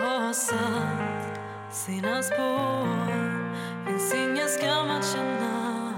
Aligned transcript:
har 0.00 0.32
satt 0.32 1.40
sina 1.72 2.22
spår 2.22 3.86
Finns 3.86 4.14
ingen 4.14 4.48
skam 4.48 4.90
att 4.90 5.12
känna 5.12 5.94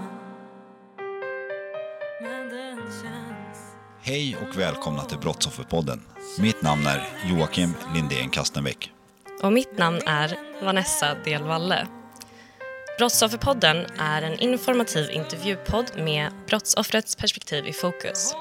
Men 2.23 2.49
den 2.49 2.77
känns 2.77 3.59
Hej 4.01 4.37
och 4.37 4.59
välkomna 4.59 5.03
till 5.03 5.19
Brottsofferpodden. 5.19 6.03
Mitt 6.41 6.63
namn 6.63 6.87
är 6.87 7.09
Joakim 7.31 7.75
Lindén 7.95 8.31
Kastenbäck. 8.31 8.93
Och 9.43 9.53
mitt 9.53 9.79
namn 9.79 10.01
är 10.07 10.39
Vanessa 10.63 11.17
Delvalle. 11.25 11.87
Brottsofferpodden 12.99 13.87
är 13.99 14.23
en 14.23 14.39
informativ 14.39 15.11
intervjupodd 15.11 15.91
med 15.97 16.33
brottsoffrets 16.47 17.17
perspektiv 17.17 17.67
i 17.67 17.73
fokus. 17.73 18.35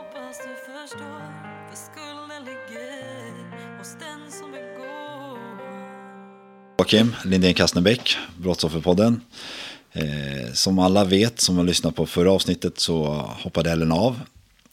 Joakim 6.82 7.16
Lindén 7.26 7.54
Kastenbäck, 7.54 8.18
Brottsofferpodden. 8.38 9.22
Eh, 9.94 10.54
som 10.54 10.80
alla 10.80 11.04
vet 11.04 11.42
som 11.42 11.58
har 11.58 11.64
lyssnat 11.64 11.96
på 11.96 12.06
förra 12.06 12.32
avsnittet 12.32 12.80
så 12.80 13.06
hoppade 13.44 13.72
Ellen 13.72 13.92
av. 13.92 14.20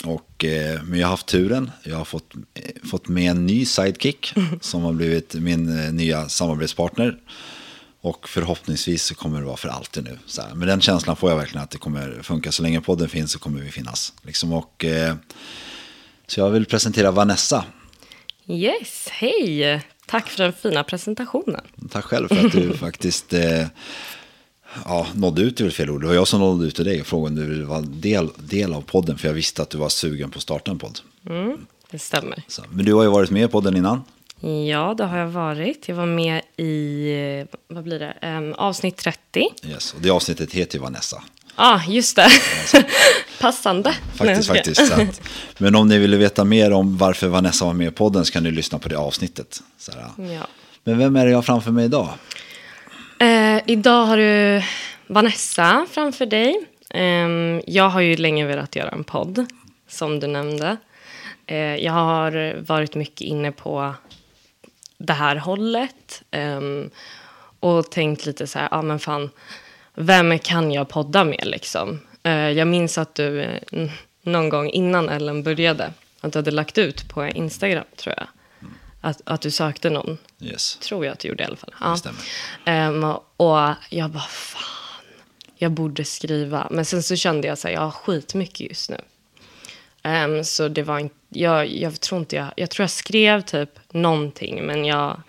Och, 0.04 0.44
eh, 0.44 0.82
men 0.82 0.98
jag 0.98 1.06
har 1.06 1.10
haft 1.10 1.26
turen. 1.26 1.70
Jag 1.82 1.96
har 1.96 2.04
fått, 2.04 2.34
eh, 2.54 2.88
fått 2.90 3.08
med 3.08 3.30
en 3.30 3.46
ny 3.46 3.64
sidekick 3.64 4.34
som 4.60 4.82
har 4.82 4.92
blivit 4.92 5.34
min 5.34 5.78
eh, 5.78 5.92
nya 5.92 6.28
samarbetspartner. 6.28 7.18
Och 8.00 8.28
förhoppningsvis 8.28 9.02
så 9.02 9.14
kommer 9.14 9.40
det 9.40 9.46
vara 9.46 9.56
för 9.56 9.68
alltid 9.68 10.04
nu. 10.04 10.18
Så 10.26 10.42
här. 10.42 10.54
Men 10.54 10.68
den 10.68 10.80
känslan 10.80 11.16
får 11.16 11.30
jag 11.30 11.36
verkligen 11.36 11.64
att 11.64 11.70
det 11.70 11.78
kommer 11.78 12.22
funka. 12.22 12.52
Så 12.52 12.62
länge 12.62 12.80
podden 12.80 13.08
finns 13.08 13.32
så 13.32 13.38
kommer 13.38 13.60
vi 13.60 13.70
finnas. 13.70 14.12
Liksom. 14.22 14.52
Och, 14.52 14.84
eh, 14.84 15.14
så 16.26 16.40
jag 16.40 16.50
vill 16.50 16.66
presentera 16.66 17.10
Vanessa. 17.10 17.64
Yes, 18.46 19.08
hej! 19.10 19.82
Tack 20.08 20.28
för 20.28 20.42
den 20.42 20.52
fina 20.52 20.84
presentationen. 20.84 21.60
Tack 21.90 22.04
själv 22.04 22.28
för 22.28 22.46
att 22.46 22.52
du 22.52 22.76
faktiskt 22.78 23.32
eh, 23.32 23.66
ja, 24.84 25.06
nådde 25.14 25.42
ut, 25.42 25.60
väl 25.60 25.72
fel 25.72 25.90
ord. 25.90 26.00
Det 26.00 26.06
var 26.06 26.14
jag 26.14 26.28
som 26.28 26.40
nådde 26.40 26.66
ut 26.66 26.76
till 26.76 26.84
dig 26.84 27.00
och 27.00 27.06
frågade 27.06 27.28
om 27.28 27.46
du 27.46 27.54
ville 27.54 27.64
vara 27.64 27.80
del, 27.80 28.28
del 28.36 28.74
av 28.74 28.82
podden. 28.82 29.18
För 29.18 29.28
jag 29.28 29.34
visste 29.34 29.62
att 29.62 29.70
du 29.70 29.78
var 29.78 29.88
sugen 29.88 30.30
på 30.30 30.36
att 30.36 30.42
starta 30.42 30.70
en 30.70 30.78
podd. 30.78 31.00
Det 31.90 31.98
stämmer. 31.98 32.42
Så, 32.48 32.62
men 32.70 32.84
du 32.84 32.94
har 32.94 33.02
ju 33.02 33.08
varit 33.08 33.30
med 33.30 33.44
i 33.44 33.48
podden 33.48 33.76
innan. 33.76 34.02
Ja, 34.68 34.94
det 34.98 35.04
har 35.04 35.18
jag 35.18 35.28
varit. 35.28 35.88
Jag 35.88 35.96
var 35.96 36.06
med 36.06 36.42
i, 36.56 37.46
vad 37.68 37.84
blir 37.84 37.98
det, 37.98 38.10
Em, 38.20 38.54
avsnitt 38.54 38.96
30. 38.96 39.48
Yes, 39.64 39.92
och 39.92 40.00
det 40.00 40.10
avsnittet 40.10 40.52
heter 40.52 40.78
ju 40.78 40.82
Vanessa. 40.82 41.22
Ja, 41.56 41.74
ah, 41.74 41.82
just 41.88 42.16
det. 42.16 42.30
Passande. 43.40 43.94
Faktiskt, 44.14 44.48
faktiskt. 44.48 44.92
Att, 44.92 45.20
men 45.58 45.74
om 45.74 45.88
ni 45.88 45.98
ville 45.98 46.16
veta 46.16 46.44
mer 46.44 46.72
om 46.72 46.96
varför 46.98 47.28
Vanessa 47.28 47.64
var 47.64 47.72
med 47.72 47.88
i 47.88 47.90
podden 47.90 48.24
så 48.24 48.32
kan 48.32 48.42
ni 48.42 48.50
lyssna 48.50 48.78
på 48.78 48.88
det 48.88 48.98
avsnittet. 48.98 49.62
Ja. 50.16 50.46
Men 50.84 50.98
vem 50.98 51.16
är 51.16 51.24
det 51.24 51.30
jag 51.30 51.38
har 51.38 51.42
framför 51.42 51.70
mig 51.70 51.84
idag? 51.84 52.08
Eh, 53.20 53.60
idag 53.66 54.04
har 54.06 54.16
du 54.16 54.62
Vanessa 55.06 55.86
framför 55.90 56.26
dig. 56.26 56.60
Ehm, 56.90 57.62
jag 57.66 57.88
har 57.88 58.00
ju 58.00 58.16
länge 58.16 58.46
velat 58.46 58.76
göra 58.76 58.88
en 58.88 59.04
podd, 59.04 59.46
som 59.88 60.20
du 60.20 60.26
nämnde. 60.26 60.76
Eh, 61.46 61.56
jag 61.56 61.92
har 61.92 62.60
varit 62.66 62.94
mycket 62.94 63.20
inne 63.20 63.52
på 63.52 63.94
det 64.98 65.12
här 65.12 65.36
hållet. 65.36 66.22
ehm, 66.30 66.90
och 67.60 67.90
tänkt 67.90 68.26
lite 68.26 68.46
så 68.46 68.58
här, 68.58 68.68
ja 68.70 68.82
men 68.82 68.98
fan, 68.98 69.30
vem 69.94 70.38
kan 70.38 70.72
jag 70.72 70.88
podda 70.88 71.24
med 71.24 71.42
liksom? 71.46 72.00
Eh, 72.22 72.32
jag 72.32 72.68
minns 72.68 72.98
att 72.98 73.14
du 73.14 73.40
eh, 73.40 73.90
någon 74.22 74.48
gång 74.48 74.70
innan 74.70 75.08
Ellen 75.08 75.42
började, 75.42 75.92
att 76.20 76.32
du 76.32 76.38
hade 76.38 76.50
lagt 76.50 76.78
ut 76.78 77.08
på 77.08 77.26
Instagram 77.26 77.84
tror 77.96 78.14
jag. 78.16 78.26
Att, 79.00 79.20
att 79.24 79.40
du 79.40 79.50
sökte 79.50 79.90
någon, 79.90 80.18
Yes. 80.40 80.76
tror 80.76 81.04
jag 81.04 81.12
att 81.12 81.18
du 81.18 81.28
gjorde 81.28 81.42
i 81.42 81.46
alla 81.46 81.56
fall. 81.56 81.74
Ja. 81.80 81.96
stämmer. 81.96 82.20
Ehm, 82.64 83.04
och 83.36 83.58
jag 83.90 84.10
bara, 84.10 84.22
fan, 84.28 85.04
jag 85.56 85.70
borde 85.72 86.04
skriva. 86.04 86.68
Men 86.70 86.84
sen 86.84 87.02
så 87.02 87.16
kände 87.16 87.48
jag 87.48 87.58
så 87.58 87.68
här, 87.68 87.74
jag 87.74 87.80
har 87.80 87.90
skitmycket 87.90 88.60
just 88.68 88.90
nu. 88.90 89.00
Ehm, 90.02 90.44
så 90.44 90.68
det 90.68 90.82
var 90.82 90.98
inte, 90.98 91.14
jag, 91.28 91.66
jag 91.66 92.00
tror 92.00 92.18
inte 92.20 92.36
jag, 92.36 92.46
jag 92.56 92.70
tror 92.70 92.82
jag 92.82 92.90
skrev 92.90 93.40
typ 93.42 93.70
någonting, 93.92 94.66
men 94.66 94.84
jag 94.84 95.22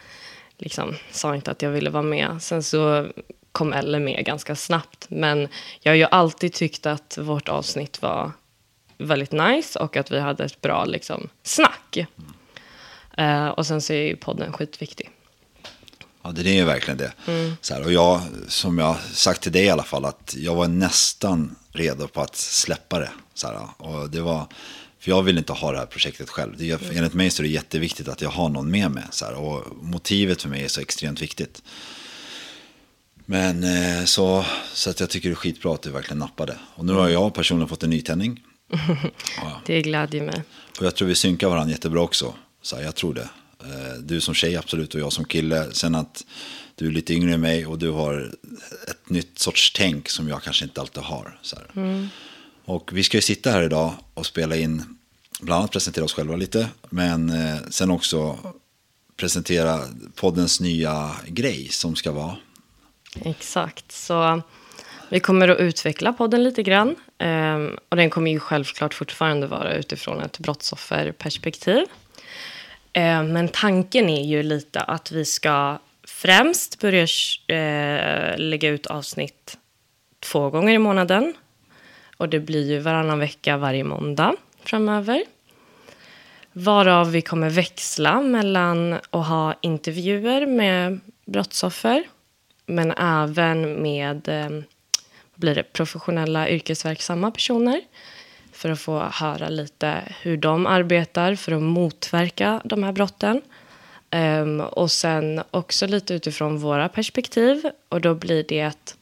liksom 0.58 0.96
sa 1.12 1.36
inte 1.36 1.52
att 1.52 1.62
jag 1.62 1.70
ville 1.72 1.90
vara 1.90 2.04
med. 2.04 2.38
Sen 2.42 2.64
så 2.64 3.08
kom 3.52 3.74
Elle 3.74 4.00
med 4.00 4.26
ganska 4.26 4.56
snabbt. 4.56 5.06
Men 5.10 5.48
jag 5.82 5.92
har 5.92 5.98
ju 5.98 6.08
alltid 6.12 6.54
tyckt 6.54 6.86
att 6.86 7.18
vårt 7.18 7.50
avsnitt 7.50 8.02
var 8.02 8.32
väldigt 8.98 9.32
nice 9.32 9.80
och 9.80 9.98
att 9.98 10.12
vi 10.12 10.20
hade 10.20 10.44
ett 10.44 10.62
bra 10.62 10.86
liksom, 10.86 11.30
snack. 11.44 11.98
Eh, 13.18 13.48
och 13.48 13.68
sen 13.68 13.82
så 13.82 13.94
är 13.94 14.08
ju 14.08 14.16
podden 14.16 14.54
skitviktig. 14.54 15.10
Ja, 16.22 16.32
det 16.32 16.50
är 16.50 16.54
ju 16.54 16.64
verkligen 16.64 16.98
det. 16.98 17.12
Så 17.62 17.74
här, 17.74 17.86
och 17.86 17.94
jag, 17.94 18.22
som 18.48 18.78
jag 18.78 18.96
sagt 19.14 19.42
till 19.42 19.52
dig 19.52 19.66
i 19.66 19.70
alla 19.70 19.84
fall, 19.84 20.06
att 20.06 20.36
jag 20.38 20.56
var 20.56 20.68
nästan 20.68 21.56
redo 21.72 22.08
på 22.08 22.22
att 22.22 22.36
släppa 22.36 23.00
det. 23.00 23.12
Så 23.34 23.48
här, 23.48 23.60
och 23.78 24.10
det 24.10 24.22
var, 24.22 24.48
för 25.00 25.12
jag 25.12 25.24
vill 25.24 25.38
inte 25.38 25.54
ha 25.54 25.72
det 25.72 25.78
här 25.78 25.86
projektet 25.86 26.30
själv. 26.30 26.58
Det 26.58 26.72
är, 26.72 26.98
enligt 26.98 27.14
mig 27.14 27.30
så 27.30 27.42
är 27.42 27.44
det 27.44 27.50
jätteviktigt 27.50 28.08
att 28.08 28.22
jag 28.22 28.30
har 28.30 28.50
någon 28.50 28.72
med 28.72 28.92
mig. 28.92 29.04
Så 29.12 29.26
här, 29.26 29.34
och 29.34 29.64
motivet 29.82 30.42
för 30.42 30.50
mig 30.50 30.64
är 30.64 30.68
så 30.68 30.82
extremt 30.82 31.22
viktigt. 31.22 31.64
Men 33.32 33.64
eh, 33.64 34.06
så, 34.06 34.46
så 34.74 34.90
att 34.90 35.00
jag 35.00 35.10
tycker 35.10 35.30
det 35.30 35.34
är 35.34 35.36
skitbra 35.36 35.74
att 35.74 35.82
du 35.82 35.92
verkligen 35.92 36.20
nappade. 36.20 36.58
Och 36.76 36.86
nu 36.86 36.94
har 36.94 37.10
jag 37.10 37.34
personligen 37.34 37.70
fått 37.70 37.84
en 37.84 37.90
nytändning. 37.90 38.44
Det 39.66 39.82
glädjer 39.82 40.24
mig. 40.24 40.44
Och 40.80 40.86
jag 40.86 40.96
tror 40.96 41.08
vi 41.08 41.16
synkar 41.16 41.50
varandra 41.50 41.72
jättebra 41.72 42.02
också. 42.02 42.34
Så 42.62 42.76
här, 42.76 42.84
jag 42.84 42.96
tror 42.96 43.14
det. 43.14 43.30
Eh, 43.64 43.94
Du 44.04 44.22
som 44.22 44.34
tjej 44.34 44.58
absolut 44.58 44.96
och 44.96 45.02
jag 45.02 45.14
som 45.14 45.26
kille. 45.26 45.68
Sen 45.72 45.96
att 45.96 46.26
du 46.76 46.88
är 46.88 46.92
lite 46.92 47.14
yngre 47.14 47.34
än 47.34 47.42
mig 47.42 47.66
och 47.66 47.80
du 47.80 47.90
har 47.90 48.36
ett 48.88 49.10
nytt 49.10 49.40
sorts 49.40 49.74
tänk 49.76 50.10
som 50.10 50.28
jag 50.30 50.44
kanske 50.44 50.66
inte 50.66 50.82
alltid 50.82 51.04
har. 51.04 51.40
Så 51.42 51.56
här. 51.56 52.10
Och 52.66 52.90
vi 52.94 53.04
ska 53.04 53.18
ju 53.18 53.22
sitta 53.22 53.52
här 53.52 53.64
idag 53.64 53.94
och 54.14 54.26
spela 54.26 54.56
in, 54.56 54.98
bland 55.42 55.60
annat 55.60 55.72
presentera 55.72 56.06
oss 56.06 56.14
själva 56.14 56.36
lite. 56.36 56.70
Men 56.90 57.30
eh, 57.30 57.58
sen 57.70 57.92
också 57.92 58.38
presentera 59.18 59.80
poddens 60.16 60.60
nya 60.60 61.12
grej 61.28 61.68
som 61.72 61.96
ska 61.96 62.12
vara. 62.12 62.36
Exakt. 63.26 63.92
Så 63.92 64.42
vi 65.10 65.20
kommer 65.20 65.48
att 65.48 65.60
utveckla 65.60 66.14
podden 66.14 66.44
lite 66.44 66.64
grann. 66.64 66.96
Ehm, 67.18 67.78
och 67.90 67.98
den 67.98 68.10
kommer 68.10 68.32
ju 68.32 68.40
självklart 68.40 68.94
fortfarande 68.94 69.48
vara 69.48 69.74
utifrån 69.74 70.22
ett 70.22 70.40
brottsofferperspektiv. 70.40 71.86
Ehm, 72.94 73.34
men 73.34 73.48
tanken 73.48 74.10
är 74.10 74.24
ju 74.24 74.44
lite 74.44 74.80
att 74.80 75.12
vi 75.12 75.26
ska 75.26 75.78
främst 76.08 76.80
börja 76.80 77.08
eh, 77.48 78.38
lägga 78.38 78.70
ut 78.70 78.86
avsnitt 78.86 79.58
två 80.20 80.50
gånger 80.50 80.74
i 80.74 80.78
månaden. 80.80 81.34
Och 82.18 82.30
det 82.30 82.40
blir 82.40 82.72
ju 82.72 82.80
varannan 82.80 83.20
vecka 83.20 83.58
varje 83.58 83.84
måndag 83.84 84.36
framöver. 84.64 85.24
Varav 86.54 87.12
vi 87.12 87.22
kommer 87.22 87.50
växla 87.50 88.22
mellan 88.22 88.94
att 88.94 89.28
ha 89.28 89.56
intervjuer 89.62 90.46
med 90.46 91.00
brottsoffer 91.26 92.04
men 92.70 92.92
även 92.92 93.82
med 93.82 94.28
eh, 94.28 94.50
vad 94.50 95.36
blir 95.36 95.56
det 95.56 95.64
professionella 95.64 96.50
yrkesverksamma 96.50 97.32
personer 97.32 97.82
för 98.52 98.70
att 98.70 98.80
få 98.80 99.00
höra 99.00 99.50
lite 99.50 100.04
hur 100.22 100.38
de 100.38 100.66
arbetar 100.66 101.36
för 101.36 101.52
att 101.52 101.62
motverka 101.62 102.62
de 102.64 102.84
här 102.84 102.92
brotten. 102.92 103.42
Um, 104.12 104.62
och 104.62 104.92
sen 104.92 105.42
också 105.52 105.88
lite 105.88 106.14
utifrån 106.14 106.58
våra 106.58 106.90
perspektiv. 106.90 107.70
Och 107.90 108.02
då 108.02 108.16
blir 108.16 108.46
det 108.48 108.62
att 108.62 108.96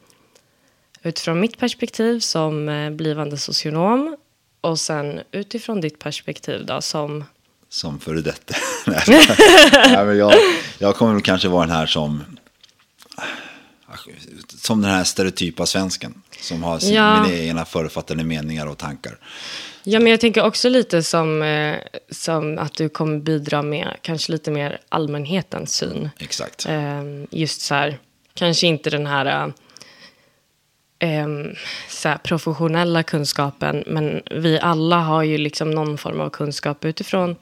utifrån 1.03 1.39
mitt 1.39 1.57
perspektiv 1.57 2.19
som 2.19 2.69
eh, 2.69 2.89
blivande 2.89 3.37
socionom 3.37 4.17
och 4.61 4.79
sen 4.79 5.21
utifrån 5.31 5.81
ditt 5.81 5.99
perspektiv 5.99 6.65
då 6.65 6.81
som... 6.81 7.23
Som 7.69 7.99
före 7.99 8.21
detta. 8.21 8.55
Nej, 8.87 10.05
men 10.05 10.17
jag, 10.17 10.33
jag 10.79 10.95
kommer 10.95 11.21
kanske 11.21 11.47
vara 11.47 11.65
den 11.67 11.75
här 11.75 11.85
som... 11.85 12.36
Som 14.57 14.81
den 14.81 14.91
här 14.91 15.03
stereotypa 15.03 15.65
svensken. 15.65 16.21
Som 16.41 16.63
har 16.63 16.79
Ja. 16.83 17.23
mina 17.23 17.35
egna 17.35 17.65
förutfattade 17.65 18.23
meningar 18.23 18.67
och 18.67 18.77
tankar. 18.77 19.17
Ja, 19.83 19.99
men 19.99 20.11
jag 20.11 20.19
tänker 20.19 20.43
också 20.45 20.69
lite 20.69 21.03
som, 21.03 21.41
eh, 21.41 21.75
som 22.11 22.57
att 22.59 22.73
du 22.73 22.89
kommer 22.89 23.19
bidra 23.19 23.61
med 23.61 23.97
kanske 24.01 24.31
lite 24.31 24.51
mer 24.51 24.79
allmänhetens 24.89 25.73
syn. 25.75 26.09
Exakt. 26.19 26.65
Ehm, 26.69 27.27
just 27.31 27.61
så 27.61 27.75
här, 27.75 27.97
kanske 28.33 28.67
inte 28.67 28.89
den 28.89 29.05
här, 29.07 29.53
ehm, 30.99 31.55
så 31.89 32.09
här 32.09 32.17
professionella 32.17 33.03
kunskapen, 33.03 33.83
men 33.87 34.21
vi 34.31 34.59
alla 34.59 34.97
har 34.99 35.23
ju 35.23 35.37
liksom 35.37 35.71
någon 35.71 35.97
form 35.97 36.19
av 36.21 36.29
kunskap 36.29 36.85
utifrån 36.85 37.35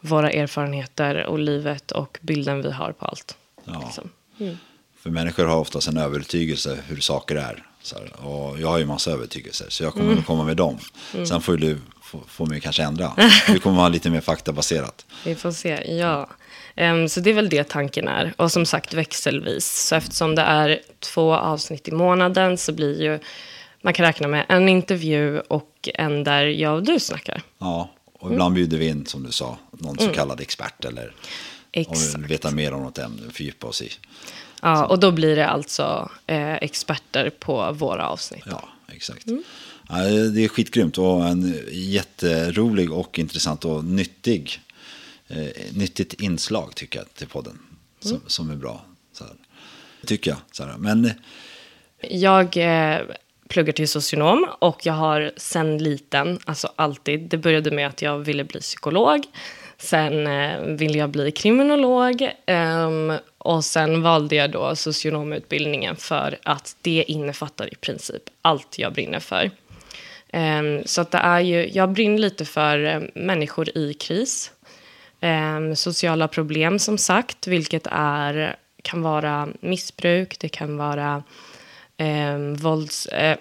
våra 0.00 0.30
erfarenheter 0.30 1.26
och 1.26 1.38
livet 1.38 1.90
och 1.90 2.18
bilden 2.22 2.62
vi 2.62 2.70
har 2.70 2.92
på 2.92 3.04
allt. 3.04 3.36
Ja. 3.64 3.82
Liksom. 3.84 4.10
För 5.02 5.10
människor 5.10 5.44
har 5.44 5.56
oftast 5.56 5.88
en 5.88 5.96
övertygelse 5.96 6.78
hur 6.86 7.00
saker 7.00 7.36
är. 7.36 7.64
Här, 7.94 8.26
och 8.26 8.60
jag 8.60 8.68
har 8.68 8.78
ju 8.78 8.86
massa 8.86 9.10
övertygelser, 9.10 9.66
så 9.68 9.84
jag 9.84 9.92
kommer 9.92 10.06
Mm. 10.06 10.18
att 10.18 10.26
komma 10.26 10.44
med 10.44 10.56
dem. 10.56 10.78
Sen 11.28 11.40
får 11.40 11.60
ju 11.60 11.66
du 11.68 11.78
få, 12.02 12.20
få 12.28 12.46
mig 12.46 12.60
kanske 12.60 12.82
ändra. 12.82 13.12
Du 13.46 13.58
kommer 13.58 13.80
ha 13.80 13.88
lite 13.88 14.10
mer 14.10 14.20
faktabaserat. 14.20 15.06
Vi 15.24 15.34
får 15.34 15.52
se, 15.52 15.96
ja. 15.98 16.28
Ehm, 16.76 17.08
så 17.08 17.20
det 17.20 17.30
är 17.30 17.34
väl 17.34 17.48
det 17.48 17.68
tanken 17.68 18.08
är. 18.08 18.34
Och 18.36 18.52
som 18.52 18.66
sagt 18.66 18.94
växelvis. 18.94 19.86
Så 19.88 19.94
eftersom 19.94 20.34
det 20.34 20.42
är 20.42 20.80
två 21.00 21.34
avsnitt 21.34 21.88
i 21.88 21.92
månaden 21.92 22.58
så 22.58 22.72
blir 22.72 23.02
ju... 23.02 23.18
Man 23.84 23.92
kan 23.94 24.06
räkna 24.06 24.28
med 24.28 24.46
en 24.48 24.68
intervju 24.68 25.40
och 25.40 25.88
en 25.94 26.24
där 26.24 26.46
jag 26.46 26.74
och 26.74 26.82
du 26.82 27.00
snackar. 27.00 27.42
Ja, 27.58 27.90
och 28.12 28.22
Mm. 28.22 28.32
ibland 28.32 28.54
bjuder 28.54 28.78
vi 28.78 28.86
in, 28.88 29.06
som 29.06 29.22
du 29.22 29.32
sa, 29.32 29.58
någon 29.72 29.98
så 29.98 30.08
kallad 30.08 30.40
expert 30.40 30.84
eller 30.84 31.06
om 31.06 31.12
vi 31.72 31.80
Exakt. 31.80 32.14
vill 32.14 32.26
veta 32.26 32.50
mer 32.50 32.72
om 32.74 32.82
något 32.82 32.98
ämne, 32.98 33.32
fördjupa 33.32 33.66
oss 33.66 33.82
i. 33.82 33.90
Ja, 34.62 34.86
och 34.86 35.00
då 35.00 35.10
blir 35.10 35.36
det 35.36 35.48
alltså 35.48 36.10
eh, 36.26 36.54
experter 36.54 37.30
på 37.30 37.72
våra 37.72 38.08
avsnitt. 38.08 38.44
Ja, 38.46 38.68
exakt. 38.92 39.26
Mm. 39.26 39.42
Ja, 39.88 39.96
det 40.34 40.44
är 40.44 40.48
skitgrymt 40.48 40.98
och 40.98 41.24
en 41.26 41.54
jätterolig 41.70 42.92
och 42.92 43.18
intressant 43.18 43.64
och 43.64 43.84
nyttig, 43.84 44.60
eh, 45.28 45.36
nyttigt 45.72 46.12
inslag 46.20 46.74
tycker 46.74 46.98
jag 46.98 47.14
till 47.14 47.26
podden. 47.28 47.58
Som, 48.00 48.10
Mm. 48.10 48.22
som 48.26 48.50
är 48.50 48.56
bra. 48.56 48.84
Så 49.12 49.24
här. 49.24 49.32
Tycker 50.06 50.30
jag. 50.30 50.38
Så 50.52 50.64
här. 50.64 50.74
Men 50.78 51.10
Jag 52.00 52.56
eh, 52.56 53.00
pluggar 53.48 53.72
till 53.72 53.88
socionom 53.88 54.46
och 54.58 54.86
jag 54.86 54.92
har 54.92 55.32
sen 55.36 55.78
liten, 55.78 56.38
alltså 56.44 56.72
alltid, 56.76 57.20
det 57.20 57.38
började 57.38 57.70
med 57.70 57.86
att 57.86 58.02
jag 58.02 58.18
ville 58.18 58.44
bli 58.44 58.60
psykolog. 58.60 59.24
Sen 59.82 60.26
eh, 60.26 60.60
ville 60.60 60.98
jag 60.98 61.10
bli 61.10 61.30
kriminolog 61.30 62.30
ehm, 62.46 63.12
och 63.38 63.64
sen 63.64 64.02
valde 64.02 64.36
jag 64.36 64.50
då 64.50 64.76
socionomutbildningen 64.76 65.96
för 65.96 66.38
att 66.42 66.76
det 66.82 67.04
innefattar 67.08 67.72
i 67.72 67.76
princip 67.76 68.22
allt 68.42 68.78
jag 68.78 68.92
brinner 68.92 69.20
för. 69.20 69.50
Ehm, 70.32 70.82
så 70.84 71.00
att 71.00 71.10
det 71.10 71.18
är 71.18 71.40
ju, 71.40 71.68
jag 71.72 71.90
brinner 71.90 72.18
lite 72.18 72.44
för 72.44 72.84
eh, 72.84 73.00
människor 73.14 73.78
i 73.78 73.94
kris. 73.94 74.52
Ehm, 75.20 75.76
sociala 75.76 76.28
problem 76.28 76.78
som 76.78 76.98
sagt, 76.98 77.46
vilket 77.46 77.86
är, 77.90 78.56
kan 78.82 79.02
vara 79.02 79.48
missbruk, 79.60 80.38
det 80.38 80.48
kan 80.48 80.76
vara 80.76 81.22
eh, 81.96 82.38
vålds, 82.38 83.06
eh, 83.06 83.38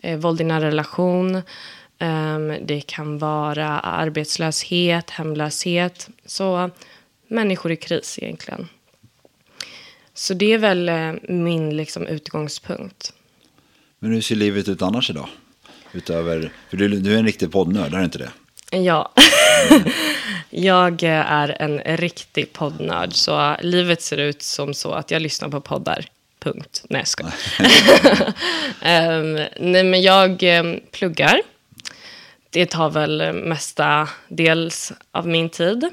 eh, 0.00 0.18
våld 0.18 0.40
i 0.40 0.44
nära 0.44 0.66
relation 0.66 1.42
ehm, 2.00 2.66
det 2.66 2.80
kan 2.80 3.18
vara 3.18 3.68
arbetslöshet, 3.80 5.10
hemlöshet. 5.10 6.08
Så 6.26 6.70
människor 7.28 7.72
i 7.72 7.76
kris 7.76 8.18
egentligen. 8.22 8.68
Så 10.14 10.34
det 10.34 10.52
är 10.52 10.58
väl 10.58 10.88
eh, 10.88 11.12
min 11.28 11.76
liksom, 11.76 12.06
utgångspunkt. 12.06 13.12
Men 13.98 14.12
hur 14.12 14.20
ser 14.20 14.36
livet 14.36 14.68
ut 14.68 14.82
annars 14.82 15.10
idag? 15.10 15.28
Utöver, 15.92 16.52
för 16.70 16.76
du, 16.76 16.88
du 16.88 17.14
är 17.14 17.18
en 17.18 17.26
riktig 17.26 17.52
poddnörd, 17.52 17.94
är 17.94 17.98
du 17.98 18.04
inte 18.04 18.18
det? 18.18 18.30
Ja. 18.70 19.12
jag 20.50 21.02
eh, 21.02 21.32
är 21.32 21.56
en 21.62 21.96
riktig 21.96 22.52
poddnörd. 22.52 23.12
Så 23.12 23.56
livet 23.62 24.02
ser 24.02 24.16
ut 24.16 24.42
som 24.42 24.74
så 24.74 24.92
att 24.92 25.10
jag 25.10 25.22
lyssnar 25.22 25.48
på 25.48 25.60
poddar. 25.60 26.06
Punkt. 26.38 26.84
Nej, 26.88 27.04
jag. 27.18 27.32
Ehm, 28.82 29.34
nej, 29.60 29.84
men 29.84 30.02
jag 30.02 30.42
um, 30.42 30.80
pluggar. 30.92 31.40
Det 32.50 32.66
tar 32.66 32.90
väl 32.90 33.32
mesta 33.32 34.08
dels 34.28 34.92
av 35.10 35.28
min 35.28 35.48
tid. 35.48 35.88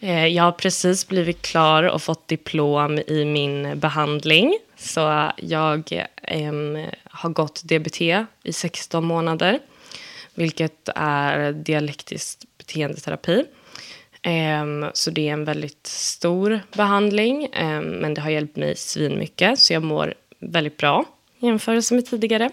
Eh, 0.00 0.26
jag 0.26 0.44
har 0.44 0.52
precis 0.52 1.08
blivit 1.08 1.42
klar 1.42 1.82
och 1.82 2.02
fått 2.02 2.28
diplom 2.28 2.98
i 2.98 3.24
min 3.24 3.78
behandling. 3.78 4.58
Så 4.76 5.30
jag 5.36 6.06
äm, 6.22 6.86
har 7.04 7.30
gått 7.30 7.62
DBT 7.64 8.00
i 8.42 8.52
16 8.52 9.04
månader, 9.04 9.58
vilket 10.34 10.88
är 10.94 11.52
dialektisk 11.52 12.38
beteendeterapi. 12.58 13.44
Äm, 14.22 14.86
så 14.94 15.10
det 15.10 15.28
är 15.28 15.32
en 15.32 15.44
väldigt 15.44 15.86
stor 15.86 16.60
behandling, 16.76 17.48
äm, 17.52 17.84
men 17.84 18.14
det 18.14 18.20
har 18.20 18.30
hjälpt 18.30 18.56
mig 18.56 18.76
svinmycket, 18.76 19.58
så 19.58 19.72
jag 19.72 19.82
mår 19.82 20.14
väldigt 20.38 20.76
bra 20.76 21.04
i 21.40 21.46
jämförelse 21.46 21.94
med 21.94 22.06
tidigare. 22.06 22.50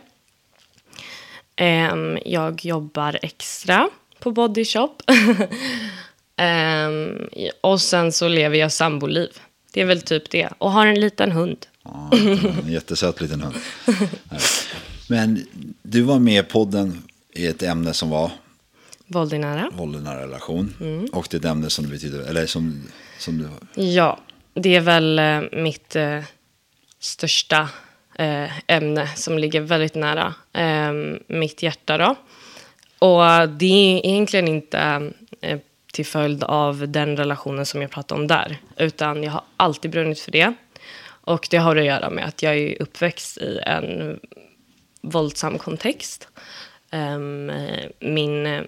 Em, 1.62 2.18
jag 2.26 2.66
jobbar 2.66 3.20
extra 3.22 3.90
på 4.20 4.32
Body 4.32 4.66
Shop. 4.66 4.90
Em, 6.38 7.30
och 7.62 7.82
sen 7.82 8.12
så 8.12 8.28
lever 8.28 8.58
jag 8.58 8.72
samboliv. 8.72 9.30
Det 9.74 9.82
är 9.82 9.86
väl 9.86 10.02
typ 10.02 10.30
det. 10.30 10.50
Och 10.58 10.72
har 10.72 10.86
en 10.88 11.00
liten 11.02 11.32
hund. 11.32 11.66
Ja, 11.84 12.10
en 12.64 12.72
jättesöt 12.72 13.22
liten 13.22 13.42
hund. 13.42 13.56
Men 15.10 15.46
du 15.82 16.02
var 16.02 16.20
med 16.20 16.46
i 16.46 16.48
podden 16.48 17.04
i 17.34 17.48
ett 17.48 17.64
ämne 17.64 17.94
som 17.94 18.10
var 18.10 18.32
Våld 19.08 19.34
i 19.34 19.38
nära. 19.38 19.70
våld 19.74 19.96
i 19.96 20.00
nära 20.00 20.22
relation. 20.22 20.74
Mm. 20.80 21.06
Och 21.06 21.28
det 21.30 21.38
är 21.38 21.40
ett 21.40 21.46
ämne 21.46 21.70
som 21.70 21.86
du 21.86 21.92
betyder, 21.92 22.20
eller 22.20 22.46
som, 22.46 22.84
som 23.20 23.38
du, 23.38 23.50
Ja, 23.84 24.20
det 24.54 24.76
är 24.76 24.82
väl 24.82 25.20
eh, 25.20 25.42
mitt 25.52 25.96
eh, 25.96 26.24
största 27.00 27.70
Eh, 28.20 28.52
ämne 28.68 29.08
som 29.08 29.40
ligger 29.40 29.62
väldigt 29.62 29.96
nära 29.96 30.34
eh, 30.54 30.92
mitt 31.28 31.64
hjärta. 31.64 31.98
Då. 31.98 32.16
Och 33.08 33.50
det 33.50 33.66
är 33.66 34.06
egentligen 34.06 34.48
inte 34.48 35.12
eh, 35.42 35.60
till 35.94 36.06
följd 36.06 36.44
av 36.44 36.90
den 36.90 37.18
relationen 37.18 37.66
som 37.66 37.82
jag 37.82 37.92
pratade 37.92 38.22
om 38.22 38.28
där. 38.28 38.58
Utan 38.78 39.24
jag 39.24 39.32
har 39.32 39.42
alltid 39.58 39.92
brunnit 39.92 40.20
för 40.20 40.32
det. 40.32 40.54
Och 41.04 41.48
det 41.52 41.58
har 41.58 41.76
att 41.76 41.86
göra 41.86 42.10
med 42.10 42.26
att 42.26 42.44
jag 42.44 42.58
är 42.58 42.82
uppväxt 42.82 43.38
i 43.38 43.60
en 43.66 44.20
våldsam 45.02 45.58
kontext. 45.58 46.28
Ehm, 46.92 47.52
min, 48.00 48.68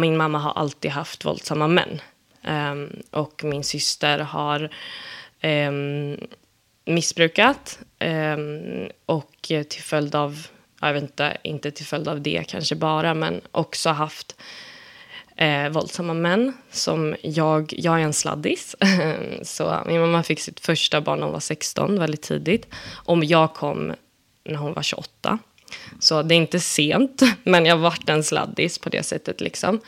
min 0.00 0.16
mamma 0.16 0.38
har 0.38 0.52
alltid 0.52 0.90
haft 0.90 1.24
våldsamma 1.24 1.68
män. 1.68 2.00
Ehm, 2.42 3.02
och 3.10 3.44
min 3.44 3.64
syster 3.64 4.18
har 4.18 4.70
um, 5.42 6.16
missbrukat. 6.88 7.78
Ehm, 7.98 8.88
och 9.06 9.32
till 9.42 9.82
följd 9.82 10.14
av, 10.14 10.46
jag 10.80 10.92
vet 10.92 11.02
inte, 11.02 11.36
inte 11.42 11.70
till 11.70 11.86
följd 11.86 12.08
av 12.08 12.20
det 12.20 12.44
kanske 12.48 12.74
bara, 12.74 13.14
men 13.14 13.40
också 13.50 13.90
haft 13.90 14.36
eh, 15.36 15.68
våldsamma 15.68 16.14
män. 16.14 16.52
Som 16.70 17.16
jag, 17.22 17.74
jag 17.76 18.00
är 18.00 18.04
en 18.04 18.12
sladdis. 18.12 18.76
så 19.42 19.82
min 19.86 20.00
mamma 20.00 20.22
fick 20.22 20.40
sitt 20.40 20.60
första 20.60 21.00
barn 21.00 21.18
när 21.18 21.24
hon 21.24 21.32
var 21.32 21.40
16, 21.40 21.98
väldigt 21.98 22.22
tidigt. 22.22 22.66
Och 23.04 23.24
jag 23.24 23.54
kom 23.54 23.94
när 24.44 24.56
hon 24.56 24.72
var 24.74 24.82
28. 24.82 25.38
Så 25.98 26.22
det 26.22 26.34
är 26.34 26.36
inte 26.36 26.60
sent, 26.60 27.22
men 27.42 27.66
jag 27.66 27.76
varit 27.76 28.08
en 28.08 28.24
sladdis 28.24 28.78
på 28.78 28.88
det 28.88 29.02
sättet. 29.02 29.40
Liksom. 29.40 29.80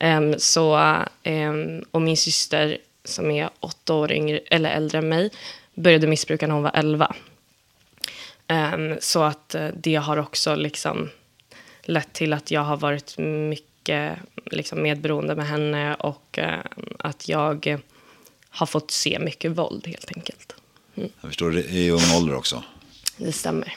Um, 0.00 0.34
så, 0.38 0.96
um, 1.24 1.84
och 1.90 2.02
min 2.02 2.16
syster, 2.16 2.78
som 3.04 3.30
är 3.30 3.50
åtta 3.60 3.94
år 3.94 4.12
yngre, 4.12 4.38
eller 4.38 4.70
äldre 4.70 4.98
än 4.98 5.08
mig, 5.08 5.30
började 5.78 6.06
missbruka 6.06 6.46
när 6.46 6.54
hon 6.54 6.62
var 6.62 6.72
11. 6.74 7.14
Ehm, 8.48 8.96
så 9.00 9.22
att 9.22 9.54
eh, 9.54 9.68
det 9.76 9.94
har 9.94 10.16
också 10.16 10.54
liksom 10.54 11.10
lett 11.82 12.12
till 12.12 12.32
att 12.32 12.50
jag 12.50 12.60
har 12.60 12.76
varit 12.76 13.18
mycket 13.18 14.18
liksom, 14.44 14.82
medberoende 14.82 15.34
med 15.36 15.46
henne 15.46 15.94
och 15.94 16.38
eh, 16.38 16.60
att 16.98 17.28
jag 17.28 17.80
har 18.50 18.66
fått 18.66 18.90
se 18.90 19.18
mycket 19.18 19.50
våld 19.50 19.86
helt 19.86 20.10
enkelt. 20.16 20.54
jag 20.94 21.10
förstår, 21.20 21.58
i 21.58 21.90
ung 21.90 22.16
ålder 22.16 22.34
också. 22.34 22.62
Det 23.16 23.32
stämmer. 23.32 23.76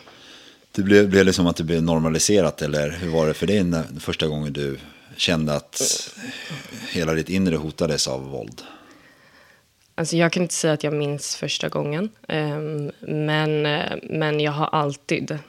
Det 0.72 0.82
blev, 0.82 1.10
blev 1.10 1.26
det 1.26 1.34
som 1.34 1.48
att 1.48 1.56
det 1.56 1.64
blev 1.64 1.84
normaliserat 1.84 2.62
eller 2.62 2.90
hur 2.90 3.10
var 3.10 3.28
det 3.28 3.34
för 3.34 3.48
dig 3.48 3.64
när, 3.64 3.86
första 4.00 4.28
gången 4.28 4.54
du 4.54 4.78
kände 5.18 5.56
att 5.56 5.82
hela 6.90 7.14
ditt 7.14 7.30
inre 7.30 7.56
hotades 7.56 8.08
av 8.08 8.30
våld? 8.30 8.62
Alltså 10.02 10.18
jag 10.18 10.32
kan 10.32 10.44
inte 10.44 10.54
säga 10.54 10.74
att 10.74 10.84
jag 10.84 10.94
minns 10.94 11.36
första 11.36 11.70
gången. 11.70 12.10
Ehm, 12.28 12.92
men, 13.00 13.66
eh, 13.66 13.98
men 14.04 14.40
jag 14.40 14.52
har 14.52 14.66
alltid 14.66 15.40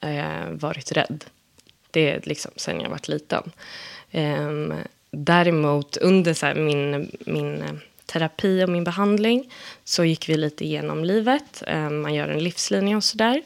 eh, 0.00 0.50
varit 0.50 0.92
rädd. 0.92 1.24
Det 1.90 2.10
är 2.10 2.20
liksom 2.24 2.50
sen 2.56 2.80
jag 2.80 2.90
var 2.90 3.00
liten. 3.10 3.52
Ehm, 4.10 4.74
däremot 5.10 5.96
under 5.96 6.34
så 6.34 6.46
här 6.46 6.54
min, 6.54 7.10
min 7.26 7.62
eh, 7.62 7.72
terapi 8.06 8.64
och 8.64 8.68
min 8.68 8.84
behandling 8.84 9.52
så 9.84 10.04
gick 10.04 10.28
vi 10.28 10.36
lite 10.36 10.64
igenom 10.64 11.04
livet. 11.04 11.62
Ehm, 11.66 12.00
man 12.00 12.14
gör 12.14 12.28
en 12.28 12.44
livslinje 12.44 12.96
och 12.96 13.04
sådär. 13.04 13.42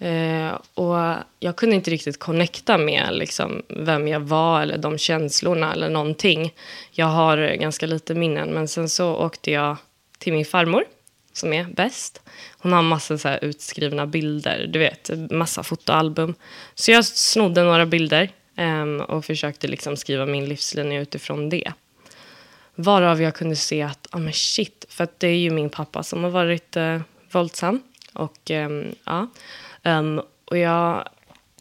Eh, 0.00 0.58
och 0.74 1.14
jag 1.40 1.56
kunde 1.56 1.76
inte 1.76 1.90
riktigt 1.90 2.18
connecta 2.18 2.78
med 2.78 3.08
liksom, 3.12 3.62
vem 3.68 4.08
jag 4.08 4.20
var 4.20 4.62
eller 4.62 4.78
de 4.78 4.98
känslorna 4.98 5.72
eller 5.72 5.88
någonting. 5.88 6.54
Jag 6.90 7.06
har 7.06 7.54
ganska 7.54 7.86
lite 7.86 8.14
minnen, 8.14 8.48
men 8.54 8.68
sen 8.68 8.88
så 8.88 9.16
åkte 9.16 9.50
jag 9.50 9.76
till 10.18 10.32
min 10.32 10.44
farmor 10.44 10.84
som 11.32 11.52
är 11.52 11.64
bäst. 11.64 12.22
Hon 12.58 12.72
har 12.72 12.82
massa 12.82 13.18
så 13.18 13.28
här 13.28 13.44
utskrivna 13.44 14.06
bilder, 14.06 14.66
du 14.66 14.78
vet, 14.78 15.10
massa 15.30 15.62
fotoalbum. 15.62 16.34
Så 16.74 16.90
jag 16.90 17.04
snodde 17.04 17.62
några 17.62 17.86
bilder 17.86 18.30
eh, 18.56 18.84
och 18.84 19.24
försökte 19.24 19.68
liksom 19.68 19.96
skriva 19.96 20.26
min 20.26 20.44
livslinje 20.44 21.00
utifrån 21.00 21.48
det. 21.48 21.72
Varav 22.74 23.22
jag 23.22 23.34
kunde 23.34 23.56
se 23.56 23.82
att, 23.82 24.08
ja 24.12 24.16
ah, 24.16 24.20
men 24.20 24.32
shit, 24.32 24.86
för 24.88 25.04
att 25.04 25.20
det 25.20 25.28
är 25.28 25.38
ju 25.38 25.50
min 25.50 25.70
pappa 25.70 26.02
som 26.02 26.24
har 26.24 26.30
varit 26.30 26.76
eh, 26.76 27.00
våldsam. 27.32 27.82
Och 28.12 28.50
ehm, 28.50 28.94
ja, 29.04 29.26
Um, 29.84 30.22
och 30.44 30.58
jag 30.58 31.08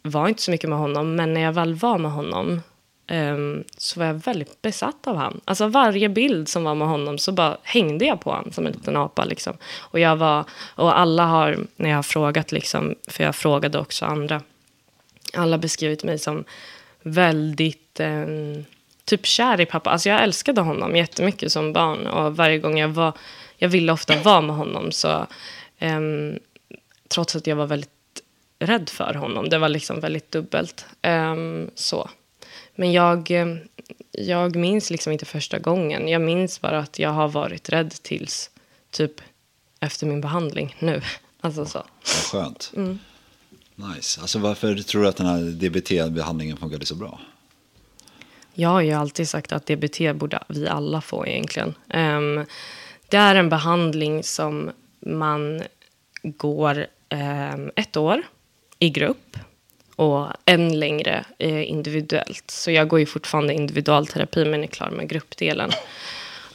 var 0.01 0.27
inte 0.27 0.41
så 0.41 0.51
mycket 0.51 0.69
med 0.69 0.79
honom, 0.79 1.15
men 1.15 1.33
när 1.33 1.41
jag 1.41 1.51
väl 1.51 1.73
var 1.73 1.97
med 1.97 2.11
honom 2.11 2.61
um, 3.11 3.63
så 3.77 3.99
var 3.99 4.07
jag 4.07 4.13
väldigt 4.13 4.61
besatt 4.61 5.07
av 5.07 5.15
honom. 5.15 5.41
Alltså 5.45 5.67
varje 5.67 6.09
bild 6.09 6.49
som 6.49 6.63
var 6.63 6.75
med 6.75 6.87
honom 6.87 7.17
så 7.17 7.31
bara 7.31 7.57
hängde 7.63 8.05
jag 8.05 8.19
på 8.19 8.31
honom 8.31 8.51
som 8.51 8.65
en 8.67 8.71
liten 8.71 8.97
apa. 8.97 9.25
Liksom. 9.25 9.57
Och, 9.79 9.99
jag 9.99 10.15
var, 10.15 10.45
och 10.75 10.99
alla 10.99 11.25
har, 11.25 11.57
när 11.75 11.89
jag 11.89 11.97
har 11.97 12.03
frågat, 12.03 12.51
liksom, 12.51 12.95
för 13.07 13.23
jag 13.23 13.35
frågade 13.35 13.79
också 13.79 14.05
andra, 14.05 14.41
alla 15.33 15.57
beskrivit 15.57 16.03
mig 16.03 16.19
som 16.19 16.43
väldigt 17.01 17.85
Um, 17.99 18.65
typ 19.05 19.25
kär 19.25 19.61
i 19.61 19.65
pappa. 19.65 19.89
Alltså 19.89 20.09
jag 20.09 20.23
älskade 20.23 20.61
honom 20.61 20.95
jättemycket 20.95 21.51
som 21.51 21.73
barn. 21.73 22.07
Och 22.07 22.35
varje 22.35 22.57
gång 22.59 22.79
jag 22.79 22.89
var, 22.89 23.13
jag 23.57 23.69
ville 23.69 23.91
ofta 23.91 24.21
vara 24.21 24.41
med 24.41 24.55
honom. 24.55 24.91
Så 24.91 25.27
um, 25.81 26.39
trots 27.07 27.35
att 27.35 27.47
jag 27.47 27.55
var 27.55 27.65
väldigt 27.65 27.91
rädd 28.59 28.89
för 28.89 29.13
honom. 29.13 29.49
Det 29.49 29.57
var 29.57 29.69
liksom 29.69 29.99
väldigt 29.99 30.31
dubbelt. 30.31 30.85
Um, 31.03 31.69
så. 31.75 32.09
Men 32.75 32.91
jag, 32.91 33.31
jag 34.11 34.55
minns 34.55 34.89
liksom 34.89 35.13
inte 35.13 35.25
första 35.25 35.59
gången. 35.59 36.07
Jag 36.07 36.21
minns 36.21 36.61
bara 36.61 36.79
att 36.79 36.99
jag 36.99 37.09
har 37.09 37.27
varit 37.27 37.69
rädd 37.69 37.91
tills 37.91 38.49
typ 38.91 39.21
efter 39.79 40.05
min 40.05 40.21
behandling 40.21 40.75
nu. 40.79 41.01
Alltså 41.41 41.65
så. 41.65 41.77
Vad 41.77 42.43
skönt. 42.43 42.71
Mm. 42.75 42.99
Nice. 43.75 44.21
Alltså 44.21 44.39
varför 44.39 44.75
tror 44.75 45.01
du 45.01 45.07
att 45.07 45.17
den 45.17 45.27
här 45.27 45.41
DBT-behandlingen 45.41 46.57
funkade 46.57 46.85
så 46.85 46.95
bra? 46.95 47.19
Jag 48.53 48.69
har 48.69 48.81
ju 48.81 48.91
alltid 48.91 49.29
sagt 49.29 49.51
att 49.51 49.65
DBT 49.65 50.15
borde 50.15 50.43
vi 50.47 50.67
alla 50.67 51.01
få 51.01 51.27
egentligen. 51.27 51.75
Um, 51.93 52.45
det 53.09 53.17
är 53.17 53.35
en 53.35 53.49
behandling 53.49 54.23
som 54.23 54.71
man 54.99 55.63
går 56.23 56.87
um, 57.09 57.71
ett 57.75 57.97
år 57.97 58.23
i 58.79 58.89
grupp 58.89 59.37
och 59.95 60.27
än 60.45 60.79
längre 60.79 61.25
eh, 61.37 61.69
individuellt. 61.69 62.51
Så 62.51 62.71
jag 62.71 62.87
går 62.87 62.99
ju 62.99 63.05
fortfarande 63.05 63.53
individualterapi 63.53 64.45
men 64.45 64.63
är 64.63 64.67
klar 64.67 64.89
med 64.89 65.09
gruppdelen. 65.09 65.71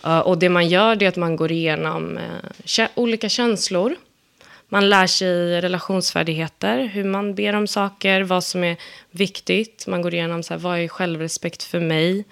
Uh, 0.07 0.19
och 0.19 0.38
det 0.38 0.49
man 0.49 0.69
gör 0.69 1.02
är 1.02 1.09
att 1.09 1.16
man 1.16 1.37
går 1.37 1.52
igenom 1.52 2.19
eh, 2.19 2.88
olika 2.95 3.28
känslor. 3.28 3.97
Man 4.69 4.88
lär 4.88 5.07
sig 5.07 5.61
relationsfärdigheter, 5.61 6.87
hur 6.87 7.04
man 7.04 7.35
ber 7.35 7.54
om 7.54 7.66
saker, 7.66 8.23
vad 8.23 8.45
som 8.45 8.64
är 8.64 8.76
viktigt. 9.11 9.87
Man 9.87 10.02
går 10.02 10.14
igenom 10.14 10.43
så 10.43 10.54
här, 10.54 10.61
vad 10.61 10.78
är 10.78 10.88
självrespekt 10.88 11.62
för 11.62 11.81
mig. 11.81 12.25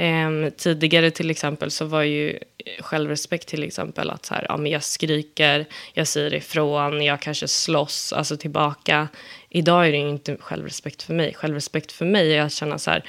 Ehm, 0.00 0.50
tidigare 0.56 1.10
till 1.10 1.30
exempel 1.30 1.70
så 1.70 1.84
var 1.84 2.02
ju 2.02 2.38
självrespekt 2.80 3.48
till 3.48 3.62
exempel 3.62 4.10
att 4.10 4.26
så 4.26 4.34
här, 4.34 4.46
ja, 4.48 4.56
men 4.56 4.72
jag 4.72 4.84
skriker, 4.84 5.66
jag 5.92 6.06
säger 6.06 6.34
ifrån, 6.34 7.04
jag 7.04 7.20
kanske 7.20 7.48
slåss, 7.48 8.12
alltså 8.12 8.36
tillbaka. 8.36 9.08
Idag 9.50 9.86
är 9.88 9.92
det 9.92 9.98
inte 9.98 10.36
självrespekt 10.40 11.02
för 11.02 11.14
mig. 11.14 11.34
Självrespekt 11.34 11.92
för 11.92 12.04
mig 12.04 12.36
är 12.36 12.42
att 12.42 12.52
känna 12.52 12.78
så 12.78 12.90
här, 12.90 13.04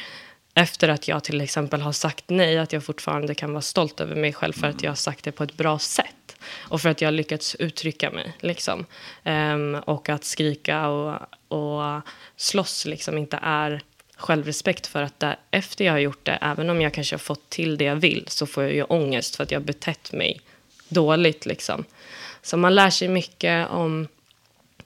efter 0.53 0.89
att 0.89 1.08
jag 1.08 1.24
till 1.24 1.41
exempel 1.41 1.81
har 1.81 1.91
sagt 1.91 2.24
nej, 2.27 2.58
att 2.58 2.74
jag 2.74 2.84
fortfarande 2.84 3.36
kan 3.36 3.51
vara 3.51 3.62
stolt 3.62 4.00
över 4.00 4.15
mig 4.15 4.34
själv 4.34 4.53
för 4.53 4.67
att 4.67 4.84
jag 4.84 4.91
har 4.91 4.96
sagt 4.96 5.24
det 5.24 5.31
på 5.31 5.43
ett 5.43 5.58
bra 5.58 5.79
sätt. 5.79 6.38
Och 6.58 6.81
för 6.81 6.89
att 6.89 7.01
jag 7.01 7.08
har 7.08 7.12
lyckats 7.12 7.55
uttrycka 7.55 8.12
mig. 8.12 8.34
Liksom. 8.39 8.86
Um, 9.25 9.75
och 9.75 10.10
att 10.10 10.24
skrika 10.24 10.88
och, 10.88 11.19
och 11.48 12.01
slåss 12.36 12.86
liksom 12.86 13.17
inte 13.17 13.39
är 13.41 13.81
självrespekt 14.15 14.88
för 14.88 15.01
att 15.01 15.19
där, 15.19 15.39
efter 15.51 15.86
jag 15.86 15.93
har 15.93 16.00
gjort 16.00 16.25
det, 16.25 16.38
även 16.41 16.69
om 16.69 16.81
jag 16.81 16.93
kanske 16.93 17.13
har 17.13 17.19
fått 17.19 17.50
till 17.50 17.77
det 17.77 17.86
jag 17.86 17.96
vill, 17.96 18.24
så 18.27 18.46
får 18.46 18.63
jag 18.63 18.74
ju 18.74 18.84
ångest 18.84 19.36
för 19.36 19.43
att 19.43 19.51
jag 19.51 19.60
har 19.60 19.65
betett 19.65 20.12
mig 20.12 20.41
dåligt. 20.89 21.46
Liksom. 21.46 21.86
Så 22.41 22.58
man 22.58 22.75
lär 22.75 22.89
sig 22.89 23.08
mycket 23.08 23.69
om 23.69 24.08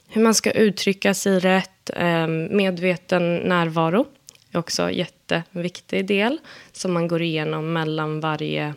hur 0.08 0.22
man 0.24 0.36
ska 0.36 0.52
uttrycka 0.52 1.14
sig 1.14 1.40
rätt, 1.40 1.90
eh, 1.96 2.28
medveten 2.28 3.36
närvaro 3.38 4.06
är 4.52 4.60
också 4.60 4.84
en 4.84 4.94
jätteviktig 4.94 6.06
del 6.06 6.40
som 6.72 6.94
man 6.94 7.08
går 7.08 7.22
igenom 7.22 7.74
mellan 7.74 8.20
varje, 8.20 8.74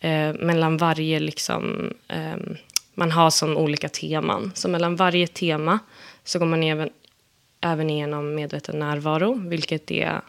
eh, 0.00 0.34
mellan 0.34 0.76
varje 0.76 1.20
liksom, 1.20 1.92
eh, 2.08 2.36
man 2.94 3.10
har 3.10 3.30
som 3.30 3.56
olika 3.56 3.88
teman. 3.88 4.52
Så 4.54 4.68
mellan 4.68 4.96
varje 4.96 5.26
tema 5.26 5.78
så 6.24 6.38
går 6.38 6.46
man 6.46 6.62
även, 6.62 6.90
även 7.60 7.90
igenom 7.90 8.34
medveten 8.34 8.78
närvaro, 8.78 9.34
vilket 9.48 9.90
är, 9.90 10.20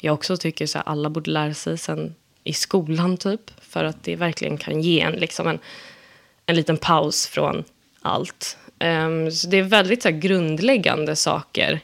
jag 0.00 0.14
också 0.14 0.36
tycker 0.36 0.66
så 0.66 0.78
alla 0.78 1.10
borde 1.10 1.30
lära 1.30 1.54
sig 1.54 1.78
sen 1.78 2.14
i 2.44 2.52
skolan 2.52 3.16
typ, 3.16 3.50
för 3.60 3.84
att 3.84 4.04
det 4.04 4.16
verkligen 4.16 4.58
kan 4.58 4.80
ge 4.80 5.00
en, 5.00 5.12
liksom 5.12 5.48
en, 5.48 5.58
en 6.46 6.56
liten 6.56 6.76
paus 6.76 7.26
från 7.26 7.64
allt. 8.02 8.56
Um, 8.82 9.30
så 9.30 9.48
det 9.48 9.56
är 9.56 9.62
väldigt 9.62 10.02
så 10.02 10.08
här, 10.08 10.16
grundläggande 10.16 11.16
saker. 11.16 11.80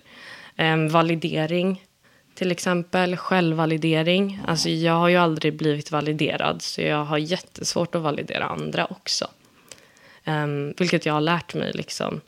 Um, 0.59 0.89
validering, 0.89 1.85
till 2.35 2.51
exempel. 2.51 3.17
Självvalidering. 3.17 4.41
Alltså, 4.47 4.69
jag 4.69 4.93
har 4.93 5.09
ju 5.09 5.17
aldrig 5.17 5.57
blivit 5.57 5.91
validerad, 5.91 6.63
så 6.63 6.81
jag 6.81 7.05
har 7.05 7.19
jättesvårt 7.19 7.95
att 7.95 8.03
validera 8.03 8.45
andra 8.45 8.87
också. 8.87 9.29
Um, 10.27 10.75
vilket 10.79 11.07
jag 11.07 11.15
har 11.15 11.21
lärt 11.21 11.55
mig. 11.55 11.73
Liksom. 11.75 12.21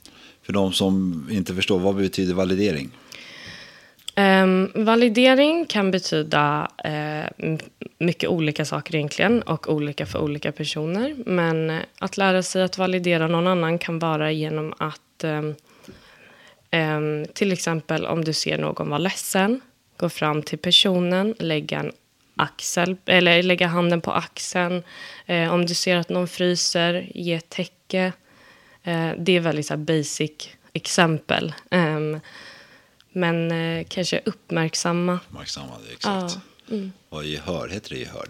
För 0.43 0.53
de 0.53 0.73
som 0.73 1.27
inte 1.31 1.55
förstår, 1.55 1.79
vad 1.79 1.97
betyder 1.97 2.35
validering? 2.35 2.91
Um, 4.21 4.71
validering 4.75 5.67
kan 5.67 5.91
betyda 5.91 6.71
uh, 6.87 7.57
mycket 7.99 8.31
olika 8.31 8.65
saker 8.65 8.95
egentligen 8.95 9.43
och 9.43 9.73
olika 9.73 10.07
för 10.07 10.19
olika 10.19 10.53
personer. 10.53 11.17
Men 11.27 11.71
uh, 11.71 11.81
att 11.99 12.17
lära 12.17 12.43
sig 12.43 12.63
att 12.63 12.79
validera 12.79 13.29
någon 13.29 13.47
annan 13.47 13.79
kan 13.79 13.99
vara 13.99 14.33
genom 14.33 14.75
att 14.79 15.25
um, 15.25 15.55
um, 16.73 17.27
till 17.35 17.53
exempel 17.53 18.07
om 18.07 18.25
du 18.25 18.33
ser 18.33 18.59
någon 18.59 18.89
vara 18.89 18.99
ledsen, 18.99 19.61
gå 19.97 20.09
fram 20.09 20.43
till 20.43 20.59
personen, 20.59 21.35
lägga 21.39 21.79
en 21.79 21.93
axel, 22.37 22.97
eller 23.07 23.43
lägga 23.43 23.67
handen 23.67 24.01
på 24.01 24.13
axeln. 24.13 24.83
Uh, 25.31 25.55
om 25.55 25.67
du 25.67 25.75
ser 25.75 25.97
att 25.97 26.09
någon 26.09 26.29
fryser, 26.29 27.11
ge 27.15 27.35
ett 27.35 27.49
täcke. 27.49 28.13
det 29.17 29.37
är 29.37 29.41
väldigt 29.41 29.67
så 29.67 29.77
basic 29.77 30.49
exempel. 30.73 31.55
Men 33.13 33.51
eh, 33.51 33.87
kanske 33.89 34.21
uppmärksamma. 34.25 35.21
Uppmärksamma, 35.29 35.75
exakt. 35.93 36.39
Ja. 36.67 36.75
Mm. 36.75 36.93
Och 37.09 37.25
gehör, 37.25 37.69
heter 37.69 37.91
det 37.91 37.99
gehör? 38.01 38.27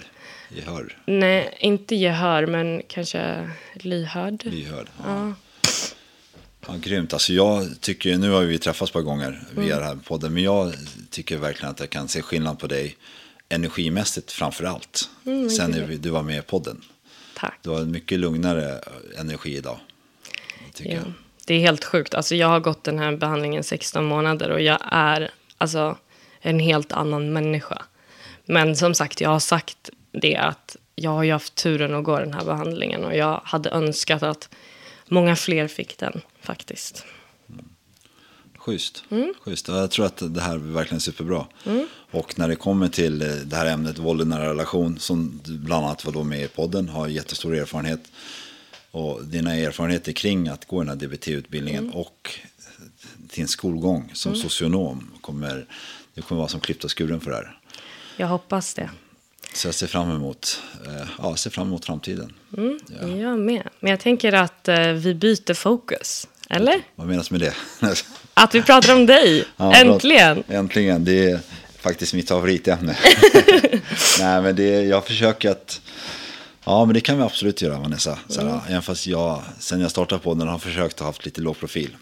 Gehör? 0.49 0.99
Nej, 1.07 1.57
inte 1.61 1.95
gehör, 1.95 2.47
men 2.47 2.83
kanske 2.89 3.51
lyhörd. 3.75 4.45
Lyhörd, 4.45 4.89
ja. 5.05 5.05
ja. 5.07 5.35
Ja, 6.67 6.75
grymt. 6.81 7.13
Alltså 7.13 7.33
jag 7.33 7.81
tycker, 7.81 8.19
nu 8.19 8.31
har 8.31 8.43
vi 8.43 8.59
träffats 8.59 8.91
ett 8.91 8.93
par 8.93 9.01
gånger 9.01 9.43
via 9.55 9.65
mm. 9.65 9.79
den 9.79 9.89
här 9.89 10.05
podden, 10.05 10.35
men 10.35 10.43
jag 10.43 10.75
tycker 11.11 11.37
verkligen 11.37 11.71
att 11.71 11.81
jag 11.81 11.91
kan 11.91 12.09
se 12.09 12.23
skillnad 12.23 12.59
på 12.59 12.67
dig 12.67 12.97
energimässigt 13.49 14.33
framför 14.33 14.65
allt. 14.65 15.11
Mm, 15.27 15.51
Sen 15.51 15.71
när 15.71 15.99
du 15.99 16.11
var 16.11 16.23
med 16.23 16.39
i 16.39 16.43
podden. 16.43 16.85
Tack. 17.37 17.59
Du 17.63 17.71
har 17.71 17.81
en 17.81 17.91
mycket 17.91 18.19
lugnare 18.19 18.81
energi 19.19 19.57
idag. 19.57 19.79
Tycker 20.75 20.91
ja. 20.91 20.97
jag. 20.97 21.13
Det 21.51 21.55
är 21.55 21.61
helt 21.61 21.85
sjukt. 21.85 22.15
Alltså, 22.15 22.35
jag 22.35 22.49
har 22.49 22.61
gått 22.61 22.85
den 22.85 22.99
här 22.99 23.17
behandlingen 23.17 23.65
16 23.65 24.05
månader 24.05 24.51
och 24.51 24.61
jag 24.61 24.79
är 24.83 25.31
alltså, 25.59 25.97
en 26.41 26.59
helt 26.59 26.93
annan 26.93 27.33
människa. 27.33 27.83
Men 28.45 28.77
som 28.77 28.95
sagt, 28.95 29.21
jag 29.21 29.31
har 29.31 29.41
sagt 29.41 29.91
det 30.13 30.37
att 30.37 30.77
jag 30.95 31.11
har 31.11 31.23
ju 31.23 31.33
haft 31.33 31.55
turen 31.55 31.95
att 31.95 32.05
gå 32.05 32.19
den 32.19 32.33
här 32.33 32.45
behandlingen 32.45 33.05
och 33.05 33.17
jag 33.17 33.41
hade 33.45 33.71
önskat 33.71 34.23
att 34.23 34.49
många 35.07 35.37
fler 35.37 35.69
fick 35.69 35.99
den 35.99 36.21
faktiskt. 36.41 37.05
Schysst. 38.59 39.05
Schysst. 39.41 39.69
Och 39.69 39.77
Jag 39.77 39.91
tror 39.91 40.07
att 40.07 40.35
det 40.35 40.41
här 40.41 40.55
är 40.55 40.59
verkligen 40.59 41.01
superbra. 41.01 41.47
Och 42.11 42.39
när 42.39 42.49
det 42.49 42.57
kommer 42.57 42.89
till 42.89 43.23
eh, 43.23 43.29
det 43.29 43.57
här 43.57 43.67
ämnet 43.67 43.99
våld 43.99 44.23
i 44.23 44.25
nära 44.25 44.51
relation, 44.51 44.99
som 44.99 45.41
bland 45.47 45.87
annat 45.87 46.05
var 46.05 46.13
då 46.13 46.25
med 46.25 46.45
i 46.45 46.49
podden, 46.49 46.89
har 46.89 47.09
jättestor 47.09 47.55
erfarenhet. 47.55 48.01
Och 48.91 49.25
dina 49.25 49.55
erfarenheter 49.55 50.13
kring 50.13 50.49
att 50.49 50.65
gå 50.65 50.79
den 50.79 50.89
här 50.89 50.97
DBT-utbildningen 50.97 51.91
och 51.91 52.31
din 53.17 53.49
skolgång 53.49 54.11
som 54.15 54.35
socionom 54.35 55.11
kommer, 55.21 55.67
det 56.15 56.23
kommer 56.23 56.39
vara 56.39 56.49
som 56.49 56.61
klippt 56.61 56.85
och 56.85 56.99
skuren 56.99 57.21
för 57.21 57.31
det 57.31 57.37
här. 57.37 57.59
Jag 58.17 58.27
hoppas 58.27 58.75
det. 58.75 58.91
Så 59.55 59.69
jag 59.69 59.75
ser 59.75 59.87
fram 59.87 60.11
emot, 60.11 60.63
eh, 60.87 61.09
ja, 61.19 61.37
ser 61.37 61.51
fram 61.51 61.67
emot 61.67 61.85
framtiden. 61.85 62.33
Jag 63.19 63.39
med. 63.39 63.69
Men 63.81 63.91
jag 63.91 64.01
tänker 64.01 64.33
att 64.33 64.69
eh, 64.69 64.87
vi 64.93 65.15
byter 65.15 65.55
fokus. 65.55 66.29
Eller? 66.51 66.83
Vad 66.95 67.07
menas 67.07 67.31
med 67.31 67.41
det? 67.41 67.55
Att 68.35 68.55
vi 68.55 68.63
pratar 68.63 68.95
om 68.95 69.07
dig. 69.07 69.45
Ja, 69.57 69.75
Äntligen. 69.75 70.45
Äntligen, 70.49 71.05
det 71.05 71.31
är 71.31 71.41
faktiskt 71.79 72.15
mitt 72.15 72.29
favoritämne. 72.29 72.97
Nej, 74.21 74.43
men 74.43 74.57
det, 74.57 74.83
jag 74.83 75.07
försöker 75.07 75.51
att... 75.51 75.81
Ja, 76.65 76.85
men 76.85 76.95
det 76.95 77.01
kan 77.01 77.19
vi 77.19 77.23
absolut 77.23 77.63
göra, 77.63 77.79
Vanessa. 77.79 78.19
Så 78.29 78.41
här, 78.41 78.61
Även 78.69 78.83
fast 78.83 79.07
jag, 79.07 79.43
sen 79.59 79.81
jag 79.81 79.91
startade 79.91 80.21
på 80.21 80.35
den 80.35 80.49
har 80.49 80.59
försökt 80.59 80.99
ha 81.01 81.07
haft 81.07 81.25
lite 81.25 81.41
låg 81.41 81.59
profil. 81.59 81.97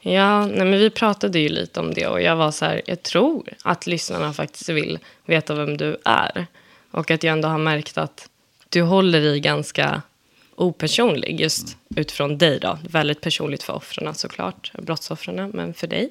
Ja, 0.00 0.46
nej, 0.46 0.66
men 0.66 0.78
vi 0.78 0.90
pratade 0.90 1.38
ju 1.38 1.48
lite 1.48 1.80
om 1.80 1.94
det 1.94 2.06
och 2.06 2.22
jag 2.22 2.36
var 2.36 2.50
så 2.50 2.64
här, 2.64 2.82
jag 2.86 3.02
tror 3.02 3.48
att 3.62 3.86
lyssnarna 3.86 4.32
faktiskt 4.32 4.68
vill 4.68 4.98
veta 5.24 5.54
vem 5.54 5.76
du 5.76 5.96
är. 6.04 6.46
Och 6.90 7.10
att 7.10 7.22
jag 7.22 7.32
ändå 7.32 7.48
har 7.48 7.58
märkt 7.58 7.98
att 7.98 8.28
du 8.68 8.82
håller 8.82 9.20
i 9.20 9.40
ganska 9.40 10.02
opersonlig 10.56 11.40
just 11.40 11.76
utifrån 11.96 12.38
dig 12.38 12.58
då. 12.60 12.78
Väldigt 12.88 13.20
personligt 13.20 13.62
för 13.62 13.72
offren 13.72 14.14
såklart, 14.14 14.72
brottsoffren, 14.82 15.50
men 15.54 15.74
för 15.74 15.86
dig. 15.86 16.10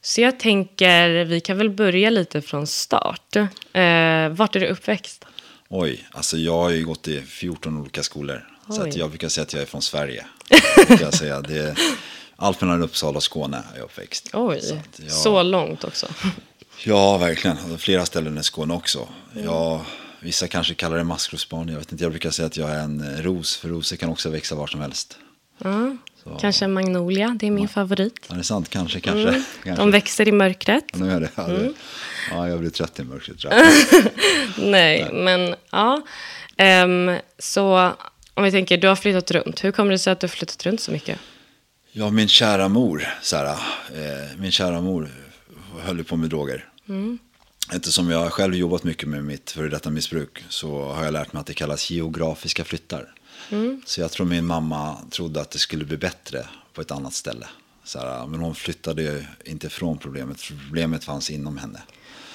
Så 0.00 0.20
jag 0.20 0.40
tänker, 0.40 1.24
vi 1.24 1.40
kan 1.40 1.58
väl 1.58 1.70
börja 1.70 2.10
lite 2.10 2.42
från 2.42 2.66
start. 2.66 3.36
Eh, 3.36 4.28
vart 4.28 4.56
är 4.56 4.60
du 4.60 4.66
uppväxt? 4.66 5.25
Oj, 5.68 6.08
alltså 6.12 6.36
jag 6.38 6.52
har 6.52 6.70
ju 6.70 6.84
gått 6.86 7.08
i 7.08 7.22
14 7.22 7.80
olika 7.80 8.02
skolor. 8.02 8.48
Så 8.70 8.82
Oj. 8.82 8.88
att 8.88 8.96
jag 8.96 9.08
brukar 9.08 9.28
säga 9.28 9.42
att 9.42 9.52
jag 9.52 9.62
är 9.62 9.66
från 9.66 9.82
Sverige. 9.82 10.26
Jag 11.00 11.14
säga. 11.14 11.40
Det 11.40 11.58
är, 11.58 11.78
allt 12.36 12.60
mellan 12.60 12.82
Uppsala 12.82 13.16
och 13.16 13.22
Skåne 13.22 13.56
är 13.56 13.76
jag 13.78 13.84
uppväxt. 13.84 14.30
Oj, 14.32 14.60
Så 14.60 14.80
så, 15.08 15.28
jag- 15.28 15.46
långt 15.46 15.84
också. 15.84 16.06
Ja, 16.84 17.18
verkligen. 17.18 17.56
Och 17.72 17.80
Flera 17.80 18.06
ställen 18.06 18.38
i 18.38 18.42
Skåne 18.42 18.74
också. 18.74 19.08
Ja, 19.44 19.86
vissa 20.20 20.48
kanske 20.48 20.74
kallar 20.74 20.96
det 20.96 21.04
maskrosbarn. 21.04 21.68
Jag 21.68 21.78
vet 21.78 21.92
inte, 21.92 22.04
jag 22.04 22.10
brukar 22.12 22.30
säga 22.30 22.46
att 22.46 22.56
jag 22.56 22.70
är 22.70 22.78
en 22.80 23.22
ros. 23.22 23.56
För 23.56 23.68
rosor 23.68 23.96
kan 23.96 24.08
också 24.10 24.30
växa 24.30 24.54
var 24.54 24.66
som 24.66 24.80
helst. 24.80 25.18
Ja, 25.58 25.96
Så. 26.26 26.38
kanske 26.40 26.66
magnolia, 26.66 27.36
det 27.40 27.46
är 27.46 27.50
min 27.50 27.68
favorit. 27.68 28.26
Ja, 28.28 28.34
det 28.34 28.40
är 28.40 28.42
sant. 28.42 28.68
Kanske, 28.68 29.00
kanske. 29.00 29.42
kanske. 29.64 29.82
De 29.82 29.90
växer 29.90 30.28
i 30.28 30.32
mörkret. 30.32 30.84
Nu 30.94 31.10
är 31.12 31.20
det. 31.20 31.30
Ja, 31.34 31.44
Mm. 31.48 31.62
det. 31.62 31.72
ja, 32.30 32.48
jag 32.48 32.60
blir 32.60 32.70
trött 32.70 33.00
i 33.00 33.04
mörkret 33.04 33.38
tror 33.38 33.52
jag. 33.54 33.72
Nej, 34.70 35.08
men 35.12 35.54
ja. 35.70 36.02
Ehm, 36.56 37.10
så 37.38 37.92
om 38.34 38.44
vi 38.44 38.50
tänker, 38.50 38.76
du 38.78 38.88
har 38.88 38.96
flyttat 38.96 39.30
runt. 39.30 39.64
Hur 39.64 39.72
kommer 39.72 39.90
det 39.92 39.98
sig 39.98 40.12
att 40.12 40.20
du 40.20 40.24
har 40.24 40.28
flyttat 40.28 40.66
runt 40.66 40.80
så 40.80 40.90
mycket? 40.92 41.18
Ja, 41.92 42.10
min 42.10 42.28
kära 42.28 42.68
mor, 42.68 43.08
här, 43.32 43.44
eh, 43.46 43.56
min 44.38 44.50
kära 44.52 44.80
mor 44.80 45.08
höll 45.80 46.04
på 46.04 46.16
med 46.16 46.30
droger. 46.30 46.64
Eftersom 47.74 48.10
jag 48.10 48.32
själv 48.32 48.54
jobbat 48.54 48.84
mycket 48.84 49.08
med 49.08 49.24
mitt 49.24 49.50
före 49.50 49.68
detta 49.68 49.90
missbruk 49.90 50.44
så 50.48 50.84
har 50.92 51.04
jag 51.04 51.12
lärt 51.12 51.32
mig 51.32 51.40
att 51.40 51.46
det 51.46 51.54
kallas 51.54 51.90
geografiska 51.90 52.64
flyttar. 52.64 53.12
Så 53.86 54.00
jag 54.00 54.12
tror 54.12 54.26
min 54.26 54.46
mamma 54.46 54.98
trodde 55.10 55.40
att 55.40 55.50
det 55.50 55.58
skulle 55.58 55.84
bli 55.84 55.96
bättre 55.96 56.46
på 56.74 56.80
ett 56.80 56.90
annat 56.90 57.14
ställe. 57.14 57.46
Så 57.84 57.98
här, 57.98 58.26
men 58.26 58.40
hon 58.40 58.54
flyttade 58.54 59.02
ju 59.02 59.24
inte 59.44 59.68
från 59.68 59.98
problemet, 59.98 60.40
problemet 60.66 61.04
fanns 61.04 61.30
inom 61.30 61.58
henne. 61.58 61.82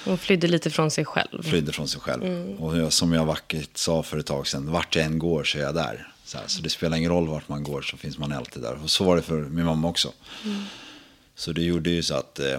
Hon 0.04 0.18
flydde 0.18 0.48
lite 0.48 0.70
från 0.70 0.90
sig 0.90 1.04
själv. 1.04 1.42
Flydde 1.42 1.72
från 1.72 1.88
sig 1.88 2.00
själv. 2.00 2.56
Och 2.60 2.78
jag, 2.78 2.92
som 2.92 3.12
jag 3.12 3.24
vackert 3.24 3.76
sa 3.76 4.02
för 4.02 4.18
ett 4.18 4.26
tag 4.26 4.46
sedan, 4.46 4.72
vart 4.72 4.96
jag 4.96 5.04
än 5.04 5.18
går 5.18 5.44
så 5.44 5.58
är 5.58 5.62
jag 5.62 5.74
där. 5.74 6.08
Så, 6.24 6.38
här, 6.38 6.46
så 6.46 6.62
det 6.62 6.70
spelar 6.70 6.96
ingen 6.96 7.10
roll 7.10 7.28
vart 7.28 7.48
man 7.48 7.64
går 7.64 7.82
så 7.82 7.96
finns 7.96 8.18
man 8.18 8.32
alltid 8.32 8.62
där. 8.62 8.78
Och 8.82 8.90
så 8.90 9.04
var 9.04 9.16
det 9.16 9.22
för 9.22 9.40
min 9.40 9.64
mamma 9.64 9.88
också. 9.88 10.12
Så 11.34 11.52
det 11.52 11.62
gjorde 11.62 11.90
ju 11.90 12.02
så 12.02 12.14
att 12.14 12.38
eh, 12.38 12.58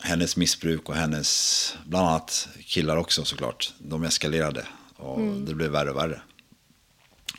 hennes 0.00 0.36
missbruk 0.36 0.88
och 0.88 0.94
hennes, 0.94 1.76
bland 1.86 2.08
annat 2.08 2.48
killar 2.60 2.96
också 2.96 3.24
såklart, 3.24 3.72
de 3.78 4.04
eskalerade. 4.04 4.66
Och 4.96 5.20
det 5.20 5.54
blev 5.54 5.70
värre 5.70 5.90
och 5.90 5.96
värre. 5.96 6.20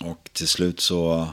Och 0.05 0.29
till 0.33 0.47
slut 0.47 0.79
så 0.79 1.27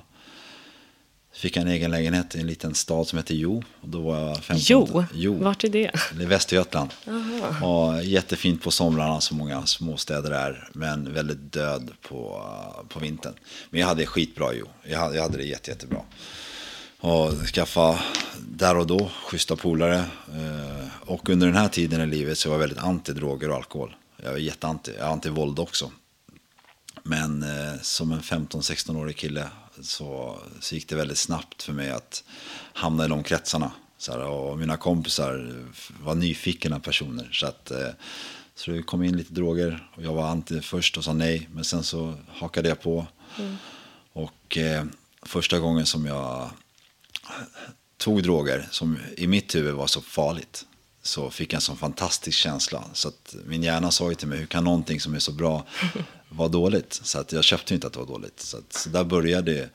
fick 1.32 1.56
jag 1.56 1.62
en 1.62 1.68
egen 1.68 1.90
lägenhet 1.90 2.34
i 2.34 2.40
en 2.40 2.46
liten 2.46 2.74
stad 2.74 3.06
som 3.08 3.16
heter 3.18 3.34
Jo. 3.34 3.62
Och 3.80 3.88
då 3.88 4.00
var 4.00 4.18
jag 4.18 4.36
15. 4.44 4.56
Jo, 4.68 5.04
jo. 5.14 5.34
vart 5.44 5.64
är 5.64 5.68
det? 5.68 5.90
Det 6.14 6.22
är 6.22 6.26
Västergötland. 6.26 6.90
Och 7.62 8.04
jättefint 8.04 8.62
på 8.62 8.70
somrarna 8.70 9.20
som 9.20 9.38
många 9.38 9.66
småstäder 9.66 10.30
är. 10.30 10.68
Men 10.72 11.14
väldigt 11.14 11.52
död 11.52 11.90
på, 12.08 12.42
på 12.88 12.98
vintern. 12.98 13.34
Men 13.70 13.80
jag 13.80 13.86
hade 13.88 14.06
skitbra 14.06 14.52
jo. 14.54 14.66
Jag 14.82 14.98
hade, 14.98 15.16
jag 15.16 15.22
hade 15.22 15.36
det 15.38 15.44
jätte, 15.44 15.70
jättebra. 15.70 16.00
Och 17.00 17.32
skaffa 17.32 17.98
där 18.38 18.76
och 18.76 18.86
då 18.86 19.10
schyssta 19.24 19.56
polare. 19.56 19.96
Eh, 20.34 20.86
Och 21.06 21.28
under 21.30 21.46
den 21.46 21.56
här 21.56 21.68
tiden 21.68 22.00
i 22.00 22.06
livet 22.06 22.38
så 22.38 22.48
var 22.48 22.54
jag 22.56 22.60
väldigt 22.60 22.78
anti 22.78 23.12
droger 23.12 23.50
och 23.50 23.56
alkohol. 23.56 23.96
Jag 24.22 24.30
var 24.30 24.38
jätteanti. 24.38 24.92
Jag 24.98 25.06
är 25.06 25.10
anti 25.12 25.28
våld 25.28 25.58
också. 25.58 25.90
Men 27.08 27.42
eh, 27.42 27.80
som 27.82 28.12
en 28.12 28.20
15-16-årig 28.20 29.16
kille 29.16 29.48
så, 29.80 30.40
så 30.60 30.74
gick 30.74 30.88
det 30.88 30.96
väldigt 30.96 31.18
snabbt 31.18 31.62
för 31.62 31.72
mig 31.72 31.90
att 31.90 32.24
hamna 32.72 33.04
i 33.04 33.08
de 33.08 33.22
kretsarna. 33.22 33.72
Så 33.98 34.12
här, 34.12 34.20
och 34.20 34.58
mina 34.58 34.76
kompisar 34.76 35.64
var 36.02 36.14
nyfikna 36.14 36.80
personer. 36.80 37.28
Så, 37.32 37.46
att, 37.46 37.70
eh, 37.70 37.88
så 38.54 38.70
det 38.70 38.82
kom 38.82 39.02
in 39.02 39.16
lite 39.16 39.32
droger. 39.32 39.88
Och 39.94 40.02
jag 40.02 40.12
var 40.12 40.28
anti 40.28 40.60
först 40.60 40.96
och 40.96 41.04
sa 41.04 41.12
nej. 41.12 41.48
Men 41.52 41.64
sen 41.64 41.82
så 41.82 42.14
hakade 42.28 42.68
jag 42.68 42.82
på. 42.82 43.06
Och 44.12 44.56
eh, 44.56 44.84
första 45.22 45.58
gången 45.58 45.86
som 45.86 46.06
jag 46.06 46.50
tog 47.96 48.22
droger, 48.22 48.68
som 48.70 48.98
i 49.16 49.26
mitt 49.26 49.54
huvud 49.54 49.74
var 49.74 49.86
så 49.86 50.00
farligt, 50.00 50.66
så 51.06 51.30
fick 51.30 51.52
jag 51.52 51.56
en 51.56 51.60
sån 51.60 51.76
fantastisk 51.76 52.38
känsla. 52.38 52.84
Så 52.92 53.08
att 53.08 53.34
min 53.46 53.62
hjärna 53.62 53.90
sa 53.90 54.08
ju 54.08 54.14
till 54.14 54.28
mig, 54.28 54.38
hur 54.38 54.46
kan 54.46 54.64
någonting 54.64 55.00
som 55.00 55.14
är 55.14 55.18
så 55.18 55.32
bra 55.32 55.66
vara 56.28 56.48
dåligt? 56.48 57.00
Så 57.02 57.18
att 57.18 57.32
jag 57.32 57.44
köpte 57.44 57.74
inte 57.74 57.86
att 57.86 57.92
det 57.92 57.98
var 57.98 58.06
dåligt. 58.06 58.40
Så, 58.40 58.56
att, 58.56 58.72
så 58.72 58.88
där 58.88 59.04
började 59.04 59.70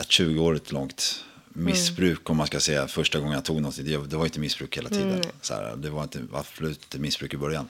ett 0.00 0.08
20-årigt 0.08 0.72
långt 0.72 1.24
missbruk, 1.48 2.30
om 2.30 2.36
man 2.36 2.46
ska 2.46 2.60
säga, 2.60 2.88
första 2.88 3.18
gången 3.18 3.34
jag 3.34 3.44
tog 3.44 3.62
något. 3.62 3.76
Det, 3.76 4.06
det 4.06 4.16
var 4.16 4.24
inte 4.24 4.40
missbruk 4.40 4.76
hela 4.76 4.88
tiden. 4.88 5.22
Så 5.40 5.54
här, 5.54 5.76
det 5.76 5.90
var 5.90 6.02
inte, 6.02 6.22
absolut 6.32 6.84
inte 6.84 6.98
missbruk 6.98 7.34
i 7.34 7.36
början. 7.36 7.68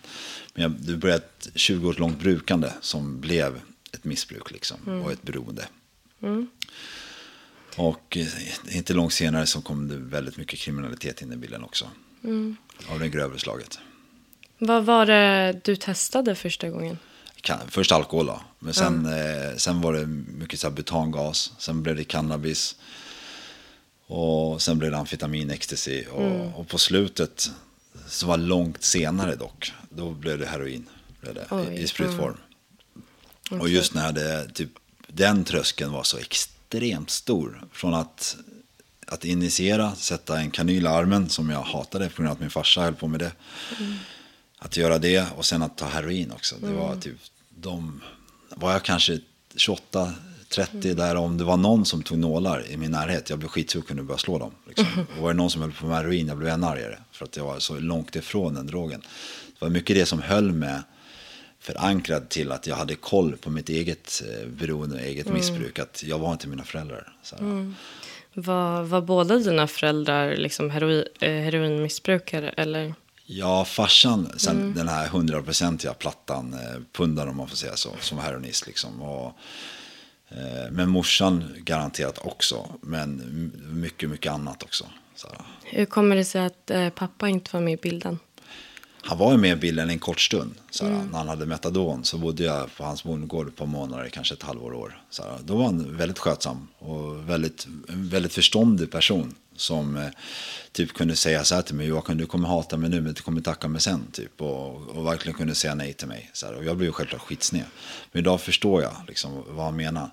Men 0.55 0.63
jag, 0.63 0.73
det 0.73 0.97
började 0.97 1.25
ett 1.25 1.49
20-årigt 1.55 2.01
långt 2.01 2.19
brukande 2.19 2.73
som 2.81 3.21
blev 3.21 3.61
ett 3.93 4.05
missbruk 4.05 4.51
liksom, 4.51 5.03
och 5.05 5.13
ett 5.13 5.23
beroende. 5.23 5.67
Och 7.77 8.17
eh, 8.17 8.77
inte 8.77 8.95
långt 8.95 9.13
senare 9.13 9.47
så 9.47 9.61
kom 9.61 9.89
det 9.89 9.97
väldigt 9.97 10.37
mycket 10.37 10.59
kriminalitet 10.59 11.23
in 11.23 11.33
i 11.33 11.37
bilden 11.37 11.65
också. 11.65 11.91
Av 12.89 13.01
det 13.01 13.09
grövre 13.09 13.39
slaget. 13.39 13.79
Vad 14.59 14.85
var 14.85 15.07
det 15.07 15.61
du 15.65 15.77
testade 15.77 16.35
första 16.35 16.69
gången? 16.69 16.99
Först 17.69 17.93
alkohol 17.93 18.27
då. 18.27 18.41
Men 18.59 18.75
sen, 18.75 19.07
eh, 19.07 19.57
sen 19.57 19.81
var 19.81 19.93
det 19.93 20.07
mycket 20.07 20.61
så 20.61 20.69
här 20.69 20.75
butangas. 20.75 21.53
Sen 21.59 21.83
blev 21.83 21.97
det 21.97 22.05
cannabis. 22.05 22.77
Och 24.07 24.63
sen 24.63 24.79
blev 24.79 24.91
det 24.91 24.99
amfetamin, 24.99 25.51
ecstasy. 25.51 26.05
Och, 26.07 26.61
och 26.61 26.69
på 26.69 26.79
slutet, 26.79 27.51
så 28.07 28.27
var 28.27 28.37
långt 28.37 28.85
senare 28.85 29.37
dock, 29.37 29.73
då 29.91 30.11
blev 30.11 30.39
det 30.39 30.47
heroin. 30.47 30.89
Blev 31.21 31.35
det, 31.35 31.47
Oj, 31.51 31.67
i, 31.75 31.83
I 31.83 31.87
sprutform. 31.87 32.37
Och 33.51 33.69
just 33.69 33.95
när 33.95 34.13
det, 34.13 34.49
typ, 34.55 34.71
den 35.07 35.45
tröskeln 35.45 35.93
var 35.93 36.03
så 36.03 36.19
extremt 36.19 37.11
stor. 37.11 37.65
Från 37.73 37.95
att, 37.95 38.37
att 39.13 39.25
initiera, 39.25 39.95
sätta 39.95 40.41
en 40.41 40.51
kanyl 40.51 40.85
i 40.85 40.87
armen, 40.87 41.29
som 41.29 41.51
jag 41.51 41.63
hatade 41.63 42.09
på 42.09 42.23
grund 42.23 42.29
av 42.29 42.33
att 42.33 42.41
min 42.41 42.51
farsa 42.51 42.83
höll 42.83 42.95
på 42.95 43.09
med 43.09 43.21
det. 43.21 43.33
Att 44.59 44.77
göra 44.77 44.99
det 44.99 45.27
och 45.37 45.45
sen 45.45 45.63
att 45.63 45.79
ta 45.79 45.87
heroin 45.87 46.33
också. 46.33 46.57
Det 46.61 46.73
var 46.73 46.97
typ, 46.97 47.17
de, 47.49 48.03
var 48.49 48.73
jag 48.73 48.83
kanske 48.83 49.21
28, 49.57 50.13
30 50.49 50.95
där 50.95 51.17
om 51.17 51.39
det 51.39 51.45
var 51.45 51.57
någon 51.57 51.85
som 51.85 52.03
tog 52.03 52.19
nålar 52.19 52.71
i 52.71 52.77
min 52.77 52.91
närhet, 52.91 53.31
jag 53.31 53.39
blev 53.39 53.49
skitsur 53.49 53.81
och 53.81 53.87
kunde 53.87 54.03
börja 54.03 54.19
slå 54.19 54.39
dem. 54.39 54.53
Liksom. 54.69 54.87
Och 55.17 55.23
var 55.23 55.31
det 55.31 55.37
någon 55.37 55.51
som 55.51 55.63
höll 55.63 55.73
på 55.73 55.87
med 55.87 55.97
heroin, 55.97 56.27
jag 56.27 56.39
blev 56.39 56.53
ännu 56.53 56.67
argare. 56.67 56.99
För 57.13 57.25
att 57.25 57.37
jag 57.37 57.45
var 57.45 57.59
så 57.59 57.79
långt 57.79 58.17
ifrån 58.17 58.55
den 58.55 58.67
drogen. 58.67 59.01
Det 59.47 59.65
var 59.65 59.69
mycket 59.69 59.97
det 59.97 60.07
som 60.07 60.23
höll 60.23 60.53
med 60.53 60.83
förankrad 61.61 62.29
till 62.29 62.53
att 62.53 62.67
jag 62.67 62.77
hade 62.77 62.95
koll 62.95 63.37
på 63.37 63.51
mitt 63.51 63.69
eget 63.69 64.23
eh, 64.29 64.49
beroende 64.49 64.97
och 64.97 65.03
eget 65.03 65.29
missbruk. 65.29 65.79
Att 65.79 66.03
jag 66.03 66.19
var 66.19 66.33
inte 66.33 66.49
mina 66.49 66.65
föräldrar. 66.65 67.17
Så 67.23 67.37
här. 67.37 67.75
Var, 68.35 68.83
var 68.83 69.01
båda 69.01 69.37
dina 69.37 69.67
föräldrar 69.67 70.37
liksom 70.37 70.71
heroi, 70.71 71.05
eh, 71.21 71.31
heroinmissbrukare? 71.31 72.49
Eller? 72.49 72.95
Ja, 73.27 73.65
farsan, 73.65 74.33
sen 74.37 74.75
den 74.75 74.89
här 74.89 75.09
hundraprocentiga 75.09 75.95
plattan, 75.95 76.55
eh, 76.55 76.81
pundaren 76.93 77.29
om 77.29 77.37
man 77.37 77.49
får 77.49 77.57
säga 77.57 77.77
så, 77.77 77.91
som 78.01 78.19
heroinist 78.19 78.67
liksom. 78.67 79.03
Och, 79.03 79.39
Eh, 80.37 80.71
men 80.71 80.89
morsan 80.89 81.55
garanterat 81.59 82.19
också. 82.19 82.69
Men 82.81 83.53
mycket, 83.73 84.11
mycket 84.11 84.33
annat 84.33 84.63
också. 84.63 84.85
Så. 85.15 85.29
Hur 85.65 85.85
kommer 85.85 86.17
det 86.17 86.25
sig 86.25 86.47
att 86.47 86.71
eh, 86.71 86.89
pappa 86.89 87.29
inte 87.29 87.51
var 87.53 87.61
med 87.61 87.73
i 87.73 87.77
bilden? 87.77 88.19
Han 89.05 89.19
var 89.19 89.33
ju 89.33 89.39
med 89.39 89.53
i 89.53 89.57
bilden 89.57 89.91
en 89.91 89.99
kort 89.99 90.21
stund. 90.21 90.55
Så 90.71 90.85
här, 90.87 90.93
När 91.11 91.19
han 91.19 91.29
hade 91.29 91.47
metadon 91.47 92.05
så 92.05 92.19
bodde 92.19 92.45
jag 92.45 92.77
på 92.77 92.85
hans 92.85 93.05
bondgård 93.05 93.49
ett 93.49 93.57
par 93.57 93.67
månader, 93.67 94.09
kanske 94.09 94.35
ett 94.35 94.43
halvår 94.43 94.73
år. 94.75 95.03
Så 95.11 95.23
då 95.45 95.57
var 95.57 95.65
han 95.65 95.97
väldigt 95.97 96.19
skötsam 96.19 96.69
och 96.79 97.29
väldigt, 97.31 97.67
väldigt 97.89 98.33
förståndig 98.35 98.91
person. 98.91 99.35
Som 99.57 99.97
eh, 99.97 100.09
typ 100.73 100.93
kunde 100.93 101.17
säga 101.17 101.45
så 101.45 101.55
här 101.55 101.63
till 101.63 101.75
mig, 101.75 101.87
Joakim 101.87 102.19
du 102.19 102.27
kommer 102.27 102.49
hata 102.49 102.77
mig 102.77 102.91
nu 102.91 103.01
men 103.01 103.15
du 103.15 103.23
kommer 103.23 103.41
tacka 103.41 103.69
mig 103.69 103.81
sen. 103.81 104.07
Typ, 104.13 104.41
och, 104.41 104.89
och 104.89 105.07
verkligen 105.07 105.39
kunde 105.39 105.55
säga 105.55 105.75
nej 105.75 105.93
till 105.93 106.09
mig. 106.09 106.31
Så 106.33 106.55
och 106.55 106.65
jag 106.65 106.77
blev 106.77 106.89
ju 106.89 106.93
självklart 106.93 107.21
skitsned. 107.23 107.65
Men 108.13 108.21
idag 108.21 108.41
förstår 108.41 108.83
jag 108.83 108.93
liksom, 109.09 109.45
vad 109.49 109.65
han 109.65 109.77
menar. 109.77 110.11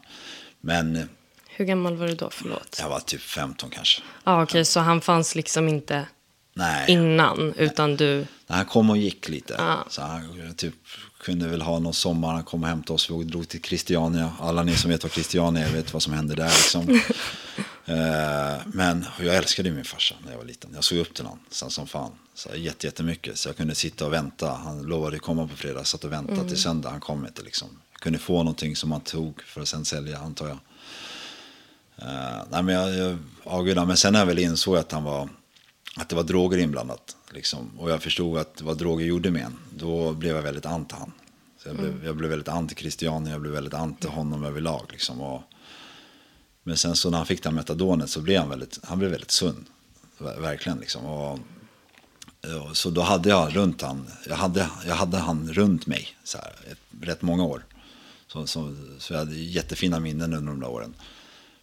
Men 0.61 0.95
eh, 0.95 1.03
Hur 1.47 1.65
gammal 1.65 1.95
var 1.95 2.07
du 2.07 2.15
då? 2.15 2.29
Förlåt. 2.31 2.77
jag 2.81 2.89
var 2.89 2.99
typ 2.99 3.21
15 3.21 3.69
kanske. 3.69 4.01
Ja, 4.23 4.43
okej, 4.43 4.65
så 4.65 4.79
han 4.79 5.01
fanns 5.01 5.35
liksom 5.35 5.67
inte 5.67 6.07
Nej. 6.53 6.91
innan, 6.91 7.53
utan 7.57 7.95
du... 7.95 8.25
Han 8.47 8.65
kom 8.65 8.89
och 8.89 8.97
gick 8.97 9.29
lite. 9.29 9.55
Ja. 9.57 9.85
Så 9.89 10.01
han 10.01 10.53
typ, 10.57 10.73
kunde 11.21 11.47
väl 11.47 11.61
ha 11.61 11.79
någon 11.79 11.93
sommar. 11.93 12.33
Han 12.33 12.43
kom 12.43 12.63
och 12.63 12.69
hämtade 12.69 12.93
oss. 12.93 13.09
Vi 13.09 13.23
drog 13.23 13.47
till 13.47 13.61
Christiania. 13.61 14.31
Alla 14.39 14.63
ni 14.63 14.75
som 14.75 14.91
vet 14.91 15.03
vad 15.03 15.11
Christiania 15.11 15.67
är 15.67 15.71
vet 15.73 15.93
vad 15.93 16.03
som 16.03 16.13
hände 16.13 16.35
där. 16.35 16.49
Liksom. 16.49 17.01
Eh, 17.85 18.57
men 18.65 19.05
jag 19.19 19.35
älskade 19.35 19.71
min 19.71 19.85
farsa 19.85 20.15
när 20.25 20.31
jag 20.31 20.37
var 20.37 20.45
liten. 20.45 20.71
Jag 20.73 20.83
såg 20.83 20.97
upp 20.97 21.13
till 21.13 21.25
honom 21.25 21.39
sen 21.49 21.69
som 21.69 21.87
fan. 21.87 22.11
Så 22.33 22.49
jätte, 22.55 22.87
jättemycket. 22.87 23.37
Så 23.37 23.49
jag 23.49 23.57
kunde 23.57 23.75
sitta 23.75 24.05
och 24.05 24.13
vänta. 24.13 24.51
Han 24.51 24.81
lovade 24.81 25.19
komma 25.19 25.47
på 25.47 25.55
fredag. 25.55 25.83
Satt 25.83 26.03
och 26.03 26.11
väntade 26.11 26.47
till 26.47 26.61
söndag. 26.61 26.89
Han 26.89 26.99
kom 26.99 27.25
inte 27.25 27.41
liksom. 27.41 27.67
Jag 27.91 28.01
kunde 28.01 28.19
få 28.19 28.37
någonting 28.37 28.75
som 28.75 28.91
han 28.91 29.01
tog 29.01 29.41
för 29.43 29.61
att 29.61 29.67
sen 29.67 29.85
sälja 29.85 30.19
antar 30.19 30.47
jag. 30.47 30.57
Eh, 31.97 32.43
nej, 32.49 32.63
men 32.63 32.75
jag, 32.75 32.95
jag 32.95 33.17
avgudade. 33.43 33.87
Men 33.87 33.97
sen 33.97 34.13
när 34.13 34.19
jag 34.19 34.27
väl 34.27 34.39
insåg 34.39 34.77
att 34.77 34.91
han 34.91 35.03
var 35.03 35.29
att 35.95 36.09
det 36.09 36.15
var 36.15 36.23
droger 36.23 36.57
inblandat. 36.57 37.15
Liksom. 37.31 37.71
Och 37.79 37.91
jag 37.91 38.03
förstod 38.03 38.37
att 38.37 38.61
vad 38.61 38.77
droger 38.77 39.05
gjorde 39.05 39.31
med 39.31 39.41
en. 39.45 39.57
Då 39.75 40.13
blev 40.13 40.35
jag 40.35 40.41
väldigt 40.41 40.65
anti 40.65 40.95
han. 40.99 41.11
Så 41.63 41.69
jag, 41.69 41.75
blev, 41.75 42.05
jag 42.05 42.15
blev 42.15 42.29
väldigt 42.29 42.47
anti 42.47 42.75
Christian. 42.75 43.25
Jag 43.25 43.41
blev 43.41 43.53
väldigt 43.53 43.73
anti 43.73 44.07
honom 44.07 44.43
överlag. 44.43 44.85
Liksom. 44.91 45.21
Och, 45.21 45.41
men 46.63 46.77
sen 46.77 46.95
så 46.95 47.09
när 47.09 47.17
han 47.17 47.27
fick 47.27 47.43
det 47.43 47.49
här 47.49 47.55
metadonet 47.55 48.09
så 48.09 48.21
blev 48.21 48.39
han 48.39 48.49
väldigt, 48.49 48.79
han 48.83 48.99
blev 48.99 49.11
väldigt 49.11 49.31
sund. 49.31 49.65
Ver- 50.17 50.41
Verkligen 50.41 50.77
liksom. 50.77 51.05
Och, 51.05 51.39
och, 52.69 52.77
så 52.77 52.89
då 52.89 53.01
hade 53.01 53.29
jag 53.29 53.55
runt 53.55 53.81
han, 53.81 54.07
jag 54.27 54.35
hade, 54.35 54.69
jag 54.85 54.95
hade 54.95 55.17
han 55.17 55.53
runt 55.53 55.87
mig 55.87 56.07
så 56.23 56.37
här, 56.37 56.71
ett, 56.71 56.79
rätt 57.01 57.21
många 57.21 57.43
år. 57.43 57.65
Så, 58.27 58.47
så, 58.47 58.75
så 58.99 59.13
jag 59.13 59.19
hade 59.19 59.35
jättefina 59.35 59.99
minnen 59.99 60.33
under 60.33 60.51
de 60.51 60.59
där 60.59 60.69
åren. 60.69 60.93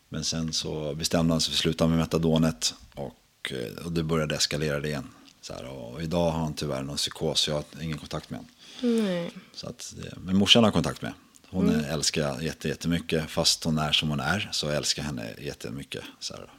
Men 0.09 0.25
sen 0.25 0.53
så 0.53 0.95
bestämde 0.95 1.35
han 1.35 1.41
sig 1.41 1.51
för 1.53 1.57
att 1.57 1.63
sluta 1.63 1.87
med 1.87 1.99
metadonet 1.99 2.75
och, 2.95 3.15
eh, 3.53 3.85
och 3.87 3.93
det 3.93 4.03
började 4.03 4.35
eskalera 4.35 4.81
det 4.81 4.89
igen. 4.89 5.09
Så 5.41 5.53
här, 5.53 5.65
och 5.69 6.03
idag 6.03 6.31
har 6.31 6.39
han 6.41 6.55
tyvärr 6.55 6.83
någon 6.83 6.97
psykos, 6.97 7.49
jag 7.49 7.55
har 7.55 7.65
ingen 7.83 7.99
kontakt 7.99 8.31
med 8.31 8.39
honom. 8.39 9.05
Nej. 9.05 9.31
Så 9.55 9.69
att, 9.69 9.95
det- 9.97 10.15
men 10.21 10.37
morsan 10.37 10.65
har 10.65 10.71
kontakt 10.71 11.03
med. 11.03 11.13
Hon 11.49 11.69
mm. 11.69 11.85
älskar 11.85 12.23
jag 12.23 12.43
jätte, 12.43 12.69
jättemycket. 12.69 13.31
Fast 13.31 13.65
hon 13.65 13.79
är 13.79 13.93
som 13.93 14.09
hon 14.11 14.21
är 14.21 14.49
så 14.53 14.69
älskar 14.69 15.03
jag 15.03 15.07
henne 15.07 15.35
jättemycket. 15.39 16.03
Så 16.21 16.35
här. 16.35 16.51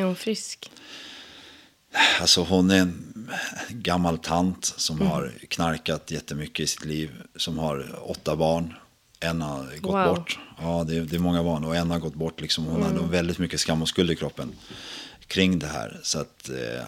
Är 0.00 0.04
hon 0.04 0.16
frisk? 0.16 0.70
Alltså 2.20 2.42
hon 2.42 2.70
är 2.70 2.78
en 2.78 3.28
gammal 3.68 4.18
tant 4.18 4.64
som 4.64 5.00
har 5.00 5.32
knarkat 5.48 6.10
jättemycket 6.10 6.64
i 6.64 6.66
sitt 6.66 6.84
liv. 6.84 7.10
Som 7.36 7.58
har 7.58 7.98
åtta 8.10 8.36
barn. 8.36 8.74
En 9.20 9.42
har 9.42 9.64
gått 9.80 9.92
Wow. 9.94 10.14
bort. 10.16 10.38
Ja, 10.60 10.84
det 10.88 10.96
är, 10.96 11.00
det 11.00 11.16
är 11.16 11.20
många 11.20 11.42
barn. 11.44 11.64
Och 11.64 11.76
en 11.76 11.90
har 11.90 11.98
gått 11.98 12.14
bort. 12.14 12.40
Liksom. 12.40 12.64
Hon 12.64 12.82
hade 12.82 13.06
väldigt 13.06 13.38
mycket 13.38 13.60
skam 13.60 13.82
och 13.82 13.88
skuld 13.88 14.10
i 14.10 14.16
kroppen 14.16 14.52
kring 15.26 15.58
det 15.58 15.66
här. 15.66 16.00
Så 16.02 16.18
att 16.20 16.48
eh, 16.48 16.84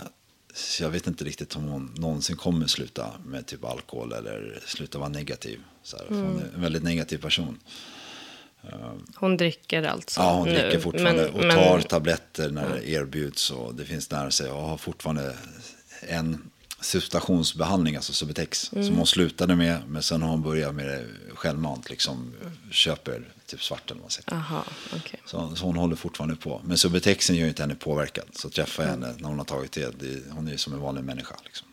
så 0.55 0.83
jag 0.83 0.91
vet 0.91 1.07
inte 1.07 1.25
riktigt 1.25 1.57
om 1.57 1.65
hon 1.69 1.95
någonsin 1.99 2.37
kommer 2.37 2.67
sluta 2.67 3.11
med 3.27 3.47
typ 3.47 3.65
alkohol 3.65 4.13
eller 4.13 4.59
sluta 4.67 4.99
vara 4.99 5.09
negativ. 5.09 5.61
Så 5.83 5.97
här, 5.97 6.05
för 6.07 6.15
Hon 6.15 6.39
är 6.39 6.55
en 6.55 6.61
väldigt 6.61 6.83
negativ 6.83 7.19
person. 7.19 7.59
Hon 9.17 9.37
dricker 9.37 9.83
alltså 9.83 10.21
Ja, 10.21 10.33
hon 10.35 10.49
nu. 10.49 10.55
dricker 10.61 10.81
fortfarande 10.81 11.23
Men- 11.23 11.35
och 11.35 11.41
men- 11.45 11.57
tar 11.57 11.81
tabletter 11.81 12.51
när 12.51 12.69
det 12.75 12.89
erbjuds 12.91 13.51
och 13.51 13.75
det 13.75 13.85
finns 13.85 14.11
nära 14.11 14.31
sig 14.31 14.51
och 14.51 14.63
har 14.63 14.77
fortfarande 14.79 15.37
en 16.01 16.51
substationsbehandling, 16.87 17.97
alltså 17.97 18.13
Subutex, 18.13 18.73
Mm. 18.73 18.87
som 18.87 18.97
hon 18.97 19.07
slutade 19.07 19.57
med, 19.57 19.83
men 19.89 20.03
sen 20.03 20.23
har 20.23 20.29
hon 20.31 20.43
börjat 20.43 20.75
med 20.75 20.87
det 20.87 21.05
självmant, 21.35 21.91
liksom 21.91 22.35
köper 22.71 23.23
typ 23.47 23.63
svart 23.63 23.91
eller 23.91 23.95
vad 24.01 24.05
man 24.05 24.11
säger. 24.11 24.33
Aha, 24.35 24.65
okej. 24.97 25.21
Så, 25.27 25.57
så 25.57 25.65
hon 25.65 25.77
håller 25.77 25.97
fortfarande 25.97 26.37
på. 26.37 26.61
Men 26.65 26.79
Subutexen 26.79 27.37
gör 27.37 27.43
ju 27.43 27.49
inte 27.49 27.63
henne 27.63 27.75
påverkad. 27.75 28.25
Så 28.33 28.51
träffa 28.51 28.83
Mm. 28.83 29.03
henne 29.03 29.15
när 29.19 29.29
hon 29.29 29.39
har 29.39 29.45
tagit 29.45 29.73
det, 29.73 29.91
det 30.01 30.23
hon 30.31 30.47
är 30.49 30.53
ju 30.53 30.59
som 30.59 30.73
en 30.73 30.81
vanlig 30.81 31.05
människa. 31.05 31.35
Liksom. 31.45 31.69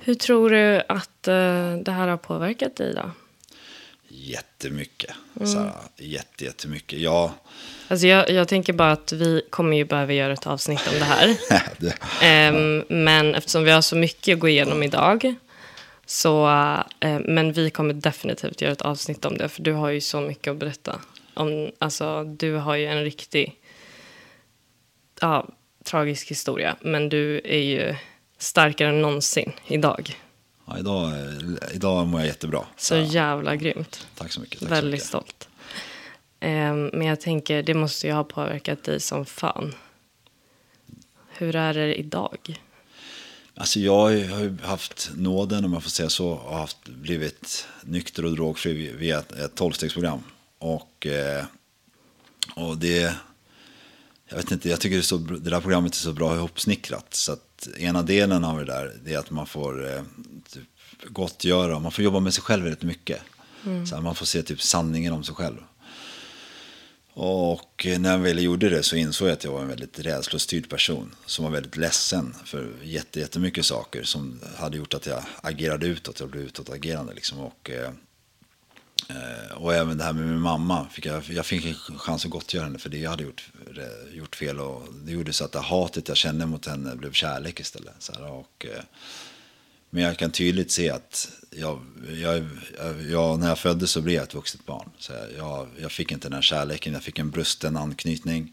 Hur 0.00 0.14
tror 0.14 0.50
du 0.50 0.82
att 0.88 1.28
eh, 1.28 1.76
det 1.84 1.90
här 1.92 2.08
har 2.08 2.16
påverkat 2.16 2.76
dig 2.76 2.94
då? 2.94 3.10
Jättemycket. 4.16 5.14
Mm. 5.36 5.48
Så 5.48 5.58
här, 5.58 5.72
jätte, 5.96 6.44
jättemycket. 6.44 6.98
Ja, 6.98 7.34
Alltså 7.88 8.06
jag, 8.06 8.30
jag 8.30 8.48
tänker 8.48 8.72
bara 8.72 8.92
att 8.92 9.12
vi 9.12 9.42
kommer 9.50 9.76
ju 9.76 9.84
behöva 9.84 10.12
göra 10.12 10.32
ett 10.32 10.46
avsnitt 10.46 10.88
om 10.92 10.98
det 10.98 11.04
här. 11.04 11.36
det, 11.78 11.94
Ehm, 12.22 12.84
men 12.88 13.34
eftersom 13.34 13.64
vi 13.64 13.70
har 13.70 13.80
så 13.80 13.96
mycket 13.96 14.34
att 14.34 14.40
gå 14.40 14.48
igenom 14.48 14.82
idag. 14.82 15.34
Så, 16.06 16.48
eh, 17.00 17.20
men 17.20 17.52
vi 17.52 17.70
kommer 17.70 17.94
definitivt 17.94 18.62
göra 18.62 18.72
ett 18.72 18.82
avsnitt 18.82 19.24
om 19.24 19.38
det. 19.38 19.48
För 19.48 19.62
du 19.62 19.72
har 19.72 19.90
ju 19.90 20.00
så 20.00 20.20
mycket 20.20 20.50
att 20.50 20.56
berätta. 20.56 21.00
Om, 21.34 21.70
alltså, 21.78 22.24
du 22.24 22.54
har 22.54 22.76
ju 22.76 22.86
en 22.86 23.02
riktig 23.04 23.60
ja, 25.20 25.48
tragisk 25.84 26.30
historia. 26.30 26.76
Men 26.80 27.08
du 27.08 27.40
är 27.44 27.62
ju 27.62 27.94
starkare 28.38 28.88
än 28.88 29.02
någonsin 29.02 29.52
idag. 29.66 30.16
Ja, 30.66 30.78
idag, 30.78 31.12
idag 31.74 32.06
mår 32.06 32.20
jag 32.20 32.26
jättebra. 32.26 32.66
Så 32.76 32.96
jävla 32.96 33.56
grymt. 33.56 34.06
Tack 34.14 34.32
så 34.32 34.40
mycket. 34.40 34.60
Tack 34.60 34.70
Väldigt 34.70 35.02
så 35.02 35.16
mycket. 35.18 35.34
stolt. 35.36 35.48
Ehm, 36.40 36.90
men 36.92 37.06
jag 37.06 37.20
tänker, 37.20 37.62
det 37.62 37.74
måste 37.74 38.06
ju 38.06 38.12
ha 38.12 38.24
påverkat 38.24 38.84
dig 38.84 39.00
som 39.00 39.26
fan. 39.26 39.74
Hur 41.36 41.56
är 41.56 41.74
det 41.74 41.94
idag? 41.94 42.60
Alltså 43.56 43.80
jag 43.80 43.96
har 43.96 44.10
ju- 44.10 44.56
haft 44.62 45.10
nåden, 45.16 45.64
om 45.64 45.72
jag 45.72 45.82
får 45.82 45.90
säga 45.90 46.08
så, 46.08 46.28
och 46.28 46.56
haft, 46.56 46.88
blivit 46.88 47.66
nykter 47.82 48.24
och 48.24 48.32
drogfri 48.32 48.92
via 48.92 49.18
ett, 49.18 49.32
ett 49.32 49.54
tolvstegsprogram. 49.54 50.22
Och, 50.58 51.06
eh, 51.06 51.44
och 52.56 52.78
det, 52.78 53.14
jag 54.28 54.36
vet 54.36 54.50
inte, 54.50 54.68
jag 54.68 54.80
tycker 54.80 54.96
det, 54.96 55.02
så, 55.02 55.16
det 55.16 55.50
där 55.50 55.60
programmet 55.60 55.92
är 55.94 55.98
så 55.98 56.12
bra 56.12 56.34
ihopsnickrat. 56.36 57.14
Så 57.14 57.32
att 57.32 57.53
ena 57.78 58.02
delen 58.02 58.44
av 58.44 58.58
det 58.58 58.64
där, 58.64 58.92
är 59.06 59.18
att 59.18 59.30
man 59.30 59.46
får 59.46 59.92
eh, 59.92 60.02
typ, 60.52 60.68
gottgöra, 61.04 61.78
man 61.78 61.92
får 61.92 62.04
jobba 62.04 62.20
med 62.20 62.34
sig 62.34 62.42
själv 62.42 62.62
väldigt 62.62 62.82
mycket. 62.82 63.20
Så 63.88 63.94
här, 63.94 64.02
man 64.02 64.14
får 64.14 64.26
se 64.26 64.42
typ 64.42 64.62
sanningen 64.62 65.12
om 65.12 65.24
sig 65.24 65.34
själv. 65.34 65.56
Och 67.16 67.86
när 67.98 68.10
jag 68.10 68.18
väl 68.18 68.42
gjorde 68.42 68.68
det 68.68 68.82
så 68.82 68.96
insåg 68.96 69.28
jag 69.28 69.32
att 69.32 69.44
jag 69.44 69.52
var 69.52 69.60
en 69.60 69.68
väldigt 69.68 69.98
rädslostyrd 69.98 70.68
person. 70.68 71.14
Som 71.26 71.44
var 71.44 71.52
väldigt 71.52 71.76
ledsen 71.76 72.34
för 72.44 72.72
jätte, 72.82 73.20
jättemycket 73.20 73.66
saker 73.66 74.02
som 74.02 74.40
hade 74.56 74.76
gjort 74.76 74.94
att 74.94 75.06
jag 75.06 75.22
agerade 75.40 75.86
utåt. 75.86 76.20
Jag 76.20 76.28
blev 76.28 76.42
utåtagerande 76.42 77.14
liksom. 77.14 77.38
Och, 77.38 77.70
eh, 77.70 77.84
eh, 77.84 77.90
Eh, 79.08 79.56
och 79.56 79.74
även 79.74 79.98
det 79.98 80.04
här 80.04 80.12
med 80.12 80.26
min 80.26 80.40
mamma. 80.40 80.86
Fick 80.90 81.06
jag, 81.06 81.24
jag 81.28 81.46
fick 81.46 81.66
en 81.66 81.98
chans 81.98 82.24
att 82.24 82.30
gottgöra 82.30 82.64
henne 82.64 82.78
för 82.78 82.90
det 82.90 82.98
jag 82.98 83.10
hade 83.10 83.24
gjort, 83.24 83.50
gjort 84.12 84.36
fel. 84.36 84.60
Och 84.60 84.82
det 85.04 85.12
gjorde 85.12 85.32
så 85.32 85.44
att 85.44 85.52
det 85.52 85.58
hatet 85.58 86.08
jag 86.08 86.16
kände 86.16 86.46
mot 86.46 86.66
henne 86.66 86.96
blev 86.96 87.12
kärlek 87.12 87.60
istället. 87.60 87.94
Så 87.98 88.12
här, 88.12 88.30
och, 88.30 88.66
eh, 88.68 88.82
men 89.90 90.02
jag 90.02 90.18
kan 90.18 90.30
tydligt 90.30 90.70
se 90.70 90.90
att 90.90 91.28
jag, 91.50 91.84
jag, 92.08 92.48
jag, 92.78 93.02
jag, 93.02 93.38
när 93.38 93.48
jag 93.48 93.58
föddes 93.58 93.90
så 93.90 94.00
blev 94.00 94.14
jag 94.14 94.22
ett 94.22 94.34
vuxet 94.34 94.66
barn. 94.66 94.90
Så 94.98 95.12
jag, 95.12 95.32
jag, 95.38 95.68
jag 95.78 95.92
fick 95.92 96.12
inte 96.12 96.28
den 96.28 96.34
här 96.34 96.42
kärleken, 96.42 96.92
jag 96.92 97.02
fick 97.02 97.18
en 97.18 97.30
brusten 97.30 97.76
anknytning. 97.76 98.52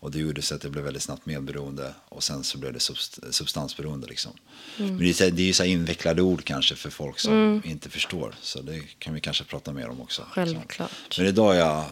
Och 0.00 0.10
det 0.10 0.18
gjorde 0.18 0.42
så 0.42 0.54
att 0.54 0.62
jag 0.64 0.72
blev 0.72 0.84
väldigt 0.84 1.02
snabbt 1.02 1.26
medberoende. 1.26 1.94
Och 2.08 2.22
sen 2.22 2.44
så 2.44 2.58
blev 2.58 2.72
det 2.72 2.80
subst, 2.80 3.18
substansberoende. 3.30 4.06
Liksom. 4.06 4.32
Men 4.76 4.98
det 4.98 5.08
är, 5.08 5.12
så- 5.12 5.30
det 5.30 5.42
är 5.42 5.46
ju 5.46 5.52
så 5.52 5.64
invecklade 5.64 6.22
ord 6.22 6.44
kanske 6.44 6.74
för 6.76 6.90
folk 6.90 7.18
som 7.18 7.62
inte 7.64 7.90
förstår. 7.90 8.34
Så 8.40 8.60
det 8.62 8.80
kan 8.98 9.14
vi 9.14 9.20
kanske 9.20 9.44
prata 9.44 9.72
mer 9.72 9.88
om 9.88 10.00
också. 10.00 10.26
Självklart. 10.30 10.90
Så. 11.10 11.20
Men 11.20 11.28
idag 11.30 11.54
är 11.56 11.58
jag, 11.58 11.84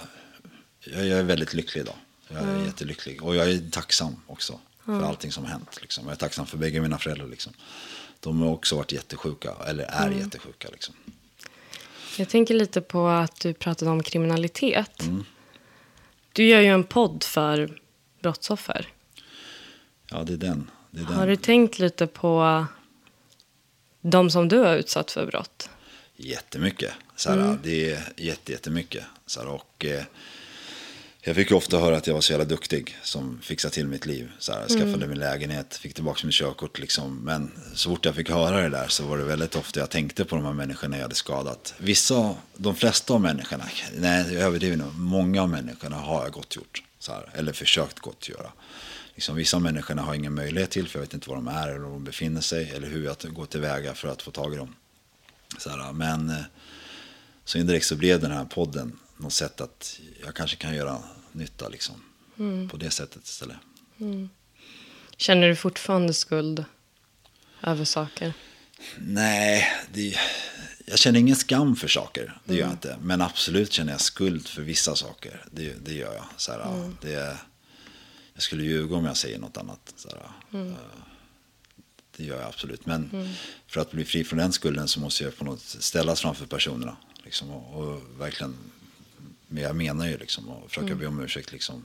jag, 0.80 1.06
jag 1.06 1.18
är 1.18 1.22
väldigt 1.22 1.54
lycklig 1.54 1.80
idag. 1.82 1.94
Jag 2.28 2.42
är 2.42 2.64
jättelycklig. 2.64 3.22
Och 3.22 3.36
jag 3.36 3.50
är 3.50 3.70
tacksam 3.70 4.16
också 4.26 4.60
för 4.84 5.02
allting 5.02 5.32
som 5.32 5.44
hänt. 5.44 5.78
Liksom. 5.80 6.04
Jag 6.04 6.12
är 6.12 6.16
tacksam 6.16 6.46
för 6.46 6.58
bägge 6.58 6.80
mina 6.80 6.98
föräldrar. 6.98 7.26
Liksom. 7.28 7.52
De 8.20 8.40
har 8.40 8.48
också 8.50 8.76
varit 8.76 8.92
jättesjuka, 8.92 9.54
eller 9.66 9.84
är 9.84 10.10
jättesjuka. 10.10 10.68
Liksom. 10.72 10.94
Jag 12.16 12.28
tänker 12.28 12.54
lite 12.54 12.80
på 12.80 13.06
att 13.08 13.40
du 13.40 13.54
pratade 13.54 13.90
om 13.90 14.02
kriminalitet. 14.02 15.02
Du 16.32 16.44
gör 16.44 16.60
ju 16.60 16.66
en 16.68 16.84
podd 16.84 17.24
för 17.24 17.80
brottsoffer. 18.20 18.86
Ja, 20.10 20.24
det 20.24 20.32
är 20.32 20.36
den. 20.36 20.70
Det 20.90 21.00
är 21.00 21.04
den. 21.04 21.14
Har 21.14 21.26
du 21.26 21.36
tänkt 21.36 21.78
lite 21.78 22.06
på 22.06 22.66
de 24.00 24.30
som 24.30 24.48
du 24.48 24.58
har 24.58 24.76
utsatt 24.76 25.10
för 25.10 25.26
brott? 25.26 25.70
Jättemycket. 26.16 26.92
Så 27.16 27.30
här, 27.30 27.58
Det 27.62 27.92
är 27.92 28.02
jätte, 28.16 28.52
jättemycket. 28.52 29.04
Så 29.26 29.40
här, 29.40 29.48
och, 29.48 29.84
eh, 29.84 30.02
jag 31.20 31.36
fick 31.36 31.50
ju 31.50 31.56
ofta 31.56 31.78
höra 31.78 31.96
att 31.96 32.06
jag 32.06 32.14
var 32.14 32.20
så 32.20 32.32
jävla 32.32 32.44
duktig 32.44 32.96
som 33.02 33.40
fixade 33.42 33.74
till 33.74 33.86
mitt 33.86 34.06
liv. 34.06 34.30
Så 34.38 34.52
här, 34.52 34.68
skaffade 34.68 35.06
min 35.06 35.18
lägenhet, 35.18 35.76
fick 35.76 35.94
tillbaka 35.94 36.26
mitt 36.26 36.34
körkort. 36.34 36.78
Liksom. 36.78 37.16
Men 37.24 37.50
så 37.74 37.90
fort 37.90 38.04
jag 38.04 38.14
fick 38.14 38.30
höra 38.30 38.60
det 38.60 38.68
där 38.68 38.88
så 38.88 39.06
var 39.06 39.18
det 39.18 39.24
väldigt 39.24 39.56
ofta 39.56 39.80
jag 39.80 39.90
tänkte 39.90 40.24
på 40.24 40.36
de 40.36 40.44
här 40.44 40.52
människorna 40.52 40.96
jag 40.96 41.02
hade 41.02 41.14
skadat. 41.14 41.74
Vissa, 41.78 42.34
de 42.56 42.74
flesta 42.74 43.14
av 43.14 43.20
människorna, 43.20 43.64
nej 43.96 44.34
jag 44.34 44.42
överdriver 44.42 44.76
nu, 44.76 44.84
många 44.94 45.42
av 45.42 45.48
människorna 45.48 45.96
har 45.96 46.22
jag 46.22 46.32
gott 46.32 46.56
gjort. 46.56 46.82
Här, 47.08 47.30
eller 47.34 47.52
försökt 47.52 47.98
gott 47.98 48.28
göra. 48.28 48.52
Liksom, 49.14 49.36
vissa 49.36 49.58
människorna 49.58 50.02
har 50.02 50.14
ingen 50.14 50.34
möjlighet 50.34 50.70
till 50.70 50.88
för 50.88 50.98
jag 50.98 51.06
vet 51.06 51.14
inte 51.14 51.28
var 51.28 51.36
de 51.36 51.48
är 51.48 51.68
eller 51.68 51.78
var 51.78 51.90
de 51.90 52.04
befinner 52.04 52.40
sig. 52.40 52.70
Eller 52.70 52.88
hur 52.88 53.04
jag 53.04 53.16
går 53.34 53.46
tillväga 53.46 53.94
för 53.94 54.08
att 54.08 54.22
få 54.22 54.30
tag 54.30 54.54
i 54.54 54.56
dem. 54.56 54.74
Så 55.58 55.70
här, 55.70 55.92
men 55.92 56.30
eh, 56.30 56.42
så 57.44 57.58
indirekt 57.58 57.86
så 57.86 57.96
blev 57.96 58.20
den 58.20 58.30
här 58.30 58.44
podden 58.44 58.98
något 59.16 59.32
sätt 59.32 59.60
att 59.60 60.00
jag 60.24 60.34
kanske 60.34 60.56
kan 60.56 60.74
göra 60.74 60.98
nytta 61.32 61.68
liksom. 61.68 62.02
På 62.70 62.76
det 62.76 62.90
sättet 62.90 63.24
istället. 63.24 63.56
Känner 65.16 65.48
du 65.48 65.56
fortfarande 65.56 66.14
skuld 66.14 66.64
över 67.62 67.84
saker? 67.84 68.32
Nej, 68.98 69.72
det, 69.92 70.14
jag 70.90 70.98
känner 70.98 71.20
ingen 71.20 71.36
skam 71.36 71.76
för 71.76 71.88
saker. 71.88 72.38
Det 72.44 72.54
gör 72.54 72.60
jag 72.60 72.70
inte. 72.70 72.96
Men 73.02 73.20
absolut 73.20 73.72
känner 73.72 73.92
jag 73.92 74.00
skuld 74.00 74.48
för 74.48 74.62
vissa 74.62 74.94
saker. 74.96 75.44
Det, 75.50 75.84
det 75.84 75.94
gör 75.94 76.14
jag. 76.14 76.24
Så 76.36 76.52
här, 76.52 76.90
det, 77.00 77.38
jag 78.34 78.42
skulle 78.42 78.64
ljuga 78.64 78.96
om 78.96 79.04
jag 79.04 79.16
säger 79.16 79.38
något 79.38 79.56
annat. 79.56 79.92
Så 79.96 80.08
här, 80.08 80.16
eh, 80.60 80.72
Det 82.16 82.24
gör 82.24 82.36
jag 82.40 82.48
absolut. 82.48 82.86
Men 82.86 83.28
för 83.66 83.80
att 83.80 83.90
bli 83.90 84.04
fri 84.04 84.24
från 84.24 84.38
den 84.38 84.52
skulden 84.52 84.88
så 84.88 85.00
måste 85.00 85.24
jag 85.24 85.36
på 85.36 85.44
något 85.44 85.60
ställas 85.62 86.20
framför 86.20 86.46
personerna. 86.46 86.96
Liksom, 87.24 87.50
och, 87.50 87.82
och 87.84 88.02
verkligen, 88.18 88.56
men 89.46 89.62
jag 89.62 89.76
menar 89.76 90.06
ju 90.06 90.18
liksom, 90.18 90.48
och 90.48 90.68
försöka 90.68 90.94
be 90.94 91.06
om 91.06 91.20
ursäkt. 91.20 91.52
Liksom, 91.52 91.84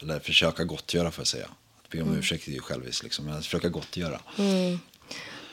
eller 0.00 0.20
försöka 0.20 0.64
gottgöra 0.64 1.10
får 1.10 1.20
jag 1.22 1.26
säga. 1.28 1.48
Att 1.82 1.90
be 1.90 2.02
om 2.02 2.18
ursäkt 2.18 2.48
är 2.48 2.52
ju 2.52 2.60
själviskt, 2.60 3.02
liksom, 3.04 3.24
men 3.24 3.34
att 3.34 3.44
försöka 3.44 3.68
gottgöra. 3.68 4.20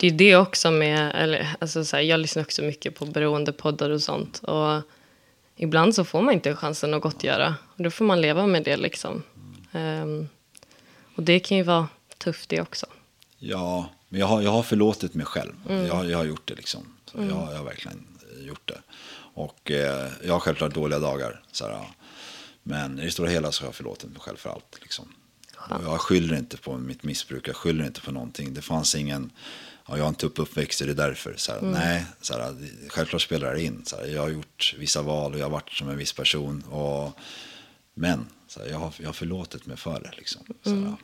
Det 0.02 0.08
är 0.08 0.12
det 0.12 0.36
också 0.36 0.72
med, 0.72 1.12
eller, 1.16 1.48
alltså 1.60 1.86
så 1.86 1.96
här, 1.96 2.04
jag 2.04 2.20
lyssnar 2.20 2.44
också 2.44 2.62
mycket 2.62 2.96
på 2.96 3.06
beroendepoddar 3.06 3.90
och 3.90 4.02
sånt. 4.02 4.40
Och 4.44 4.82
ibland 5.56 5.96
så 5.96 6.04
får 6.06 6.22
man 6.22 6.34
inte 6.34 6.56
chansen 6.56 6.94
att 6.94 7.02
gottgöra. 7.02 7.56
Och 7.78 7.84
då 7.84 7.92
får 7.92 8.06
man 8.06 8.22
leva 8.22 8.48
med 8.48 8.64
det 8.64 8.78
liksom. 8.78 9.24
Ehm, 9.72 10.28
och 11.16 11.24
det 11.24 11.40
kan 11.40 11.58
ju 11.58 11.64
vara 11.64 11.88
tufft 12.18 12.50
det 12.50 12.62
också. 12.62 12.86
Ja, 13.38 13.90
men 14.10 14.20
jag 14.20 14.28
har, 14.28 14.42
jag 14.42 14.52
har 14.52 14.64
förlåtit 14.64 15.14
mig 15.14 15.26
själv. 15.26 15.54
Jag, 15.68 15.94
har- 15.96 16.06
jag 16.06 16.18
har 16.18 16.26
gjort 16.26 16.48
det 16.48 16.56
liksom. 16.56 16.82
Så 17.06 17.18
jag, 17.18 17.28
jag 17.28 17.58
har 17.58 17.64
verkligen 17.64 18.08
gjort 18.40 18.68
det. 18.68 18.82
Och 19.34 19.72
eh, 19.72 20.08
jag 20.26 20.34
har 20.34 20.40
självklart 20.40 20.74
dåliga 20.74 21.00
dagar. 21.00 21.44
Så 21.52 21.66
här, 21.66 21.72
ja. 21.72 21.86
men 22.64 23.00
i 23.00 23.06
det 23.06 23.12
stora 23.12 23.30
hela 23.30 23.52
så 23.52 23.64
har 23.64 23.68
jag 23.68 23.76
förlåtit 23.76 24.10
mig 24.10 24.20
själv 24.20 24.38
för 24.38 24.50
allt. 24.50 24.78
Liksom. 24.82 25.14
Och 25.69 25.84
jag 25.84 26.02
skyller 26.02 26.38
inte 26.38 26.58
på 26.58 26.78
mitt 26.78 27.04
missbruk, 27.04 27.47
jag 27.47 27.56
skyller 27.56 27.86
inte 27.86 28.02
på 28.02 28.12
någonting. 28.12 28.54
Det 28.54 28.62
fanns 28.62 28.95
ingen, 28.95 29.32
ja, 29.88 29.97
jag 29.97 30.06
har 30.06 30.13
tuff 30.13 30.39
uppväxt, 30.39 30.80
så 30.80 30.86
det 30.86 30.91
är 30.91 30.95
därför. 30.95 31.34
Så 31.38 31.52
här, 31.52 31.62
Nej, 31.62 32.06
så 32.21 32.34
här, 32.34 32.56
självklart 32.88 33.21
spelar 33.21 33.54
det 33.54 33.63
in. 33.63 33.86
Så 33.86 33.95
här, 33.95 34.06
jag 34.06 34.21
har 34.21 34.30
gjort 34.30 34.76
vissa 34.78 35.02
val 35.02 35.34
och 35.34 35.39
jag 35.39 35.45
har 35.45 35.52
varit 35.52 35.69
som 35.71 35.89
en 35.89 35.97
viss 35.97 36.13
person. 36.13 36.62
Och, 36.62 37.12
men 37.93 38.26
så 38.47 38.60
här, 38.60 38.67
jag, 38.69 38.78
har, 38.78 38.93
jag 38.97 39.06
har 39.08 39.13
förlåtit 39.13 39.65
mig 39.65 39.78
för 39.78 40.00
det. 40.00 40.12
Liksom. 40.17 40.41
Så 40.63 40.69
här, 40.76 40.95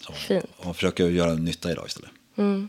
så, 0.00 0.12
Fint. 0.12 0.44
och 0.56 0.76
försöker 0.76 1.08
göra 1.08 1.34
nytta 1.34 1.72
idag 1.72 1.86
istället. 1.86 2.10
Mm. 2.36 2.68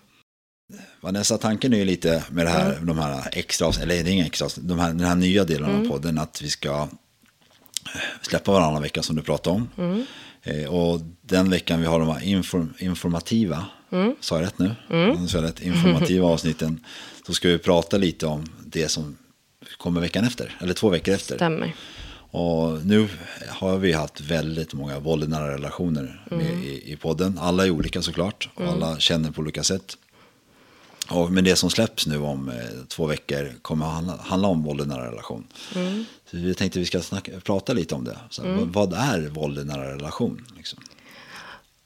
Vanessa, 1.01 1.37
tanken 1.37 1.73
är 1.73 1.77
ju 1.77 1.85
lite 1.85 2.23
med 2.31 2.45
det 2.45 2.49
här, 2.49 2.79
de 2.81 2.97
här 2.99 3.29
extra, 3.31 3.67
eller 3.81 4.03
det 4.03 4.09
är 4.09 4.13
inga 4.13 4.25
extra, 4.25 4.47
de 4.57 4.79
här, 4.79 4.87
den 4.87 5.07
här 5.07 5.15
nya 5.15 5.43
delen 5.43 5.69
Mm. 5.69 5.81
av 5.81 5.89
podden, 5.89 6.17
att 6.17 6.41
vi 6.41 6.49
ska 6.49 6.87
släppa 8.21 8.51
varannan 8.51 8.81
vecka 8.81 9.03
som 9.03 9.15
du 9.15 9.21
pratade 9.21 9.55
om. 9.55 9.69
Mm. 9.77 10.05
Eh, 10.43 10.73
och 10.73 11.01
den 11.21 11.49
veckan 11.49 11.79
vi 11.79 11.85
har 11.85 11.99
de 11.99 12.09
här 12.09 12.23
inform, 12.23 12.73
informativa, 12.79 13.65
Mm. 13.91 14.15
sa 14.19 14.35
jag 14.35 14.45
rätt 14.45 14.59
nu? 14.59 14.75
Mm. 14.89 15.27
Jag 15.33 15.43
rätt, 15.43 15.61
informativa 15.61 16.27
avsnitten, 16.33 16.85
då 17.27 17.33
ska 17.33 17.47
vi 17.47 17.57
prata 17.57 17.97
lite 17.97 18.27
om 18.27 18.45
det 18.65 18.89
som 18.89 19.17
kommer 19.77 20.01
veckan 20.01 20.25
efter, 20.25 20.57
eller 20.61 20.73
två 20.73 20.89
veckor 20.89 21.13
efter. 21.13 21.35
Stämmer. 21.35 21.75
Och 22.31 22.85
nu 22.85 23.07
har 23.49 23.77
vi 23.77 23.91
haft 23.93 24.21
väldigt 24.21 24.73
många 24.73 24.99
våld 24.99 25.23
i 25.23 25.27
nära 25.27 25.53
relationer 25.53 26.25
med 26.31 26.63
i, 26.63 26.91
i 26.91 26.95
podden. 26.95 27.39
Alla 27.41 27.65
är 27.65 27.69
olika 27.69 28.01
såklart 28.01 28.49
och 28.55 28.67
alla 28.67 28.99
känner 28.99 29.31
på 29.31 29.41
olika 29.41 29.63
sätt. 29.63 29.97
Och, 31.09 31.31
men 31.31 31.43
det 31.43 31.55
som 31.55 31.69
släpps 31.69 32.07
nu 32.07 32.17
om 32.17 32.49
eh, 32.49 32.55
två 32.87 33.05
veckor 33.05 33.53
kommer 33.61 33.85
handla, 33.85 34.17
handla 34.21 34.47
om 34.47 34.63
våld 34.63 34.81
i 34.81 34.85
nära 34.85 35.11
relation. 35.11 35.47
Så 36.31 36.37
vi 36.37 36.53
tänkte 36.53 36.79
vi 36.79 36.85
ska 36.85 37.01
snacka, 37.01 37.31
prata 37.43 37.73
lite 37.73 37.95
om 37.95 38.03
det. 38.03 38.17
Så, 38.29 38.41
vad, 38.43 38.67
vad 38.67 38.93
är 38.93 39.29
våld 39.29 39.59
i 39.59 39.63
nära 39.63 39.95
relation? 39.95 40.45
Liksom? 40.57 40.79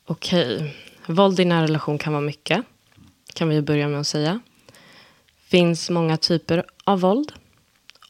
Okej. 0.06 0.76
Våld 1.08 1.40
i 1.40 1.46
nära 1.46 1.64
relation 1.64 1.98
kan 1.98 2.14
vara 2.14 2.24
mycket. 2.24 2.62
Kan 3.34 3.50
vi 3.50 3.62
börja 3.62 3.88
med 3.88 4.00
att 4.00 4.08
säga. 4.08 4.40
finns 5.48 5.90
många 5.90 6.18
typer 6.18 6.64
av 6.84 7.00
våld. 7.00 7.32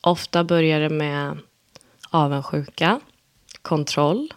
Ofta 0.02 0.44
börjar 0.44 0.80
det 0.80 0.90
med 0.90 1.38
avundsjuka, 2.10 3.00
kontroll. 3.62 4.34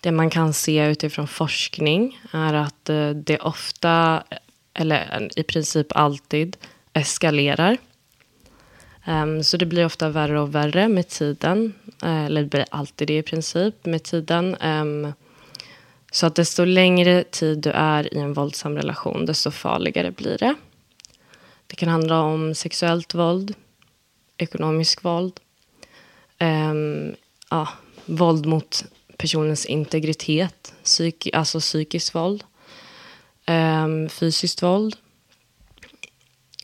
Det 0.00 0.12
man 0.12 0.30
kan 0.30 0.52
se 0.52 0.86
utifrån 0.86 1.28
forskning 1.28 2.20
är 2.32 2.54
att 2.54 2.88
eh, 2.88 3.10
det 3.10 3.38
ofta, 3.38 4.22
eller 4.80 5.28
i 5.36 5.42
princip 5.42 5.86
alltid, 5.96 6.56
eskalerar. 6.92 7.78
Ehm, 9.04 9.42
så 9.44 9.56
det 9.56 9.66
blir 9.66 9.86
ofta 9.86 10.08
värre 10.08 10.40
och 10.40 10.54
värre 10.54 10.88
med 10.88 11.08
tiden. 11.08 11.72
Eh, 12.02 12.24
eller 12.24 12.42
det 12.42 12.48
blir 12.48 12.64
alltid 12.70 13.08
det 13.08 13.18
i 13.18 13.22
princip 13.22 13.86
med 13.86 14.02
tiden. 14.02 14.54
Ehm, 14.54 15.12
så 16.12 16.26
att 16.26 16.34
desto 16.34 16.64
längre 16.64 17.24
tid 17.24 17.58
du 17.58 17.70
är 17.70 18.14
i 18.14 18.18
en 18.18 18.32
våldsam 18.32 18.76
relation, 18.76 19.26
desto 19.26 19.50
farligare 19.50 20.10
blir 20.10 20.38
det. 20.38 20.54
Det 21.66 21.76
kan 21.76 21.88
handla 21.88 22.20
om 22.20 22.54
sexuellt 22.54 23.14
våld, 23.14 23.54
ekonomisk 24.36 25.04
våld, 25.04 25.40
ehm, 26.38 27.14
ja, 27.50 27.68
våld 28.06 28.46
mot 28.46 28.84
personens 29.16 29.66
integritet, 29.66 30.74
psyk, 30.84 31.28
alltså 31.32 31.60
psykiskt 31.60 32.14
våld, 32.14 32.44
ehm, 33.50 34.08
fysiskt 34.08 34.62
våld, 34.62 34.96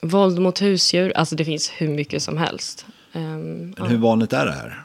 våld 0.03 0.38
mot 0.38 0.62
husdjur. 0.62 1.12
Alltså 1.16 1.37
det 1.37 1.44
finns 1.44 1.70
hur 1.77 1.88
mycket 1.88 2.22
som 2.22 2.38
helst. 2.38 2.87
Ehm, 3.12 3.75
Men 3.79 3.87
hur 3.87 3.96
vanligt 3.99 4.33
är 4.33 4.46
det 4.46 4.53
här? 4.53 4.83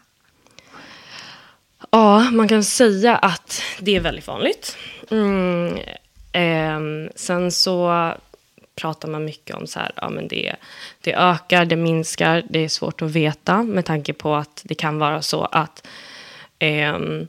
Ja, 1.92 2.32
man 2.32 2.48
kan 2.48 2.64
säga 2.64 3.16
att 3.16 3.62
det 3.80 3.96
är 3.96 4.00
väldigt 4.00 4.28
vanligt. 4.28 4.78
Mm, 5.10 5.78
ehm, 6.32 7.10
sen 7.16 7.52
så 7.52 8.14
pratar 8.76 9.08
man 9.10 9.26
mycket 9.26 9.56
om 9.56 9.68
så 9.68 9.80
här, 9.80 9.92
ja 9.96 10.10
men 10.10 10.28
det, 10.28 10.56
det 11.02 11.14
ökar, 11.14 11.66
det 11.66 11.76
minskar, 11.76 12.44
det 12.50 12.60
är 12.60 12.70
svårt 12.70 13.02
att 13.02 13.12
veta 13.12 13.64
med 13.64 13.86
tanke 13.86 14.14
på 14.14 14.36
att 14.36 14.62
det 14.66 14.76
kan 14.76 14.98
vara 15.00 15.22
så 15.22 15.46
att 15.46 15.88
ehm, 16.60 17.28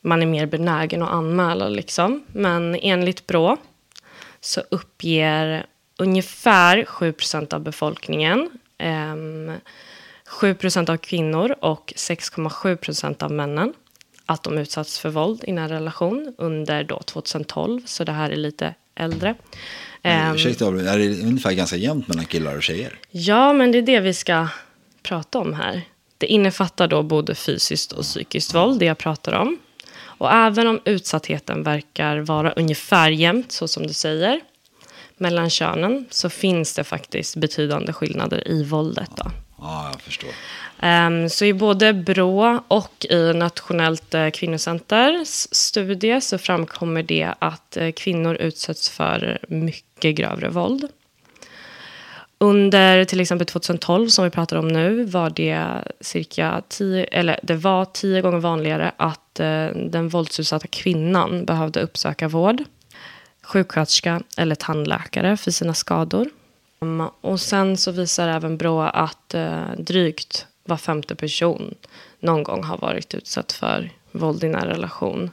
man 0.00 0.22
är 0.22 0.26
mer 0.26 0.46
benägen 0.46 1.02
att 1.02 1.10
anmäla 1.10 1.68
liksom. 1.68 2.24
Men 2.32 2.74
enligt 2.74 3.26
Brå 3.26 3.56
så 4.40 4.62
uppger 4.70 5.66
ungefär 5.98 6.84
7% 6.84 7.54
av 7.54 7.60
befolkningen 7.60 8.50
ehm, 8.78 9.52
7% 10.40 10.90
av 10.90 10.96
kvinnor 10.96 11.54
och 11.60 11.92
6,7% 11.96 13.22
av 13.22 13.32
männen 13.32 13.72
att 14.26 14.42
de 14.42 14.58
utsatts 14.58 14.98
för 14.98 15.08
våld 15.08 15.44
i 15.46 15.52
nära 15.52 15.74
relation 15.74 16.34
under 16.38 16.84
då 16.84 17.00
2012, 17.00 17.82
så 17.86 18.04
det 18.04 18.12
här 18.12 18.30
är 18.30 18.36
lite 18.36 18.74
äldre. 18.94 19.34
Ehm, 20.02 20.34
Ursäkta, 20.34 20.66
är 20.66 20.98
det 20.98 21.22
ungefär 21.22 21.52
ganska 21.52 21.76
jämnt 21.76 22.08
mellan 22.08 22.24
killar 22.24 22.56
och 22.56 22.62
tjejer? 22.62 22.98
Ja, 23.10 23.52
men 23.52 23.72
det 23.72 23.78
är 23.78 23.82
det 23.82 24.00
vi 24.00 24.14
ska 24.14 24.48
prata 25.02 25.38
om 25.38 25.54
här. 25.54 25.82
Det 26.18 26.26
innefattar 26.26 26.88
då 26.88 27.02
både 27.02 27.34
fysiskt 27.34 27.92
och 27.92 28.02
psykiskt 28.02 28.54
våld, 28.54 28.80
det 28.80 28.86
jag 28.86 28.98
pratar 28.98 29.32
om. 29.32 29.58
Och 30.18 30.32
även 30.32 30.66
om 30.66 30.80
utsattheten 30.84 31.62
verkar 31.62 32.18
vara 32.18 32.52
ungefär 32.52 33.10
jämnt, 33.10 33.52
så 33.52 33.68
som 33.68 33.86
du 33.86 33.92
säger, 33.92 34.40
mellan 35.16 35.50
könen, 35.50 36.06
så 36.10 36.30
finns 36.30 36.74
det 36.74 36.84
faktiskt 36.84 37.36
betydande 37.36 37.92
skillnader 37.92 38.48
i 38.48 38.64
våldet. 38.64 39.10
Då. 39.16 39.30
Ja, 39.58 39.90
jag 39.92 40.00
förstår. 40.00 40.30
Ehm, 40.80 41.28
Så 41.28 41.44
i 41.44 41.52
både 41.54 41.92
Brå 41.92 42.60
och 42.68 43.06
i 43.10 43.32
Nationellt 43.34 44.14
eh, 44.14 44.30
kvinnocenters 44.30 45.48
studie 45.52 46.20
så 46.20 46.38
framkommer 46.38 47.02
det 47.02 47.34
att 47.38 47.76
eh, 47.76 47.90
kvinnor 47.90 48.34
utsätts 48.34 48.88
för 48.88 49.38
mycket 49.48 50.16
grövre 50.16 50.48
våld. 50.48 50.88
Under 52.38 53.04
till 53.04 53.20
exempel 53.20 53.46
2012, 53.46 54.08
som 54.08 54.24
vi 54.24 54.30
pratar 54.30 54.56
om 54.56 54.68
nu, 54.68 55.04
var 55.04 55.30
det 55.30 55.66
cirka 56.00 56.62
tio, 56.68 57.04
eller 57.04 57.40
det 57.42 57.54
var 57.54 57.84
tio 57.84 58.20
gånger 58.20 58.38
vanligare 58.38 58.92
att 58.96 59.20
Eh, 59.40 59.68
den 59.68 60.08
våldsutsatta 60.08 60.66
kvinnan 60.66 61.44
behövde 61.44 61.80
uppsöka 61.80 62.28
vård, 62.28 62.62
sjuksköterska 63.42 64.22
eller 64.36 64.54
tandläkare 64.54 65.36
för 65.36 65.50
sina 65.50 65.74
skador. 65.74 66.28
Ehm, 66.80 67.00
och 67.20 67.40
sen 67.40 67.76
så 67.76 67.90
visar 67.90 68.28
även 68.28 68.56
Brå 68.56 68.80
att 68.80 69.34
eh, 69.34 69.70
drygt 69.78 70.46
var 70.64 70.76
femte 70.76 71.14
person 71.14 71.74
någon 72.20 72.42
gång 72.42 72.64
har 72.64 72.78
varit 72.78 73.14
utsatt 73.14 73.52
för 73.52 73.90
våld 74.12 74.44
i 74.44 74.48
nära 74.48 74.70
relation. 74.70 75.30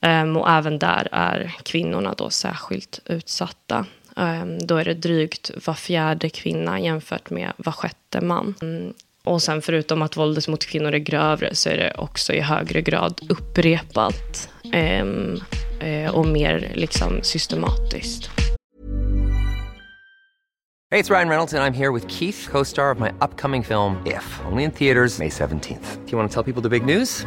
Ehm, 0.00 0.36
och 0.36 0.50
även 0.50 0.78
där 0.78 1.08
är 1.12 1.54
kvinnorna 1.62 2.14
då 2.18 2.30
särskilt 2.30 3.00
utsatta. 3.04 3.86
Ehm, 4.16 4.66
då 4.66 4.76
är 4.76 4.84
det 4.84 4.94
drygt 4.94 5.50
var 5.66 5.74
fjärde 5.74 6.28
kvinna 6.28 6.80
jämfört 6.80 7.30
med 7.30 7.52
var 7.56 7.72
sjätte 7.72 8.20
man. 8.20 8.54
Och 9.26 9.42
sen 9.42 9.62
förutom 9.62 10.02
att 10.02 10.16
våldet 10.16 10.48
mot 10.48 10.66
kvinnor 10.66 10.94
är 10.94 10.98
grövre 10.98 11.54
så 11.54 11.68
är 11.68 11.76
det 11.76 11.92
också 11.98 12.32
i 12.32 12.40
högre 12.40 12.82
grad 12.82 13.20
upprepat 13.28 14.48
ehm, 14.72 15.40
eh, 15.80 16.14
och 16.14 16.26
mer 16.26 16.72
liksom 16.74 17.22
systematiskt. 17.22 18.30
det 20.90 20.98
är 20.98 21.04
Ryan 21.04 21.28
Reynolds, 21.28 21.52
och 21.52 21.58
jag 21.58 21.66
är 21.66 21.72
här 21.72 21.92
med 21.92 22.10
Keith, 22.10 22.50
co 22.50 22.64
star 22.64 22.94
of 22.94 22.98
my 22.98 23.08
upcoming 23.20 23.64
film, 23.64 23.96
If, 24.06 24.40
only 24.50 24.64
in 24.64 24.70
theaters, 24.70 25.18
May 25.18 25.28
17th. 25.28 25.96
Do 26.04 26.10
you 26.10 26.18
want 26.18 26.32
to 26.32 26.42
tell 26.42 26.52
people 26.52 26.62
the 26.62 26.80
big 26.80 26.84
news? 26.96 27.26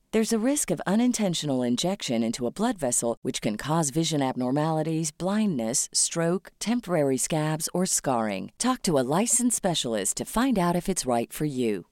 There's 0.13 0.33
a 0.33 0.37
risk 0.45 0.71
of 0.71 0.81
unintentional 0.85 1.63
injection 1.63 2.21
into 2.21 2.45
a 2.45 2.51
blood 2.51 2.77
vessel, 2.77 3.15
which 3.21 3.41
can 3.41 3.55
cause 3.57 3.91
vision 3.91 4.21
abnormalities, 4.21 5.09
blindness, 5.17 5.87
stroke, 5.93 6.51
temporary 6.59 7.17
scabs, 7.17 7.69
or 7.73 7.85
scarring. 7.85 8.51
Talk 8.57 8.81
to 8.81 8.97
a 8.99 9.05
licensed 9.21 9.55
specialist 9.55 10.17
to 10.17 10.25
find 10.25 10.59
out 10.59 10.75
if 10.75 10.89
it's 10.89 11.05
right 11.05 11.31
for 11.33 11.45
you. 11.45 11.83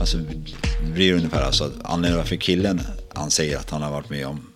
Alltså, 0.00 0.18
det 0.18 0.92
blir 0.92 1.14
ungefär 1.14 1.42
alltså 1.42 1.64
att 1.64 1.72
anledningen 1.84 2.18
varför 2.18 2.36
killen 2.36 2.80
han 3.14 3.30
säger 3.30 3.58
att 3.58 3.70
han 3.70 3.82
har 3.82 3.90
varit 3.90 4.10
med 4.10 4.26
om 4.26 4.52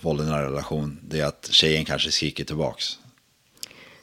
våld 0.00 0.20
i 0.20 0.24
nära 0.24 0.44
relation, 0.44 0.98
det 1.02 1.20
är 1.20 1.24
att 1.26 1.48
tjejen 1.52 1.84
kanske 1.84 2.10
skriker 2.10 2.44
tillbaks. 2.44 2.98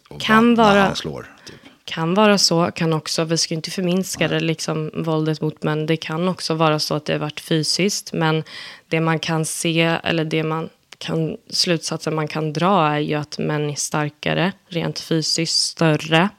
Och 0.10 0.22
Kan 0.22 0.56
vara- 0.56 0.82
han 0.82 0.96
slår, 0.96 1.36
typ. 1.46 1.67
Kan 1.88 2.14
vara 2.14 2.38
så, 2.38 2.72
kan 2.72 2.94
också, 2.94 3.24
vi 3.24 3.38
ska 3.38 3.54
inte 3.54 3.72
förminska 3.72 4.28
det, 4.28 4.40
liksom 4.40 4.92
våldet 4.94 5.42
mot 5.42 5.64
män. 5.64 5.86
Det 5.86 5.98
kan 5.98 6.28
också 6.28 6.54
vara 6.54 6.80
så 6.80 6.96
att 6.96 7.06
det 7.06 7.14
har 7.14 7.20
varit 7.20 7.40
fysiskt. 7.40 8.14
Men 8.14 8.44
det 8.88 9.00
man 9.00 9.20
kan 9.20 9.46
se, 9.46 9.82
eller 10.04 10.26
det 10.26 10.44
man 10.44 10.70
kan, 10.98 11.38
slutsatsen 11.50 12.16
man 12.16 12.28
kan 12.28 12.54
dra 12.54 12.88
är 12.88 13.00
ju 13.00 13.16
att 13.16 13.38
män 13.38 13.70
är 13.70 13.76
starkare, 13.76 14.52
rent 14.68 15.00
fysiskt 15.00 15.62
större. 15.62 16.30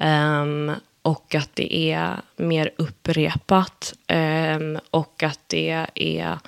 Ehm, 0.00 0.72
och 1.02 1.34
att 1.34 1.50
det 1.54 1.76
är 1.76 2.20
mer 2.36 2.70
upprepat. 2.76 3.94
Ehm, 4.06 4.78
och 4.90 5.22
att 5.22 5.40
det 5.46 5.86
är 5.94 6.38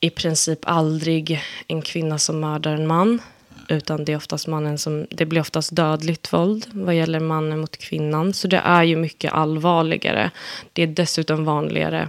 i 0.00 0.10
princip 0.10 0.58
aldrig 0.62 1.42
en 1.66 1.82
kvinna 1.82 2.18
som 2.18 2.40
mördar 2.40 2.72
en 2.72 2.86
man. 2.86 3.20
Utan 3.68 4.04
det 4.04 4.12
är 4.12 4.16
oftast 4.16 4.46
mannen 4.46 4.78
som, 4.78 5.06
det 5.10 5.26
blir 5.26 5.40
oftast 5.40 5.76
dödligt 5.76 6.32
våld 6.32 6.66
vad 6.72 6.94
gäller 6.94 7.20
mannen 7.20 7.60
mot 7.60 7.76
kvinnan. 7.76 8.32
Så 8.32 8.48
det 8.48 8.56
är 8.56 8.82
ju 8.82 8.96
mycket 8.96 9.32
allvarligare. 9.32 10.30
Det 10.72 10.82
är 10.82 10.86
dessutom 10.86 11.44
vanligare, 11.44 12.08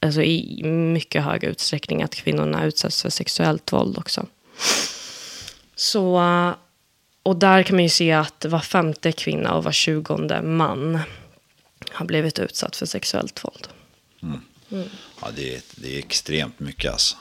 alltså 0.00 0.22
i 0.22 0.62
mycket 0.64 1.24
hög 1.24 1.44
utsträckning, 1.44 2.02
att 2.02 2.14
kvinnorna 2.14 2.64
utsätts 2.64 3.02
för 3.02 3.10
sexuellt 3.10 3.72
våld 3.72 3.98
också. 3.98 4.26
Så, 5.74 6.22
och 7.22 7.36
där 7.36 7.62
kan 7.62 7.76
man 7.76 7.82
ju 7.82 7.88
se 7.88 8.12
att 8.12 8.44
var 8.44 8.60
femte 8.60 9.12
kvinna 9.12 9.54
och 9.54 9.64
var 9.64 9.72
tjugonde 9.72 10.42
man 10.42 10.98
har 11.90 12.06
blivit 12.06 12.38
utsatt 12.38 12.76
för 12.76 12.86
sexuellt 12.86 13.44
våld. 13.44 13.68
Ja, 15.20 15.28
det, 15.36 15.54
är, 15.54 15.60
det 15.76 15.94
är 15.94 15.98
extremt 15.98 16.60
mycket 16.60 16.92
alltså. 16.92 17.16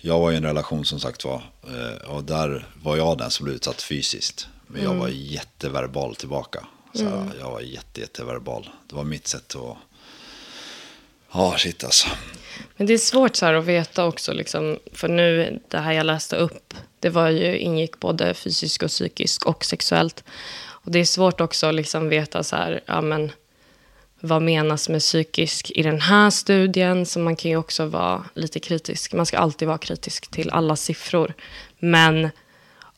Jag 0.00 0.18
var 0.18 0.32
i 0.32 0.36
en 0.36 0.44
relation 0.44 0.84
som 0.84 1.00
sagt 1.00 1.24
var, 1.24 1.42
eh, 1.62 2.10
och 2.10 2.24
där 2.24 2.66
var 2.82 2.96
jag 2.96 3.18
den 3.18 3.30
som 3.30 3.44
blev 3.44 3.56
utsatt 3.56 3.82
fysiskt. 3.82 4.48
Men 4.66 4.82
jag 4.82 4.94
var 4.94 5.08
jätteverbal 5.08 6.14
tillbaka. 6.14 6.66
Så 6.94 7.04
här, 7.04 7.32
Jag 7.40 7.50
var 7.50 7.60
jätte, 7.60 8.00
jätteverbal. 8.00 8.68
Det 8.88 8.96
var 8.96 9.04
mitt 9.04 9.26
sätt 9.26 9.56
att... 9.56 9.76
Ja, 11.32 11.54
shit 11.58 11.84
alltså. 11.84 12.08
Men 12.76 12.86
det 12.86 12.92
är 12.92 12.98
svårt 12.98 13.36
så 13.36 13.46
här 13.46 13.54
att 13.54 13.64
veta 13.64 14.04
också, 14.04 14.32
liksom, 14.32 14.78
för 14.92 15.08
nu, 15.08 15.60
det 15.68 15.78
här 15.78 15.92
jag 15.92 16.06
läste 16.06 16.36
upp, 16.36 16.74
det 17.00 17.08
var 17.08 17.28
ju, 17.28 17.58
ingick 17.58 18.00
både 18.00 18.34
fysiskt 18.34 18.82
och 18.82 18.88
psykiskt 18.88 19.42
och 19.42 19.64
sexuellt. 19.64 20.24
Och 20.62 20.90
det 20.90 20.98
är 20.98 21.04
svårt 21.04 21.40
också 21.40 21.66
att 21.66 21.74
liksom 21.74 22.08
veta 22.08 22.42
så 22.42 22.56
här, 22.56 22.80
ja 22.86 23.00
men, 23.00 23.32
vad 24.20 24.42
menas 24.42 24.88
med 24.88 25.00
psykisk 25.00 25.70
i 25.74 25.82
den 25.82 26.00
här 26.00 26.30
studien? 26.30 27.06
Så 27.06 27.18
man 27.18 27.36
kan 27.36 27.50
ju 27.50 27.56
också 27.56 27.86
vara 27.86 28.24
lite 28.34 28.60
kritisk. 28.60 29.12
Man 29.12 29.26
ska 29.26 29.38
alltid 29.38 29.68
vara 29.68 29.78
kritisk 29.78 30.30
till 30.30 30.50
alla 30.50 30.76
siffror. 30.76 31.34
Men 31.78 32.30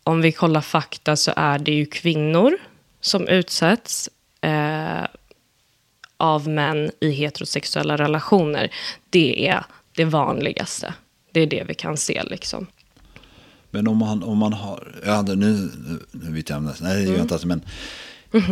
om 0.04 0.20
vi 0.20 0.32
kollar 0.32 0.60
fakta 0.60 1.16
så 1.16 1.32
är 1.36 1.58
det 1.58 1.72
ju 1.72 1.86
kvinnor 1.86 2.58
som 3.00 3.28
utsätts. 3.28 4.10
Eh, 4.40 5.04
av 6.22 6.48
män 6.48 6.90
i 7.00 7.10
heterosexuella 7.10 7.96
relationer. 7.96 8.70
Det 9.10 9.48
är 9.48 9.64
det 9.96 10.04
vanligaste. 10.04 10.94
Det 11.32 11.40
är 11.40 11.46
det 11.46 11.64
vi 11.68 11.74
kan 11.74 11.96
se 11.96 12.22
liksom. 12.24 12.66
Men 13.70 13.88
om 13.88 13.96
man, 13.96 14.22
om 14.22 14.38
man 14.38 14.52
har, 14.52 14.94
ja, 15.06 15.22
nu, 15.22 15.34
nu, 15.36 15.70
nu 16.10 16.30
byter 16.30 16.44
jag 16.50 16.56
ämne, 16.56 16.74
nej 16.80 16.96
det 16.96 17.02
gör 17.02 17.12
jag 17.12 17.20
inte 17.20 17.34
alls, 17.34 17.44
men 17.44 17.62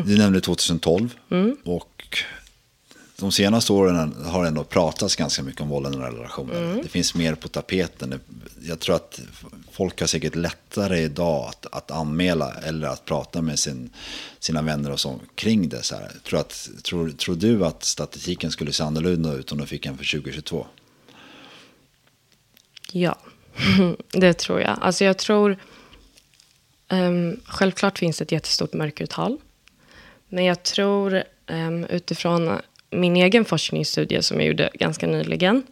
du 0.07 0.19
nämnde 0.19 0.41
2012 0.41 1.15
och 1.65 2.19
de 3.21 3.33
senaste 3.33 3.73
åren 3.73 4.15
har 4.25 4.45
ändå 4.45 4.65
pratats 4.65 5.17
ganska 5.17 5.43
mycket 5.43 5.61
om 5.61 5.69
våld 5.69 5.95
i 5.95 5.99
nära 5.99 6.13
relationer. 6.13 6.81
Det 6.83 6.89
finns 6.89 7.15
mer 7.15 7.35
på 7.35 7.49
tapeten. 7.49 8.21
Jag 8.63 8.81
tror 8.81 8.97
att 8.97 9.21
folk 9.73 10.01
har 10.01 10.07
säkert 10.07 10.35
lättare 10.35 10.99
idag 10.99 11.49
att, 11.49 11.67
att 11.73 11.91
anmäla 11.91 12.55
eller 12.55 12.89
att 12.89 13.05
prata 13.05 13.43
med 13.43 13.59
sin, 13.59 13.91
sina 14.39 14.63
vänner 14.63 14.91
och 14.91 15.01
så 15.01 15.21
kring 15.35 15.69
det. 15.69 15.83
Så 15.83 15.95
här. 15.95 16.13
Tror, 16.25 16.41
att, 16.41 16.69
tror, 16.83 17.11
tror 17.11 17.37
du 17.37 17.65
att 17.65 17.85
statistiken 17.85 18.51
skulle 18.51 18.73
se 18.73 18.83
annorlunda 18.83 19.33
ut 19.33 19.53
om 19.53 19.59
de 19.59 19.67
fick 19.67 19.87
en 19.87 19.99
för 19.99 20.05
2022? 20.05 20.67
Ja, 22.93 23.19
det 24.13 24.39
tror 24.39 24.61
jag. 24.61 24.79
Alltså 24.81 25.05
jag 25.05 25.19
tror... 25.19 25.57
Um, 26.93 27.41
självklart 27.45 27.99
finns 27.99 28.19
det 28.19 28.25
ett 28.25 28.33
jättestort 28.33 28.73
mörkertal. 28.73 29.39
Men 30.29 30.45
jag 30.45 30.63
tror 30.63 31.23
um, 31.51 31.85
utifrån 31.85 32.59
min 32.91 33.17
egen 33.17 33.45
forskningsstudie 33.45 34.23
som 34.23 34.41
jag 34.41 34.47
gjorde 34.47 34.71
ganska 34.75 35.07
nyligen. 35.07 35.63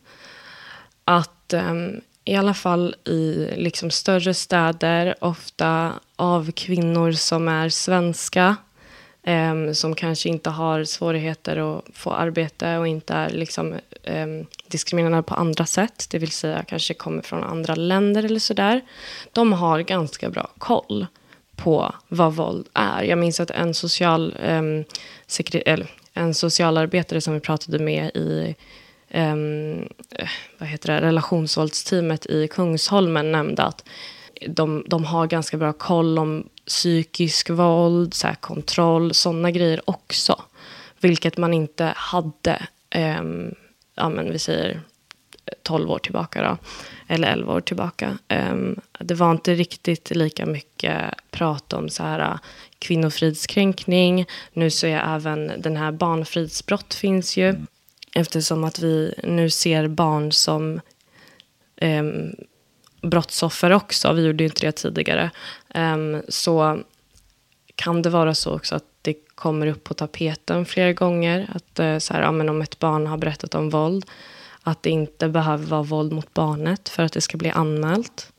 Att 1.04 1.52
um, 1.52 2.00
i 2.24 2.36
alla 2.36 2.54
fall 2.54 2.94
i 3.04 3.48
liksom 3.56 3.90
större 3.90 4.34
städer, 4.34 5.14
ofta 5.20 5.92
av 6.16 6.50
kvinnor 6.52 7.12
som 7.12 7.48
är 7.48 7.68
svenska. 7.68 8.56
um, 9.26 9.74
som 9.74 9.94
kanske 9.94 10.28
inte 10.28 10.50
har 10.50 10.84
svårigheter 10.84 11.56
att 11.78 11.84
få 11.94 12.12
arbete 12.12 12.76
och 12.78 12.88
inte 12.88 13.14
är 13.14 13.30
liksom, 13.30 13.74
ehm, 14.04 14.30
um, 14.40 14.46
diskriminerade 14.68 15.22
på 15.22 15.34
andra 15.34 15.66
sätt. 15.66 16.06
Det 16.10 16.18
vill 16.18 16.30
säga 16.30 16.64
kanske 16.68 16.94
kommer 16.94 17.22
från 17.22 17.44
andra 17.44 17.74
länder 17.74 18.24
eller 18.24 18.40
sådär. 18.40 18.80
De 19.32 19.52
har 19.52 19.80
ganska 19.80 20.30
bra 20.30 20.50
koll 20.58 21.06
på 21.56 21.94
vad 22.08 22.34
våld 22.34 22.68
är. 22.74 23.02
Jag 23.02 23.18
minns 23.18 23.40
att 23.40 23.50
en, 23.50 23.74
social, 23.74 24.36
um, 24.48 24.84
sekre, 25.26 25.60
eller, 25.60 25.86
en 26.18 26.34
socialarbetare 26.34 27.20
som 27.20 27.34
vi 27.34 27.40
pratade 27.40 27.78
med 27.78 28.10
i 28.14 28.54
um, 29.14 29.88
vad 30.58 30.68
heter 30.68 30.92
det, 30.92 31.00
relationsvåldsteamet 31.00 32.26
i 32.26 32.48
Kungsholmen 32.48 33.32
nämnde 33.32 33.62
att 33.62 33.84
de, 34.46 34.84
de 34.86 35.04
har 35.04 35.26
ganska 35.26 35.56
bra 35.56 35.72
koll 35.72 36.18
om 36.18 36.48
psykisk 36.66 37.50
våld, 37.50 38.14
så 38.14 38.26
här, 38.26 38.34
kontroll, 38.34 39.14
sådana 39.14 39.50
grejer 39.50 39.90
också. 39.90 40.42
Vilket 41.00 41.36
man 41.36 41.54
inte 41.54 41.92
hade, 41.96 42.66
um, 43.20 43.54
ja 43.94 44.08
men 44.08 44.32
vi 44.32 44.38
säger 44.38 44.80
12 45.62 45.90
år 45.90 45.98
tillbaka 45.98 46.42
då, 46.42 46.56
eller 47.08 47.32
11 47.32 47.54
år 47.54 47.60
tillbaka. 47.60 48.18
Um, 48.28 48.80
det 49.00 49.14
var 49.14 49.30
inte 49.30 49.54
riktigt 49.54 50.10
lika 50.10 50.46
mycket 50.46 51.14
prat 51.30 51.72
om 51.72 51.88
så 51.88 52.02
här 52.02 52.38
kvinnofridskränkning. 52.78 54.26
Nu 54.52 54.70
så 54.70 54.86
är 54.86 55.14
även 55.14 55.52
den 55.62 55.76
här 55.76 55.92
barnfridsbrott 55.92 56.94
finns 56.94 57.36
ju. 57.36 57.48
Mm. 57.48 57.66
Eftersom 58.14 58.64
att 58.64 58.78
vi 58.78 59.14
nu 59.24 59.50
ser 59.50 59.88
barn 59.88 60.32
som 60.32 60.80
um, 61.80 62.34
brottsoffer 63.02 63.72
också, 63.72 64.12
vi 64.12 64.26
gjorde 64.26 64.44
ju 64.44 64.48
inte 64.48 64.66
det 64.66 64.72
tidigare, 64.72 65.30
um, 65.74 66.22
så 66.28 66.80
kan 67.74 68.02
det 68.02 68.10
vara 68.10 68.34
så 68.34 68.54
också 68.54 68.74
att 68.74 68.84
det 69.02 69.14
kommer 69.34 69.66
upp 69.66 69.84
på 69.84 69.94
tapeten 69.94 70.66
flera 70.66 70.92
gånger. 70.92 71.50
Att 71.54 71.80
uh, 71.80 71.98
så 71.98 72.14
här, 72.14 72.22
ja, 72.22 72.32
men 72.32 72.48
om 72.48 72.62
ett 72.62 72.78
barn 72.78 73.06
har 73.06 73.18
berättat 73.18 73.54
om 73.54 73.70
våld, 73.70 74.06
att 74.62 74.82
det 74.82 74.90
inte 74.90 75.28
behöver 75.28 75.66
vara 75.66 75.82
våld 75.82 76.12
mot 76.12 76.34
barnet 76.34 76.88
för 76.88 77.02
att 77.02 77.12
det 77.12 77.20
ska 77.20 77.38
bli 77.38 77.50
anmält. 77.50 78.32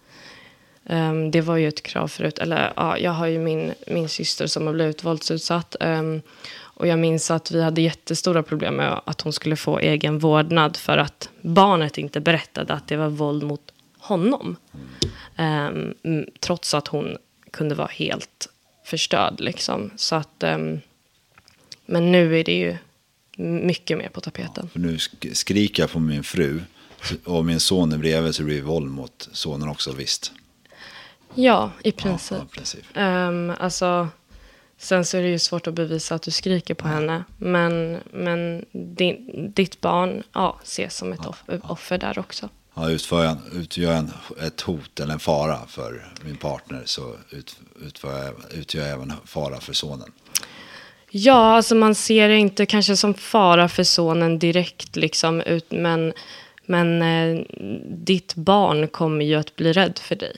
Um, 0.92 1.32
det 1.32 1.42
var 1.42 1.58
ju 1.58 1.68
ett 1.68 1.84
krav 1.84 2.08
förut. 2.08 2.40
Eller, 2.40 2.74
ja, 2.76 2.98
jag 2.98 3.12
har 3.12 3.28
ju 3.28 3.40
min, 3.40 3.74
min 3.88 4.10
syster 4.10 4.48
som 4.48 4.68
har 4.68 4.74
blivit 4.74 5.04
våldsutsatt. 5.04 5.76
Um, 5.80 6.22
och 6.62 6.88
jag 6.88 7.00
minns 7.00 7.32
att 7.32 7.52
vi 7.52 7.64
hade 7.64 7.82
jättestora 7.82 8.44
problem 8.44 8.76
med 8.76 9.02
att 9.06 9.22
hon 9.22 9.34
skulle 9.34 9.56
få 9.56 9.80
egen 9.80 10.20
vårdnad 10.20 10.78
för 10.78 10.98
att 10.98 11.30
barnet 11.42 11.98
inte 11.98 12.20
berättade 12.20 12.74
att 12.74 12.88
det 12.88 12.98
var 12.98 13.10
våld 13.10 13.44
mot 13.44 13.72
honom. 13.98 14.56
Um, 15.38 16.26
trots 16.40 16.74
att 16.74 16.88
hon 16.88 17.18
kunde 17.52 17.76
vara 17.76 17.88
helt 17.92 18.50
förstörd. 18.86 19.40
Liksom. 19.40 19.92
Så 19.96 20.16
att, 20.16 20.44
um, 20.44 20.80
men 21.86 22.12
nu 22.12 22.40
är 22.40 22.44
det 22.44 22.58
ju 22.58 22.78
mycket 23.38 23.98
mer 23.98 24.10
på 24.10 24.22
tapeten. 24.22 24.70
Ja, 24.74 24.80
nu 24.82 24.98
skriker 25.34 25.84
jag 25.84 25.92
på 25.92 26.00
min 26.00 26.24
fru 26.24 26.62
och 27.24 27.46
min 27.46 27.60
son 27.60 27.92
är 27.92 27.98
bredvid 27.98 28.36
så 28.36 28.42
det 28.42 28.46
blir 28.46 28.62
våld 28.62 28.92
mot 28.92 29.30
sonen 29.32 29.70
också 29.70 29.92
visst. 29.92 30.32
Ja, 31.34 31.72
i 31.84 31.92
princip. 31.92 32.38
Ja, 32.38 32.46
princip. 32.52 32.86
Um, 32.96 33.54
alltså, 33.60 34.08
sen 34.78 35.06
så 35.06 35.18
är 35.18 35.22
det 35.22 35.30
ju 35.30 35.40
svårt 35.40 35.68
att 35.68 35.74
bevisa 35.74 36.16
att 36.16 36.22
du 36.22 36.32
skriker 36.32 36.74
på 36.74 36.88
henne. 36.88 37.24
Men, 37.38 37.98
men 38.12 38.66
din, 38.72 39.52
ditt 39.56 39.82
barn 39.82 40.24
ja, 40.34 40.60
ses 40.64 40.98
som 40.98 41.14
ett 41.14 41.20
ja, 41.24 41.58
offer 41.64 41.98
där 41.98 42.20
också 42.20 42.50
ja, 42.80 42.90
utför 42.90 43.24
jag, 43.24 43.38
utgör 43.54 43.94
jag 43.94 44.10
ett 44.48 44.62
hot 44.62 45.00
eller 45.00 45.14
en 45.14 45.20
fara 45.20 45.60
för 45.68 46.08
min 46.26 46.38
partner 46.38 46.82
så 46.86 47.16
ut, 47.30 47.58
utför 47.82 48.24
jag, 48.24 48.34
utgör 48.52 48.82
jag 48.84 48.92
även 48.92 49.14
fara 49.26 49.60
för 49.60 49.74
sonen. 49.74 50.12
Ja, 51.12 51.56
alltså 51.56 51.76
man 51.76 51.96
ser 51.96 52.30
det 52.30 52.38
inte 52.38 52.66
kanske 52.66 52.98
som 52.98 53.14
fara 53.14 53.70
för 53.70 53.84
sonen 53.84 54.40
direkt, 54.40 54.96
liksom, 54.96 55.42
ut, 55.42 55.72
men, 55.72 56.14
men 56.66 57.02
eh, 57.02 57.46
ditt 57.86 58.36
barn 58.36 58.88
kommer 58.88 59.26
ju 59.26 59.36
att 59.36 59.56
bli 59.56 59.74
rädd 59.74 60.00
för 60.00 60.16
dig. 60.16 60.36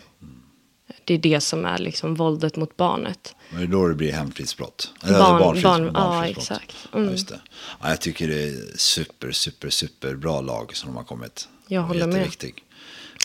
Det 1.05 1.13
är 1.13 1.17
det 1.17 1.41
som 1.41 1.65
är 1.65 1.77
liksom 1.77 2.15
våldet 2.15 2.55
mot 2.55 2.77
barnet. 2.77 3.35
Men 3.49 3.59
det 3.59 3.65
är 3.65 3.67
då 3.67 3.87
det 3.87 3.95
blir 3.95 4.11
hemfridsbrott? 4.11 4.93
Barn, 5.01 5.39
barnfrids, 5.39 5.63
barn, 5.63 5.91
ja, 5.93 6.27
exakt. 6.27 6.75
Mm. 6.93 7.05
Ja, 7.05 7.11
just 7.11 7.27
det. 7.27 7.39
Ja, 7.81 7.89
jag 7.89 8.01
tycker 8.01 8.27
det 8.27 8.43
är 8.43 8.77
super, 8.77 9.31
super, 9.31 9.69
super 9.69 10.15
bra 10.15 10.41
lag 10.41 10.75
som 10.75 10.89
de 10.89 10.97
har 10.97 11.03
kommit. 11.03 11.47
Jag 11.67 11.81
håller 11.81 12.07
med. 12.07 12.27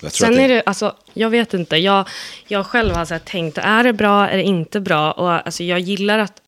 Jag 0.03 0.13
Sen 0.13 0.33
det... 0.33 0.43
är 0.43 0.49
det, 0.49 0.63
alltså, 0.67 0.97
jag 1.13 1.31
vet 1.31 1.55
inte, 1.55 1.77
jag, 1.77 2.09
jag 2.47 2.67
själv 2.67 2.95
har 2.95 3.05
så 3.05 3.19
tänkt, 3.25 3.59
är 3.59 3.85
det 3.85 3.93
bra, 3.93 4.29
är 4.29 4.37
det 4.37 4.43
inte 4.43 4.81
bra? 4.81 5.13
Och 5.13 5.31
alltså, 5.47 5.65
jag 5.65 5.81
gillar 5.81 6.19
att 6.19 6.43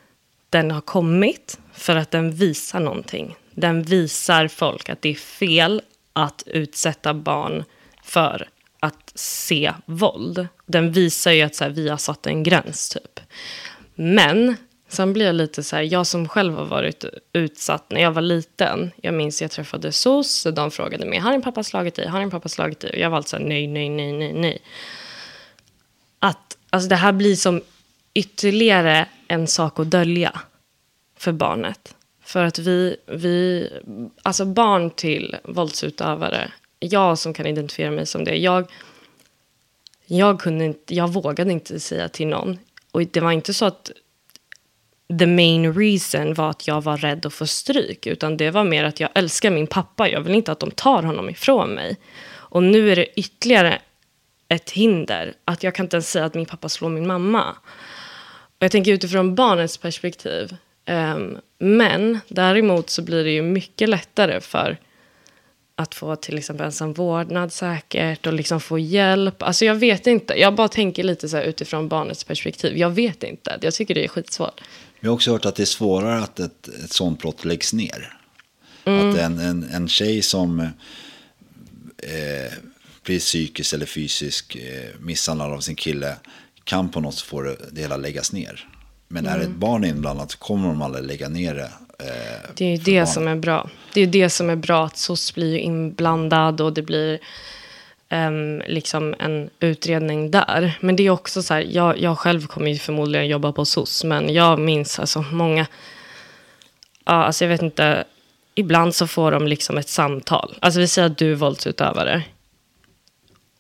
den 0.51 0.71
har 0.71 0.81
kommit 0.81 1.59
för 1.73 1.97
att 1.97 2.11
den 2.11 2.33
visar 2.33 2.81
någonting. 2.81 3.37
Den 3.55 3.83
visar 3.83 4.49
folk 4.49 4.89
att 4.89 5.03
det 5.03 5.09
är 5.09 5.15
fel 5.15 5.83
att 6.13 6.43
utsätta 6.47 7.15
barn 7.15 7.65
för 8.05 8.49
att 8.81 9.13
se 9.15 9.73
våld. 9.87 10.49
Den 10.67 10.93
visar 10.93 11.33
ju 11.33 11.43
att 11.43 11.55
så 11.55 11.65
här, 11.65 11.71
vi 11.71 11.89
har 11.89 11.97
satt 11.97 12.27
en 12.27 12.43
gräns, 12.43 12.89
typ. 12.89 13.21
Men 13.95 14.57
Sen 14.89 15.13
blir 15.13 15.27
jag 15.27 15.35
lite 15.35 15.63
så 15.63 15.77
här, 15.77 15.83
jag 15.83 16.07
som 16.07 16.29
själv 16.29 16.55
har 16.55 16.65
varit 16.65 17.05
utsatt 17.33 17.91
när 17.91 18.01
jag 18.01 18.13
var 18.13 18.23
liten. 18.23 18.91
Jag 19.03 19.15
minns 19.15 19.43
jag 19.43 19.51
träffade 19.51 19.93
SOS 19.93 20.47
och 20.47 20.55
de 20.55 20.71
frågade 20.71 21.07
mig, 21.07 21.19
har 21.19 21.33
din 21.33 21.43
pappa 21.43 21.63
slagit 21.63 21.95
dig? 21.95 22.09
Har 22.09 22.21
din 22.21 22.31
pappa 22.31 22.49
slagit 22.49 22.81
dig? 22.81 22.91
Och 22.91 22.99
jag 22.99 23.11
var 23.11 23.17
alltså 23.17 23.39
nej, 23.39 23.67
nej, 23.67 23.89
nej, 23.89 24.13
nej, 24.13 24.33
nej. 24.33 24.59
Att, 26.19 26.59
alltså 26.71 26.89
det 26.89 26.97
här 26.97 27.13
blir 27.13 27.37
som 27.37 27.61
ytterligare 28.15 29.07
en 29.29 29.47
sak 29.47 29.79
att 29.79 29.91
dölja 29.91 30.41
för 31.17 31.33
barnet. 31.33 31.95
För 32.23 32.45
att 32.45 32.59
vi, 32.59 32.97
vi, 33.07 33.69
alltså 34.23 34.45
barn 34.45 34.91
till 34.91 35.37
våldsutövare, 35.45 36.53
jag 36.81 37.19
som 37.19 37.35
kan 37.35 37.47
identifiera 37.47 37.91
mig 37.91 38.07
som 38.07 38.25
det, 38.25 38.37
jag, 38.37 38.71
jag, 40.07 40.41
kunde 40.41 40.65
inte, 40.65 40.95
jag 40.95 41.09
vågade 41.09 41.53
inte 41.53 41.81
säga 41.81 42.09
till 42.09 42.27
någon. 42.27 42.59
Och 42.91 43.07
det 43.07 43.21
var 43.21 43.33
inte 43.33 43.55
så 43.55 43.65
att 43.65 43.91
the 45.19 45.27
main 45.27 45.75
reason 45.75 46.35
var 46.35 46.51
att 46.51 46.67
jag 46.67 46.81
var 46.81 46.97
rädd 46.97 47.27
att 47.27 47.35
få 47.35 47.47
stryk. 47.47 48.07
Utan 48.07 48.37
det 48.37 48.51
var 48.51 48.65
mer 48.65 48.85
att 48.85 49.01
jag 49.01 49.11
älskar 49.15 49.51
min 49.51 49.67
pappa. 49.67 50.09
Jag 50.09 50.21
vill 50.21 50.35
inte 50.35 50.53
att 50.53 50.61
de 50.61 50.71
tar 50.71 51.03
honom 51.03 51.31
ifrån 51.31 51.71
mig. 51.71 51.97
Och 52.31 52.63
nu 52.63 52.93
är 52.93 52.97
det 52.97 53.21
ytterligare 53.21 53.79
ett 54.49 54.71
hinder. 54.71 55.35
Att 55.45 55.63
jag 55.63 55.75
kan 55.75 55.87
inte 55.87 55.97
ens 55.97 56.11
säga 56.11 56.25
att 56.25 56.35
min 56.35 56.47
pappa 56.47 56.69
slår 56.69 56.89
min 56.89 57.07
mamma. 57.07 57.57
Och 58.59 58.65
jag 58.65 58.71
tänker 58.71 58.93
utifrån 58.93 59.35
barnets 59.35 59.79
perspektiv. 59.79 60.57
Um, 60.87 61.39
men 61.59 62.21
däremot 62.29 62.91
så 62.91 63.03
blir 63.03 63.25
det 63.25 63.31
ju 63.31 63.43
mycket 63.43 63.89
lättare 63.89 64.41
för 64.41 64.79
att 65.79 65.95
få 65.95 66.17
till 66.17 66.39
exempel 66.39 66.67
ensam 66.67 66.93
vårdnad 66.93 67.53
säkert 67.53 68.27
och 68.27 68.33
liksom 68.33 68.61
få 68.61 68.79
hjälp. 68.79 69.43
Alltså 69.43 69.65
jag 69.65 69.75
vet 69.75 70.07
inte. 70.07 70.35
Jag 70.35 70.55
bara 70.55 70.69
tänker 70.69 71.05
lite 71.05 71.29
så 71.29 71.37
här 71.37 71.45
utifrån 71.45 71.89
barnets 71.89 72.25
perspektiv. 72.25 72.77
Jag 72.77 72.91
vet 72.91 73.23
inte. 73.23 73.59
Jag 73.61 73.75
tycker 73.75 73.95
det 73.95 74.05
är 74.05 74.09
skitsvårt. 74.09 74.61
Vi 75.01 75.09
har 75.09 75.15
också 75.15 75.33
hört 75.33 75.47
att 75.47 75.55
det 75.55 75.63
är 75.63 75.67
svårare 75.67 76.19
att 76.23 76.41
ett, 76.41 76.69
ett 76.69 76.93
sånt 76.93 77.23
brott 77.23 77.45
läggs 77.45 77.73
ner. 77.73 78.19
Mm. 78.85 79.11
Att 79.11 79.19
en, 79.19 79.39
en, 79.39 79.65
en 79.65 79.89
tjej 79.89 80.23
som 80.23 80.61
eh, 80.61 82.53
blir 83.03 83.19
psykiskt 83.19 83.73
eller 83.73 83.87
fysiskt 83.87 84.57
eh, 84.57 85.01
misshandlad 85.01 85.53
av 85.53 85.61
sin 85.61 85.77
kille 85.77 86.17
kan 86.65 86.89
på 86.89 87.01
något 87.01 87.21
få 87.21 87.43
det 87.43 87.81
hela 87.81 87.97
läggas 87.97 88.33
ner. 88.33 88.69
Men 89.09 89.27
mm. 89.27 89.41
är 89.41 89.45
ett 89.45 89.57
barn 89.57 89.85
inblandat 89.85 90.35
kommer 90.35 90.69
de 90.69 90.83
aldrig 90.83 91.05
lägga 91.05 91.29
ner 91.29 91.55
det. 91.55 91.71
Eh, 92.03 92.51
det 92.55 92.65
är 92.65 92.71
ju 92.71 92.77
det 92.77 92.93
barnen. 92.93 93.07
som 93.07 93.29
är 93.29 93.37
bra. 93.37 93.69
Det 93.95 94.01
är 94.01 94.07
det 94.07 94.31
som 94.31 94.51
är 94.51 94.57
bra 94.57 94.85
att 94.85 94.97
SOS 94.97 95.35
blir 95.35 95.57
inblandad 95.57 96.61
och 96.61 96.73
det 96.73 96.83
blir 96.83 97.19
um, 98.11 98.63
liksom 98.67 99.15
en 99.19 99.51
utredning 99.61 100.31
där. 100.31 100.79
Men 100.81 100.97
det 100.97 101.07
är 101.07 101.11
också 101.11 101.43
så 101.43 101.55
här, 101.55 101.67
jag, 101.71 101.99
jag 101.99 102.19
själv 102.19 102.47
kommer 102.47 102.71
ju 102.71 102.79
förmodligen 102.79 103.29
jobba 103.29 103.53
på 103.53 103.65
SOS, 103.65 104.05
men 104.05 104.35
jag 104.35 104.59
minns 104.59 104.99
alltså 104.99 105.25
många, 105.33 105.67
ja, 107.05 107.13
alltså 107.13 107.45
jag 107.45 107.49
vet 107.49 107.63
inte, 107.63 108.05
ibland 108.55 108.95
så 108.95 109.07
får 109.07 109.31
de 109.31 109.49
liksom 109.49 109.79
ett 109.79 109.89
samtal. 109.89 110.55
Alltså 110.61 110.81
vi 110.81 110.89
säger 110.89 111.07
att 111.07 111.19
du 111.19 111.33
är 111.33 111.37
våldsutövare 111.37 112.23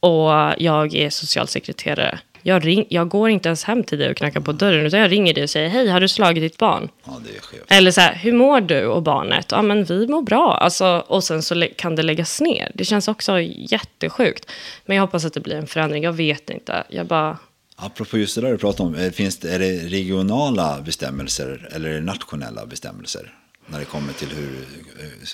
och 0.00 0.30
jag 0.58 0.94
är 0.94 1.10
socialsekreterare. 1.10 2.18
Jag, 2.48 2.66
ring, 2.66 2.86
jag 2.88 3.08
går 3.08 3.30
inte 3.30 3.48
ens 3.48 3.64
hem 3.64 3.84
till 3.84 3.98
dig 3.98 4.10
och 4.10 4.16
knackar 4.16 4.40
på 4.40 4.52
dörren, 4.52 4.86
utan 4.86 5.00
jag 5.00 5.10
ringer 5.10 5.34
dig 5.34 5.42
och 5.42 5.50
säger 5.50 5.68
hej, 5.68 5.88
har 5.88 6.00
du 6.00 6.08
slagit 6.08 6.42
ditt 6.42 6.58
barn? 6.58 6.88
Ja, 7.04 7.20
det 7.24 7.36
är 7.36 7.40
skevt. 7.40 7.64
Eller 7.68 7.90
så 7.90 8.00
här, 8.00 8.14
hur 8.14 8.32
mår 8.32 8.60
du 8.60 8.86
och 8.86 9.02
barnet? 9.02 9.46
Ja, 9.50 9.62
men 9.62 9.84
vi 9.84 10.06
mår 10.06 10.22
bra. 10.22 10.58
Alltså, 10.60 11.04
och 11.06 11.24
sen 11.24 11.42
så 11.42 11.66
kan 11.76 11.96
det 11.96 12.02
läggas 12.02 12.40
ner. 12.40 12.72
Det 12.74 12.84
känns 12.84 13.08
också 13.08 13.40
jättesjukt. 13.40 14.50
Men 14.86 14.96
jag 14.96 15.02
hoppas 15.02 15.24
att 15.24 15.32
det 15.32 15.40
blir 15.40 15.54
en 15.56 15.66
förändring. 15.66 16.02
Jag 16.02 16.12
vet 16.12 16.50
inte. 16.50 16.84
Jag 16.88 17.06
bara... 17.06 17.38
Apropå 17.76 18.18
just 18.18 18.34
det 18.34 18.40
där 18.40 18.50
du 18.50 18.58
pratade 18.58 18.88
om, 18.88 19.12
finns 19.12 19.38
det, 19.38 19.54
är 19.54 19.58
det 19.58 19.78
regionala 19.78 20.80
bestämmelser 20.80 21.68
eller 21.72 21.88
är 21.88 21.94
det 21.94 22.00
nationella 22.00 22.66
bestämmelser? 22.66 23.34
När 23.66 23.78
det 23.78 23.84
kommer 23.84 24.12
till 24.12 24.28
hur, 24.28 24.58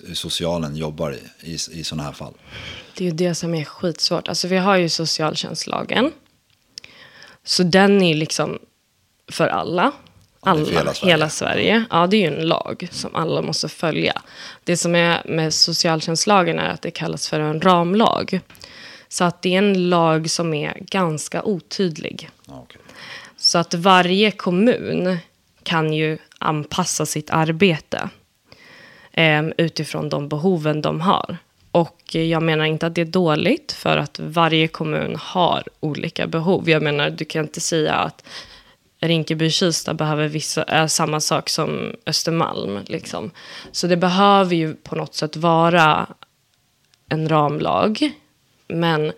hur 0.07 0.15
socialen 0.15 0.77
jobbar 0.77 1.13
i, 1.13 1.51
i, 1.51 1.55
i 1.55 1.85
sådana 1.85 2.03
här 2.03 2.13
fall. 2.13 2.35
Det 2.97 3.05
är 3.05 3.09
ju 3.09 3.17
det 3.17 3.35
som 3.35 3.55
är 3.55 3.65
skitsvårt. 3.65 4.29
Alltså 4.29 4.49
vi 4.49 4.57
har 4.57 4.77
ju 4.77 4.89
socialtjänstlagen. 4.89 6.13
Så 7.45 7.63
den 7.63 8.03
är 8.03 8.15
liksom 8.15 8.59
för 9.29 9.49
alla. 9.49 9.93
Alla, 10.41 10.71
hela 10.71 10.95
Sverige. 10.95 11.13
hela 11.13 11.29
Sverige. 11.29 11.85
Ja, 11.91 12.07
det 12.07 12.17
är 12.17 12.31
ju 12.31 12.37
en 12.37 12.49
lag 12.49 12.89
som 12.91 13.15
alla 13.15 13.43
måste 13.43 13.69
följa. 13.69 14.23
Det 14.65 14.77
som 14.77 14.95
är 14.95 15.23
med 15.25 15.55
socialtjänstlagen 15.55 16.59
är 16.59 16.69
att 16.69 16.83
det 16.83 16.91
kallas 16.91 17.29
för 17.29 17.41
en 17.41 17.61
ramlag. 17.61 18.41
Så 19.09 19.25
att 19.25 19.43
det 19.43 19.55
är 19.55 19.59
en 19.59 19.89
lag 19.89 20.31
som 20.31 20.55
är 20.55 20.77
ganska 20.81 21.43
otydlig. 21.43 22.31
Okay. 22.47 22.81
Så 23.37 23.59
att 23.59 23.75
varje 23.75 24.31
kommun 24.31 25.19
kan 25.63 25.93
ju 25.93 26.19
anpassa 26.39 27.07
sitt 27.07 27.31
arbete 27.31 28.09
eh, 29.13 29.43
utifrån 29.57 30.09
de 30.09 30.29
behoven 30.29 30.83
de 30.83 31.01
har. 31.01 31.37
Och 31.75 32.15
jag 32.15 32.43
menar 32.43 32.65
inte 32.65 32.87
att 32.87 32.95
det 32.95 33.01
är 33.01 33.05
dåligt, 33.05 33.73
för 33.73 33.97
att 33.97 34.19
varje 34.19 34.69
kommun 34.69 35.17
har 35.21 35.63
olika 35.81 36.27
behov. 36.27 36.71
Jag 36.71 36.83
menar, 36.83 37.11
du 37.11 37.25
kan 37.25 37.43
inte 37.45 37.61
säga 37.61 37.95
att 37.95 38.25
Rinkeby-Kista 39.01 39.95
behöver 39.95 40.29
vissa, 40.29 40.63
är 40.63 40.87
samma 40.87 41.21
sak 41.21 41.49
som 41.49 41.95
Östermalm. 42.07 42.79
Liksom. 42.87 43.31
Så 43.73 43.87
det 43.87 43.97
behöver 43.97 44.55
ju 44.55 44.75
på 44.75 44.97
något 44.97 45.15
sätt 45.15 45.37
vara 45.37 46.07
en 47.09 47.29
ramlag. 47.29 48.11
Men 48.69 49.13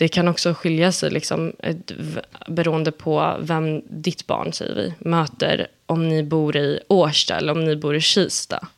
det 0.00 0.08
kan 0.08 0.28
också 0.28 0.54
skilja 0.54 0.92
sig 0.92 1.10
liksom, 1.10 1.52
beroende 2.48 2.92
på 2.92 3.36
vem 3.40 3.82
ditt 3.88 4.26
barn, 4.26 4.52
säger 4.52 4.74
vi, 4.74 4.94
möter. 4.98 5.66
Om 5.86 6.08
ni 6.08 6.22
bor 6.22 6.56
i 6.56 6.80
Årsta 6.88 7.36
eller 7.36 7.52
om 7.52 7.64
ni 7.64 7.76
bor 7.76 7.96
i 7.96 8.00
Kista. 8.00 8.68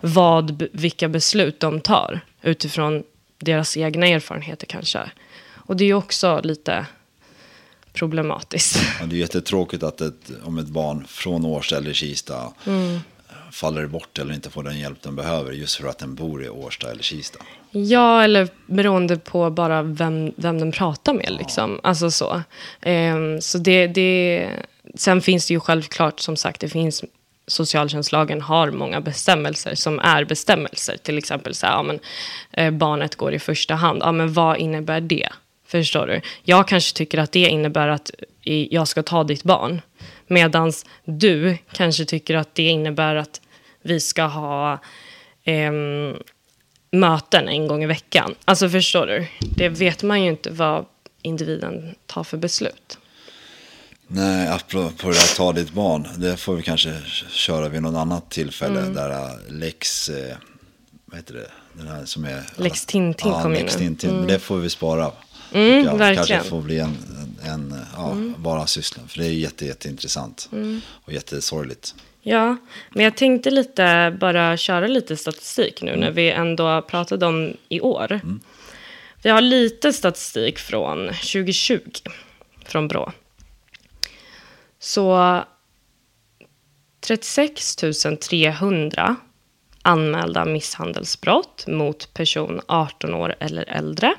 Vad, 0.00 0.54
be- 0.54 0.68
vilka 0.72 1.08
beslut 1.08 1.60
de 1.60 1.80
tar 1.80 2.20
utifrån 2.42 3.02
deras 3.38 3.76
egna 3.76 4.06
erfarenheter 4.06 4.66
kanske. 4.66 5.10
Och 5.50 5.76
det 5.76 5.84
är 5.84 5.94
också 5.94 6.40
lite 6.44 6.86
problematiskt. 7.92 8.78
Ja, 9.00 9.06
det 9.06 9.16
är 9.16 9.20
jättetråkigt 9.20 9.82
att 9.82 10.00
ett, 10.00 10.30
om 10.44 10.58
ett 10.58 10.68
barn 10.68 11.04
från 11.08 11.44
Årsta 11.44 11.76
eller 11.76 11.92
Kista 11.92 12.52
Mm. 12.66 12.98
Faller 13.52 13.86
bort 13.86 14.18
eller 14.18 14.34
inte 14.34 14.50
får 14.50 14.62
den 14.62 14.78
hjälp 14.78 15.02
den 15.02 15.16
behöver 15.16 15.52
just 15.52 15.76
för 15.76 15.88
att 15.88 15.98
den 15.98 16.14
bor 16.14 16.44
i 16.44 16.48
Årsta 16.48 16.90
eller 16.90 17.02
Kista. 17.02 17.38
Ja, 17.70 18.24
eller 18.24 18.48
beroende 18.66 19.16
på 19.16 19.50
bara 19.50 19.82
vem, 19.82 20.32
vem 20.36 20.58
den 20.58 20.72
pratar 20.72 21.14
med. 21.14 21.36
Liksom. 21.38 21.80
Alltså 21.82 22.10
så. 22.10 22.42
Ehm, 22.80 23.40
så 23.40 23.58
det, 23.58 23.86
det, 23.86 24.48
sen 24.94 25.22
finns 25.22 25.46
det 25.46 25.54
ju 25.54 25.60
självklart, 25.60 26.20
som 26.20 26.36
sagt, 26.36 26.60
det 26.60 26.68
finns 26.68 27.04
socialtjänstlagen 27.46 28.40
har 28.40 28.70
många 28.70 29.00
bestämmelser 29.00 29.74
som 29.74 29.98
är 29.98 30.24
bestämmelser. 30.24 30.96
Till 30.96 31.18
exempel 31.18 31.54
så 31.54 31.66
här, 31.66 31.72
ja, 31.72 31.82
men, 31.82 32.00
eh, 32.52 32.70
barnet 32.70 33.16
går 33.16 33.34
i 33.34 33.38
första 33.38 33.74
hand. 33.74 34.02
Ja, 34.02 34.12
men 34.12 34.32
vad 34.32 34.56
innebär 34.56 35.00
det? 35.00 35.28
Förstår 35.66 36.06
du? 36.06 36.20
Jag 36.42 36.68
kanske 36.68 36.96
tycker 36.96 37.18
att 37.18 37.32
det 37.32 37.48
innebär 37.48 37.88
att 37.88 38.10
jag 38.70 38.88
ska 38.88 39.02
ta 39.02 39.24
ditt 39.24 39.42
barn. 39.42 39.80
Medan 40.28 40.72
du 41.04 41.58
kanske 41.72 42.04
tycker 42.04 42.34
att 42.34 42.54
det 42.54 42.62
innebär 42.62 43.14
att 43.14 43.40
vi 43.82 44.00
ska 44.00 44.22
ha 44.22 44.78
ehm, 45.44 46.16
möten 46.90 47.48
en 47.48 47.66
gång 47.66 47.82
i 47.82 47.86
veckan. 47.86 48.34
Alltså 48.44 48.68
förstår 48.68 49.06
du? 49.06 49.26
Det 49.56 49.68
vet 49.68 50.02
man 50.02 50.22
ju 50.22 50.28
inte 50.28 50.50
vad 50.50 50.84
individen 51.22 51.94
tar 52.06 52.24
för 52.24 52.36
beslut. 52.36 52.98
Nej, 54.10 54.48
apropå 54.48 55.08
det 55.08 55.14
där 55.14 55.36
ta 55.36 55.52
ditt 55.52 55.72
barn, 55.72 56.08
det 56.16 56.36
får 56.36 56.56
vi 56.56 56.62
kanske 56.62 56.94
köra 57.30 57.68
vid 57.68 57.82
något 57.82 57.96
annat 57.96 58.30
tillfälle. 58.30 58.80
Mm. 58.80 58.94
Där 58.94 59.10
äh, 59.10 59.52
Lex, 59.52 60.08
eh, 60.08 60.36
vad 61.04 61.16
heter 61.16 61.34
det, 61.34 61.50
den 61.72 61.88
här 61.88 62.04
som 62.04 62.24
är... 62.24 62.42
Lex 62.56 62.86
Tintin 62.86 63.30
ja, 63.30 63.42
kom 63.42 63.54
in 63.54 63.62
Lex 63.62 63.74
nu. 63.74 63.80
Tintin, 63.80 64.16
men 64.16 64.26
det 64.26 64.38
får 64.38 64.56
vi 64.56 64.70
spara. 64.70 65.12
Mm, 65.52 65.84
ja, 65.84 65.94
verkligen. 65.94 66.26
kanske 66.26 66.50
får 66.50 66.62
bli 66.62 66.78
en, 66.78 66.96
en, 67.44 67.52
en 67.52 67.74
ja, 67.96 68.16
bara 68.36 68.66
syssla, 68.66 69.02
för 69.08 69.18
det 69.18 69.26
är 69.26 69.30
jätte, 69.30 69.66
jätteintressant 69.66 70.50
och 71.04 71.12
jättesorgligt. 71.12 71.94
Ja, 72.22 72.56
men 72.90 73.04
jag 73.04 73.16
tänkte 73.16 73.50
lite 73.50 74.16
bara 74.20 74.56
köra 74.56 74.86
lite 74.86 75.16
statistik 75.16 75.82
nu 75.82 75.96
när 75.96 76.10
vi 76.10 76.30
ändå 76.30 76.82
pratade 76.82 77.26
om 77.26 77.56
i 77.68 77.80
år. 77.80 78.20
Vi 79.22 79.30
har 79.30 79.40
lite 79.40 79.92
statistik 79.92 80.58
från 80.58 81.06
2020 81.06 81.80
från 82.64 82.88
Brå. 82.88 83.12
Så 84.78 85.44
36 87.00 87.76
300 88.28 89.16
anmälda 89.82 90.44
misshandelsbrott 90.44 91.66
mot 91.66 92.14
person 92.14 92.60
18 92.66 93.14
år 93.14 93.34
eller 93.40 93.62
äldre. 93.62 94.14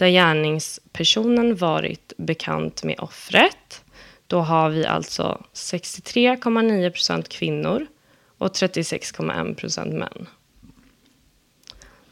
Där 0.00 0.08
gärningspersonen 0.08 1.56
varit 1.56 2.12
bekant 2.16 2.82
med 2.84 3.00
offret. 3.00 3.84
Då 4.26 4.40
har 4.40 4.70
vi 4.70 4.86
alltså 4.86 5.44
63,9 5.54 6.90
procent 6.90 7.28
kvinnor 7.28 7.86
och 8.38 8.48
36,1 8.48 9.54
procent 9.54 9.92
män. 9.92 10.28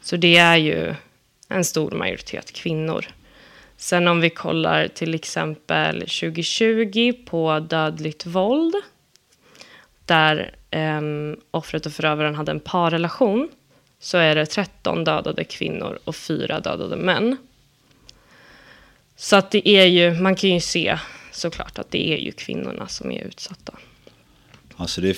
Så 0.01 0.15
det 0.15 0.37
är 0.37 0.57
ju 0.57 0.95
en 1.47 1.65
stor 1.65 1.91
majoritet 1.91 2.51
kvinnor. 2.51 3.05
Sen 3.77 4.07
om 4.07 4.21
vi 4.21 4.29
kollar 4.29 4.87
till 4.87 5.15
exempel 5.15 5.99
2020 5.99 7.13
på 7.25 7.59
dödligt 7.59 8.25
våld. 8.25 8.75
Där 10.05 10.55
eh, 10.71 11.01
offret 11.51 11.85
och 11.85 11.91
förövaren 11.93 12.35
hade 12.35 12.51
en 12.51 12.59
parrelation. 12.59 13.49
Så 13.99 14.17
är 14.17 14.35
det 14.35 14.45
13 14.45 15.03
dödade 15.03 15.43
kvinnor 15.43 15.99
och 16.03 16.15
4 16.15 16.59
dödade 16.59 16.95
män. 16.95 17.37
Så 19.21 19.35
att 19.35 19.51
det 19.51 19.69
är 19.69 19.85
ju, 19.85 20.13
man 20.13 20.35
kan 20.35 20.49
ju 20.49 20.59
se 20.59 20.99
såklart 21.31 21.79
att 21.79 21.91
det 21.91 22.13
är 22.13 22.17
ju 22.17 22.31
kvinnorna 22.31 22.87
som 22.87 23.11
är 23.11 23.21
utsatta. 23.23 23.73
Alltså 24.75 25.01
det 25.01 25.09
är 25.09 25.17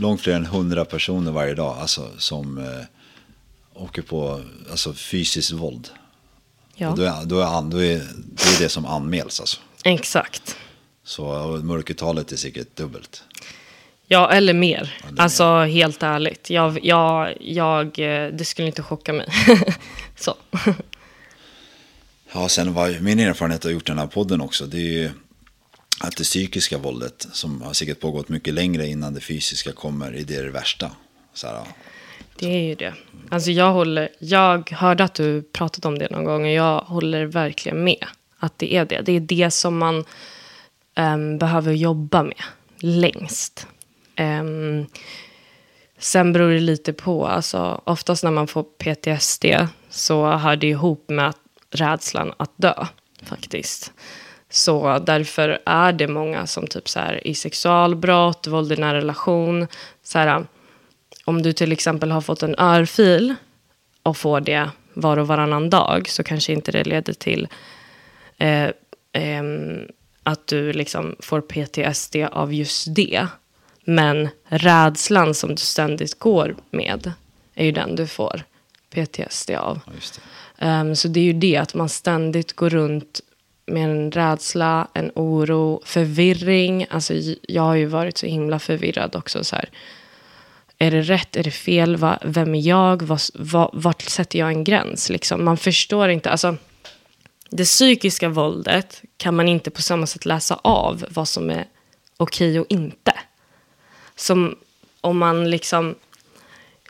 långt 0.00 0.20
fler 0.20 0.34
än 0.34 0.44
100 0.44 0.84
personer 0.84 1.32
varje 1.32 1.54
dag 1.54 1.78
alltså, 1.78 2.10
som 2.18 2.58
eh, 2.58 2.84
åker 3.74 4.02
på 4.02 4.42
alltså, 4.70 4.92
fysiskt 4.92 5.52
våld. 5.52 5.88
Ja, 6.74 6.90
Och 6.90 6.96
då, 6.96 7.02
är, 7.02 7.24
då, 7.24 7.40
är, 7.40 7.62
då 7.70 7.82
är 7.82 7.98
det 8.34 8.56
är 8.56 8.58
det 8.58 8.68
som 8.68 8.86
anmäls 8.86 9.40
alltså. 9.40 9.60
exakt. 9.84 10.56
Så 11.04 11.46
mörkertalet 11.62 12.32
är 12.32 12.36
säkert 12.36 12.76
dubbelt. 12.76 13.22
Ja, 14.06 14.32
eller 14.32 14.54
mer. 14.54 14.94
Är 15.18 15.22
alltså 15.22 15.58
helt 15.58 16.02
ärligt. 16.02 16.50
Jag, 16.50 16.84
jag, 16.84 17.36
jag, 17.40 17.86
eh, 17.98 18.32
det 18.32 18.44
skulle 18.44 18.66
inte 18.66 18.82
chocka 18.82 19.12
mig. 19.12 19.28
Så. 20.16 20.34
Ja, 22.32 22.48
sen 22.48 22.74
var 22.74 23.00
min 23.00 23.20
erfarenhet 23.20 23.64
av 23.64 23.70
gjort 23.70 23.86
den 23.86 23.98
här 23.98 24.06
podden 24.06 24.40
också, 24.40 24.66
det 24.66 24.78
är 24.78 25.02
ju 25.02 25.10
att 26.00 26.16
det 26.16 26.24
psykiska 26.24 26.78
våldet 26.78 27.26
som 27.32 27.62
har 27.62 27.72
säkert 27.72 28.00
pågått 28.00 28.28
mycket 28.28 28.54
längre 28.54 28.86
innan 28.86 29.14
det 29.14 29.20
fysiska 29.20 29.72
kommer, 29.72 30.14
i 30.14 30.24
det 30.24 30.42
det 30.42 30.50
värsta. 30.50 30.90
Så 31.34 31.46
här, 31.46 31.62
Det 32.38 32.46
är 32.46 32.62
ju 32.62 32.74
det. 32.74 32.94
Alltså 33.28 33.50
jag, 33.50 33.72
håller, 33.72 34.08
jag 34.18 34.70
hörde 34.70 35.04
att 35.04 35.14
du 35.14 35.42
pratat 35.42 35.84
om 35.84 35.98
det 35.98 36.10
någon 36.10 36.24
gång 36.24 36.44
och 36.44 36.50
jag 36.50 36.80
håller 36.80 37.24
verkligen 37.24 37.84
med. 37.84 38.06
Att 38.38 38.58
det 38.58 38.74
är 38.74 38.84
det. 38.84 39.00
Det 39.00 39.12
är 39.12 39.20
det 39.20 39.50
som 39.50 39.78
man 39.78 40.04
um, 40.96 41.38
behöver 41.38 41.72
jobba 41.72 42.22
med 42.22 42.42
längst. 42.78 43.66
Um, 44.18 44.86
sen 45.98 46.32
beror 46.32 46.50
det 46.50 46.60
lite 46.60 46.92
på. 46.92 47.26
Alltså, 47.26 47.82
oftast 47.84 48.24
när 48.24 48.30
man 48.30 48.46
får 48.46 48.62
PTSD 48.62 49.44
så 49.90 50.30
hör 50.30 50.56
det 50.56 50.66
ihop 50.66 51.04
med 51.08 51.28
att 51.28 51.49
rädslan 51.70 52.32
att 52.36 52.52
dö. 52.56 52.86
Faktiskt. 53.22 53.92
Så 54.50 54.98
därför 54.98 55.58
är 55.66 55.92
det 55.92 56.08
många 56.08 56.46
som 56.46 56.66
typ 56.66 56.88
så 56.88 56.98
här, 56.98 57.26
i 57.26 57.34
sexualbrott, 57.34 58.46
våld 58.46 58.72
i 58.72 58.76
nära 58.76 58.98
relation. 58.98 59.66
Så 60.02 60.18
här, 60.18 60.46
om 61.24 61.42
du 61.42 61.52
till 61.52 61.72
exempel 61.72 62.10
har 62.10 62.20
fått 62.20 62.42
en 62.42 62.58
örfil 62.58 63.34
och 64.02 64.16
får 64.16 64.40
det 64.40 64.70
var 64.94 65.16
och 65.16 65.26
varannan 65.26 65.70
dag 65.70 66.08
så 66.08 66.22
kanske 66.22 66.52
inte 66.52 66.72
det 66.72 66.84
leder 66.84 67.12
till 67.12 67.48
eh, 68.38 68.64
eh, 69.12 69.42
att 70.22 70.46
du 70.46 70.72
liksom 70.72 71.16
får 71.20 71.40
PTSD 71.40 72.16
av 72.32 72.54
just 72.54 72.94
det. 72.94 73.26
Men 73.84 74.28
rädslan 74.44 75.34
som 75.34 75.50
du 75.50 75.56
ständigt 75.56 76.18
går 76.18 76.56
med 76.70 77.12
är 77.54 77.64
ju 77.64 77.72
den 77.72 77.96
du 77.96 78.06
får 78.06 78.42
PTSD 78.90 79.50
av. 79.50 79.80
ja, 79.86 80.20
Um, 80.60 80.96
så 80.96 81.08
det 81.08 81.20
är 81.20 81.24
ju 81.24 81.32
det 81.32 81.56
att 81.56 81.74
man 81.74 81.88
ständigt 81.88 82.52
går 82.52 82.70
runt 82.70 83.20
med 83.66 83.84
en 83.84 84.10
rädsla, 84.10 84.88
en 84.94 85.10
oro, 85.14 85.82
förvirring. 85.84 86.86
Alltså, 86.90 87.14
jag 87.42 87.62
har 87.62 87.74
ju 87.74 87.86
varit 87.86 88.18
så 88.18 88.26
himla 88.26 88.58
förvirrad 88.58 89.16
också. 89.16 89.44
Så 89.44 89.56
här. 89.56 89.70
Är 90.78 90.90
det 90.90 91.02
rätt? 91.02 91.36
Är 91.36 91.42
det 91.42 91.50
fel? 91.50 91.96
Va, 91.96 92.18
vem 92.24 92.54
är 92.54 92.60
jag? 92.60 93.02
Va, 93.02 93.18
va, 93.34 93.70
vart 93.72 94.02
sätter 94.02 94.38
jag 94.38 94.48
en 94.48 94.64
gräns? 94.64 95.10
Liksom? 95.10 95.44
Man 95.44 95.56
förstår 95.56 96.08
inte. 96.08 96.30
Alltså, 96.30 96.56
det 97.50 97.64
psykiska 97.64 98.28
våldet 98.28 99.02
kan 99.16 99.36
man 99.36 99.48
inte 99.48 99.70
på 99.70 99.82
samma 99.82 100.06
sätt 100.06 100.24
läsa 100.24 100.54
av 100.54 101.04
vad 101.10 101.28
som 101.28 101.50
är 101.50 101.64
okej 102.16 102.60
och 102.60 102.66
inte. 102.68 103.12
Som 104.16 104.56
om 105.00 105.18
man 105.18 105.50
liksom... 105.50 105.94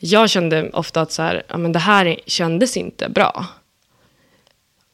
Jag 0.00 0.30
kände 0.30 0.70
ofta 0.70 1.00
att 1.00 1.12
så 1.12 1.22
här, 1.22 1.42
ja, 1.48 1.56
men 1.56 1.72
det 1.72 1.78
här 1.78 2.20
kändes 2.26 2.76
inte 2.76 3.08
bra. 3.08 3.46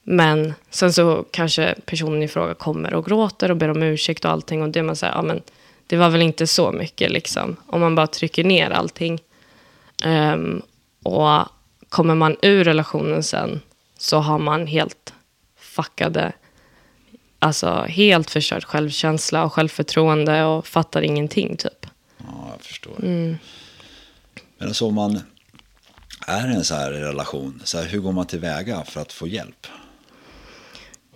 Men 0.08 0.54
sen 0.70 0.92
så 0.92 1.24
kanske 1.30 1.74
personen 1.86 2.22
i 2.22 2.28
fråga 2.28 2.54
kommer 2.54 2.94
och 2.94 3.04
gråter 3.06 3.50
och 3.50 3.56
ber 3.56 3.68
om 3.68 3.82
ursäkt 3.82 4.24
och 4.24 4.30
allting. 4.30 4.62
Och 4.62 4.68
det 4.68 4.82
man 4.82 4.96
säger, 4.96 5.12
ja 5.12 5.22
men 5.22 5.42
det 5.86 5.96
var 5.96 6.10
väl 6.10 6.22
inte 6.22 6.46
så 6.46 6.72
mycket 6.72 7.10
liksom. 7.10 7.56
Om 7.66 7.80
man 7.80 7.94
bara 7.94 8.06
trycker 8.06 8.44
ner 8.44 8.70
allting. 8.70 9.20
Ehm, 10.04 10.62
och 11.02 11.44
kommer 11.88 12.14
man 12.14 12.36
ur 12.42 12.64
relationen 12.64 13.22
sen 13.22 13.60
så 13.98 14.18
har 14.18 14.38
man 14.38 14.66
helt 14.66 15.14
fuckade 15.58 16.32
alltså 17.38 17.84
helt 17.88 18.30
förstörd 18.30 18.64
självkänsla 18.64 19.44
och 19.44 19.52
självförtroende 19.52 20.44
och 20.44 20.66
fattar 20.66 21.02
ingenting 21.02 21.56
typ. 21.56 21.86
Ja, 22.18 22.48
jag 22.52 22.62
förstår. 22.62 22.94
Men 22.98 23.38
alltså 24.60 24.86
om 24.86 24.94
man 24.94 25.20
är 26.26 26.50
i 26.50 26.54
en 26.54 26.64
så 26.64 26.74
här 26.74 26.90
relation, 26.90 27.62
så 27.64 27.78
här, 27.78 27.84
hur 27.84 27.98
går 27.98 28.12
man 28.12 28.26
tillväga 28.26 28.84
för 28.84 29.00
att 29.00 29.12
få 29.12 29.26
hjälp? 29.26 29.66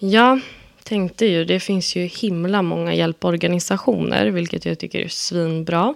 Ja, 0.03 0.38
tänkte 0.82 1.26
ju. 1.26 1.44
Det 1.44 1.61
finns 1.61 1.96
ju 1.96 2.03
himla 2.03 2.62
många 2.62 2.94
hjälporganisationer, 2.94 4.26
vilket 4.26 4.64
jag 4.64 4.78
tycker 4.78 4.98
är 4.98 5.09
svinbra. 5.09 5.94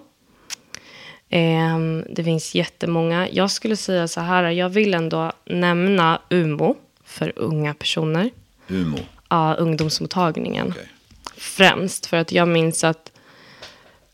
Ehm, 1.28 2.04
det 2.10 2.24
finns 2.24 2.54
jättemånga. 2.54 3.28
Jag 3.28 3.50
skulle 3.50 3.76
säga 3.76 4.08
så 4.08 4.20
här, 4.20 4.50
jag 4.50 4.68
vill 4.68 4.94
ändå 4.94 5.32
nämna 5.44 6.20
UMO 6.30 6.76
för 7.04 7.32
unga 7.36 7.74
personer. 7.74 8.30
Umo? 8.68 8.98
Ja, 9.28 9.54
ungdomsmottagningen. 9.54 10.68
Okej. 10.68 10.88
Främst 11.36 12.06
för 12.06 12.16
att 12.16 12.32
jag 12.32 12.48
minns 12.48 12.84
att 12.84 13.12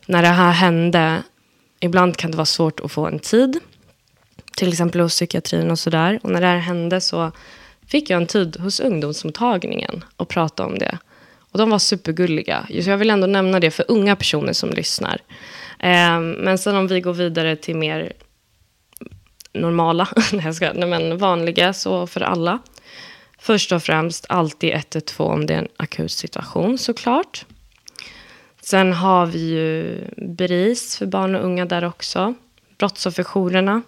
när 0.05 0.21
det 0.21 0.27
här 0.27 0.51
hände, 0.51 1.23
ibland 1.79 2.17
kan 2.17 2.31
det 2.31 2.37
vara 2.37 2.45
svårt 2.45 2.79
att 2.79 2.91
få 2.91 3.07
en 3.07 3.19
tid. 3.19 3.59
Till 4.55 4.69
exempel 4.69 5.01
hos 5.01 5.13
psykiatrin 5.13 5.71
och 5.71 5.79
sådär. 5.79 6.19
Och 6.23 6.29
när 6.29 6.41
det 6.41 6.47
här 6.47 6.57
hände 6.57 7.01
så 7.01 7.31
fick 7.91 8.09
jag 8.09 8.21
en 8.21 8.27
tid 8.27 8.57
hos 8.59 8.79
ungdomsmottagningen 8.79 10.03
och 10.15 10.29
prata 10.29 10.65
om 10.65 10.77
det. 10.77 10.97
Och 11.51 11.59
de 11.59 11.69
var 11.69 11.79
supergulliga. 11.79 12.67
Så 12.83 12.89
jag 12.89 12.97
vill 12.97 13.09
ändå 13.09 13.27
nämna 13.27 13.59
det 13.59 13.71
för 13.71 13.85
unga 13.87 14.15
personer 14.15 14.53
som 14.53 14.69
lyssnar. 14.69 15.21
Ehm, 15.79 16.31
men 16.31 16.57
sen 16.57 16.75
om 16.75 16.87
vi 16.87 17.01
går 17.01 17.13
vidare 17.13 17.55
till 17.55 17.75
mer 17.75 18.13
normala, 19.53 20.07
nej, 20.33 20.45
jag 20.45 20.55
ska, 20.55 20.73
nej, 20.73 20.89
men 20.89 21.17
vanliga, 21.17 21.73
så 21.73 22.07
för 22.07 22.21
alla. 22.21 22.59
Först 23.39 23.71
och 23.71 23.83
främst 23.83 24.25
alltid 24.29 24.73
112 24.73 25.31
om 25.31 25.45
det 25.45 25.53
är 25.53 25.57
en 25.57 25.67
akut 25.77 26.11
situation 26.11 26.77
såklart. 26.77 27.45
Sen 28.61 28.93
har 28.93 29.25
vi 29.25 29.39
ju 29.39 29.97
BRIS 30.17 30.97
för 30.97 31.05
barn 31.05 31.35
och 31.35 31.45
unga 31.45 31.65
där 31.65 31.83
också. 31.83 32.33
Brottsofferjourerna 32.77 33.81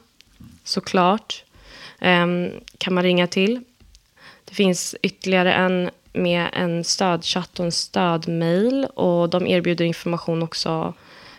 såklart. 0.63 1.43
Ehm, 1.99 2.49
kan 2.77 2.93
man 2.93 3.03
ringa 3.03 3.27
till. 3.27 3.63
Det 4.45 4.55
finns 4.55 4.95
ytterligare 5.01 5.53
en 5.53 5.89
med 6.13 6.49
en 6.53 6.83
stödchatt 6.83 7.59
och 7.59 7.65
en 7.65 7.71
stödmail. 7.71 8.85
Och 8.85 9.29
de 9.29 9.47
erbjuder 9.47 9.85
information 9.85 10.43
också 10.43 10.93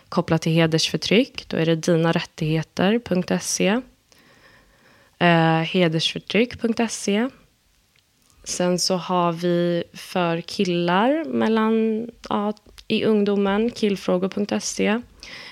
kopplat 0.09 0.41
till 0.41 0.51
hedersförtryck. 0.51 1.45
Då 1.47 1.57
är 1.57 1.65
det 1.65 1.75
dinarättigheter.se. 1.75 3.81
Eh, 5.19 5.59
hedersförtryck.se. 5.59 7.29
Sen 8.43 8.79
så 8.79 8.95
har 8.95 9.31
vi 9.31 9.83
för 9.93 10.41
killar 10.41 11.25
mellan, 11.25 12.07
ja, 12.29 12.53
i 12.87 13.05
ungdomen, 13.05 13.71
killfrågor.se. 13.71 15.01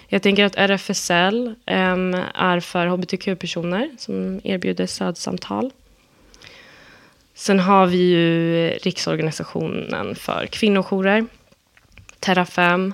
Jag 0.07 0.21
tänker 0.21 0.45
att 0.45 0.55
RFSL 0.55 1.55
eh, 1.65 1.97
är 2.35 2.59
för 2.59 2.87
hbtq-personer 2.87 3.89
som 3.97 4.41
erbjuder 4.43 4.85
stödsamtal. 4.85 5.71
Sen 7.35 7.59
har 7.59 7.85
vi 7.85 7.97
ju 7.97 8.69
Riksorganisationen 8.69 10.15
för 10.15 10.45
kvinnojourer, 10.45 11.25
Terrafem, 12.19 12.83
um, 12.83 12.93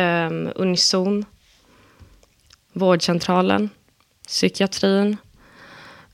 ehm, 0.00 0.50
Unison, 0.54 1.24
vårdcentralen, 2.72 3.70
psykiatrin. 4.26 5.16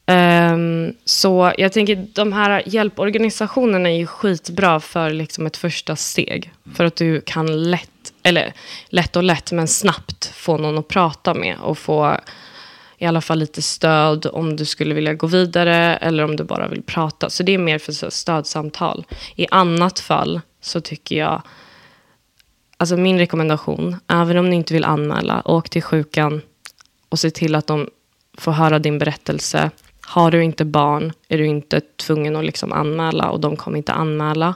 Um, 0.06 0.94
så 1.04 1.52
jag 1.58 1.72
tänker 1.72 2.06
de 2.14 2.32
här 2.32 2.62
hjälporganisationerna 2.66 3.90
är 3.90 3.96
ju 3.96 4.06
skitbra 4.06 4.80
för 4.80 5.10
liksom 5.10 5.46
ett 5.46 5.56
första 5.56 5.96
steg. 5.96 6.52
För 6.74 6.84
att 6.84 6.96
du 6.96 7.20
kan 7.20 7.70
lätt, 7.70 8.12
eller 8.22 8.52
lätt 8.88 9.16
och 9.16 9.22
lätt, 9.22 9.52
men 9.52 9.68
snabbt 9.68 10.26
få 10.26 10.56
någon 10.56 10.78
att 10.78 10.88
prata 10.88 11.34
med 11.34 11.56
och 11.58 11.78
få 11.78 12.20
i 12.98 13.06
alla 13.06 13.20
fall 13.20 13.38
lite 13.38 13.62
stöd 13.62 14.26
om 14.32 14.56
du 14.56 14.64
skulle 14.64 14.94
vilja 14.94 15.14
gå 15.14 15.26
vidare 15.26 15.96
eller 15.96 16.24
om 16.24 16.36
du 16.36 16.44
bara 16.44 16.68
vill 16.68 16.82
prata. 16.82 17.30
Så 17.30 17.42
det 17.42 17.54
är 17.54 17.58
mer 17.58 17.78
för 17.78 18.10
stödsamtal. 18.10 19.06
I 19.36 19.46
annat 19.50 19.98
fall 19.98 20.40
så 20.60 20.80
tycker 20.80 21.16
jag, 21.16 21.42
alltså 22.76 22.96
min 22.96 23.18
rekommendation, 23.18 23.96
även 24.08 24.38
om 24.38 24.50
ni 24.50 24.56
inte 24.56 24.74
vill 24.74 24.84
anmäla, 24.84 25.42
åk 25.44 25.70
till 25.70 25.82
sjukan 25.82 26.42
och 27.08 27.18
se 27.18 27.30
till 27.30 27.54
att 27.54 27.66
de 27.66 27.88
får 28.38 28.52
höra 28.52 28.78
din 28.78 28.98
berättelse. 28.98 29.70
Har 30.00 30.30
du 30.30 30.44
inte 30.44 30.64
barn 30.64 31.12
är 31.28 31.38
du 31.38 31.46
inte 31.46 31.80
tvungen 31.80 32.36
att 32.36 32.44
liksom 32.44 32.72
anmäla 32.72 33.30
och 33.30 33.40
de 33.40 33.56
kommer 33.56 33.78
inte 33.78 33.92
anmäla. 33.92 34.54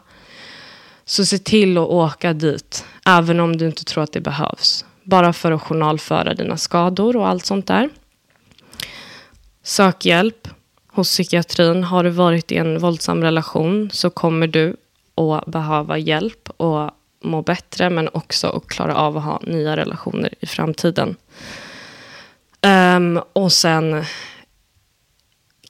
Så 1.04 1.24
se 1.24 1.38
till 1.38 1.78
att 1.78 1.88
åka 1.88 2.32
dit, 2.32 2.84
även 3.06 3.40
om 3.40 3.56
du 3.56 3.66
inte 3.66 3.84
tror 3.84 4.04
att 4.04 4.12
det 4.12 4.20
behövs. 4.20 4.84
Bara 5.02 5.32
för 5.32 5.52
att 5.52 5.62
journalföra 5.62 6.34
dina 6.34 6.56
skador 6.56 7.16
och 7.16 7.28
allt 7.28 7.46
sånt 7.46 7.66
där. 7.66 7.90
Sök 9.62 10.04
hjälp 10.04 10.48
hos 10.86 11.08
psykiatrin. 11.08 11.84
Har 11.84 12.04
du 12.04 12.10
varit 12.10 12.52
i 12.52 12.56
en 12.56 12.78
våldsam 12.78 13.22
relation 13.22 13.90
så 13.92 14.10
kommer 14.10 14.46
du 14.46 14.76
att 15.14 15.46
behöva 15.46 15.98
hjälp 15.98 16.50
och 16.56 16.90
må 17.22 17.42
bättre 17.42 17.90
men 17.90 18.08
också 18.12 18.48
att 18.48 18.66
klara 18.66 18.96
av 18.96 19.16
att 19.16 19.24
ha 19.24 19.40
nya 19.46 19.76
relationer 19.76 20.34
i 20.40 20.46
framtiden. 20.46 21.16
Ehm, 22.60 23.20
och 23.32 23.52
sen 23.52 24.04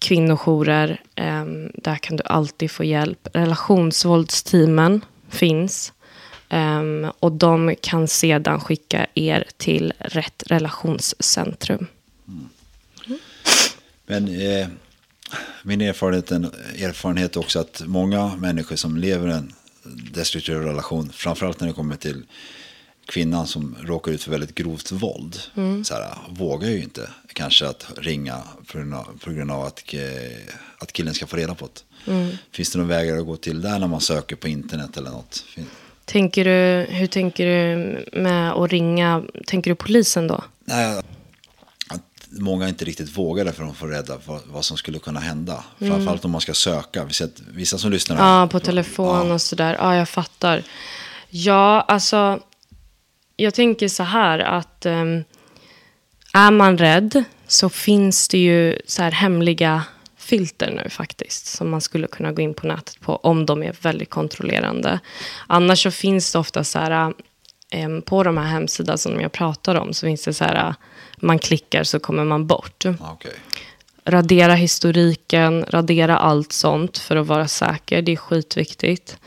kvinnojourer, 0.01 1.01
ehm, 1.15 1.71
där 1.75 1.97
kan 1.97 2.17
du 2.17 2.23
alltid 2.27 2.71
få 2.71 2.85
hjälp. 2.85 3.29
Relationsvåldsteamen 3.33 5.05
finns. 5.29 5.93
Ehm, 6.49 7.07
och 7.21 7.33
de 7.33 7.75
kan 7.81 8.09
sedan 8.09 8.61
skicka 8.61 9.07
er 9.15 9.45
till 9.57 9.93
rätt 9.99 10.43
relationscentrum. 10.47 11.87
Men 14.11 14.29
eh, 14.29 14.69
min 15.63 15.81
erfarenhet, 15.81 16.31
erfarenhet 16.31 17.37
också 17.37 17.61
att 17.61 17.83
många 17.87 18.37
människor 18.37 18.77
som 18.77 18.97
lever 18.97 19.29
en 19.29 19.53
destruktiv 20.13 20.57
relation, 20.57 21.11
framförallt 21.13 21.61
när 21.61 21.69
det 21.69 21.75
kommer 21.75 21.97
till 21.97 22.23
kvinnan 23.07 23.47
som 23.47 23.77
råkar 23.83 24.13
ut 24.13 24.23
för 24.23 24.31
väldigt 24.31 24.55
grovt 24.55 24.93
våld, 24.93 25.39
så 25.85 25.95
här, 25.95 26.15
vågar 26.29 26.69
ju 26.69 26.83
inte 26.83 27.09
kanske 27.33 27.69
att 27.69 27.87
ringa 27.97 28.43
på 28.67 28.79
grund 28.79 28.95
av, 28.95 29.19
på 29.25 29.31
grund 29.31 29.51
av 29.51 29.65
att, 29.65 29.95
eh, 29.95 30.01
att 30.79 30.93
killen 30.93 31.15
ska 31.15 31.27
få 31.27 31.37
reda 31.37 31.55
på 31.55 31.69
det. 32.05 32.37
Finns 32.53 32.73
det 32.73 32.79
några 32.79 32.89
vägar 32.89 33.17
att 33.17 33.27
gå 33.27 33.37
till 33.37 33.61
där 33.61 33.79
när 33.79 33.87
man 33.87 34.01
söker 34.01 34.37
på 34.37 34.49
internet 34.49 34.97
eller 34.97 35.11
något? 35.11 35.45
Tänker 36.05 36.45
du, 36.45 36.87
hur 36.95 37.07
tänker 37.07 37.47
du 37.47 38.21
med 38.21 38.53
att 38.53 38.71
ringa? 38.71 39.25
Tänker 39.47 39.71
du 39.71 39.75
polisen 39.75 40.27
då? 40.27 40.45
Nej, 40.65 41.03
många 42.31 42.69
inte 42.69 42.85
riktigt 42.85 43.19
vågar 43.19 43.45
därför 43.45 43.63
de 43.63 43.75
får 43.75 43.89
rädda 43.89 44.19
för 44.19 44.41
vad 44.47 44.65
som 44.65 44.77
skulle 44.77 44.99
kunna 44.99 45.21
hända. 45.21 45.65
Framförallt 45.79 46.25
om 46.25 46.31
man 46.31 46.41
ska 46.41 46.55
söka. 46.55 47.05
Vi 47.05 47.25
att 47.25 47.43
vissa 47.49 47.79
som 47.79 47.91
lyssnar 47.91 48.17
Ja, 48.17 48.47
på 48.47 48.61
telefon 48.61 49.31
och 49.31 49.43
sådär. 49.43 49.77
Ja, 49.81 49.97
jag 49.97 50.09
fattar. 50.09 50.63
Ja, 51.31 51.81
alltså. 51.81 52.41
Jag 53.37 53.55
tänker 53.55 53.89
så 53.89 54.03
här 54.03 54.39
att 54.39 54.87
um, 54.87 55.25
är 56.33 56.51
man 56.51 56.79
rädd 56.79 57.25
så 57.47 57.69
finns 57.69 58.29
det 58.29 58.39
ju 58.39 58.79
så 58.87 59.03
här 59.03 59.11
hemliga 59.11 59.85
filter 60.17 60.71
nu 60.85 60.91
faktiskt. 60.91 61.47
Som 61.47 61.71
man 61.71 61.81
skulle 61.81 62.07
kunna 62.07 62.33
gå 62.33 62.43
in 62.43 62.55
på 62.55 62.67
nätet 62.67 63.01
på 63.01 63.17
om 63.17 63.47
de 63.47 63.63
är 63.63 63.77
väldigt 63.83 64.11
kontrollerande. 64.11 65.01
Annars 65.47 65.83
så 65.83 65.91
finns 65.91 66.33
det 66.33 66.39
ofta 66.39 66.65
så 66.65 66.79
här 66.79 67.13
em, 67.71 68.03
på 68.03 68.23
de 68.23 68.37
här 68.37 68.47
hemsidorna 68.47 68.99
som 68.99 69.21
jag 69.21 69.33
pratar 69.33 69.75
om 69.75 69.95
så 69.95 70.07
finns 70.07 70.25
det 70.25 70.35
så 70.35 70.45
här 70.45 70.75
man 71.21 71.39
klickar 71.39 71.85
så 71.85 72.01
kommer 72.01 72.25
man 72.25 72.47
bort 72.47 72.85
Ja, 72.85 72.95
okej. 73.01 73.33
radera 74.05 74.55
historiken, 74.55 75.65
radera 75.69 76.19
allt 76.19 76.53
sånt 76.53 76.99
för 76.99 77.17
att 77.17 77.27
vara 77.27 77.49
säker. 77.49 78.03
Det 78.03 78.13
är 78.13 78.17
skitviktigt. 78.17 79.19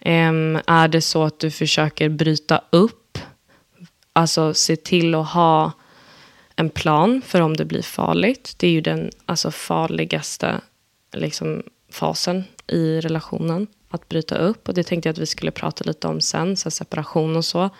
Em, 0.00 0.60
är 0.66 0.88
det 0.88 1.00
så 1.00 1.24
att 1.24 1.38
du 1.38 1.50
försöker 1.50 2.08
bryta 2.08 2.60
upp, 2.70 3.18
alltså 4.12 4.54
se 4.54 4.76
till 4.76 5.14
att 5.14 5.28
ha 5.28 5.72
en 6.56 6.70
plan 6.70 7.22
för 7.26 7.40
om 7.40 7.56
det 7.56 7.64
blir 7.64 7.82
farligt. 7.82 8.54
Det 8.56 8.66
är 8.66 8.70
ju 8.70 8.80
den 8.80 9.10
alltså, 9.26 9.50
farligaste 9.50 10.60
liksom, 11.12 11.62
fasen 11.92 12.44
i 12.66 13.00
relationen, 13.00 13.66
att 13.90 14.08
bryta 14.08 14.36
upp. 14.36 14.68
Och 14.68 14.74
det 14.74 14.82
tänkte 14.82 15.08
jag 15.08 15.12
att 15.12 15.18
vi 15.18 15.26
skulle 15.26 15.50
prata 15.50 15.84
lite 15.84 16.08
om 16.08 16.20
sen, 16.20 16.56
så 16.56 16.70
separation 16.70 17.36
och 17.36 17.44
så. 17.44 17.70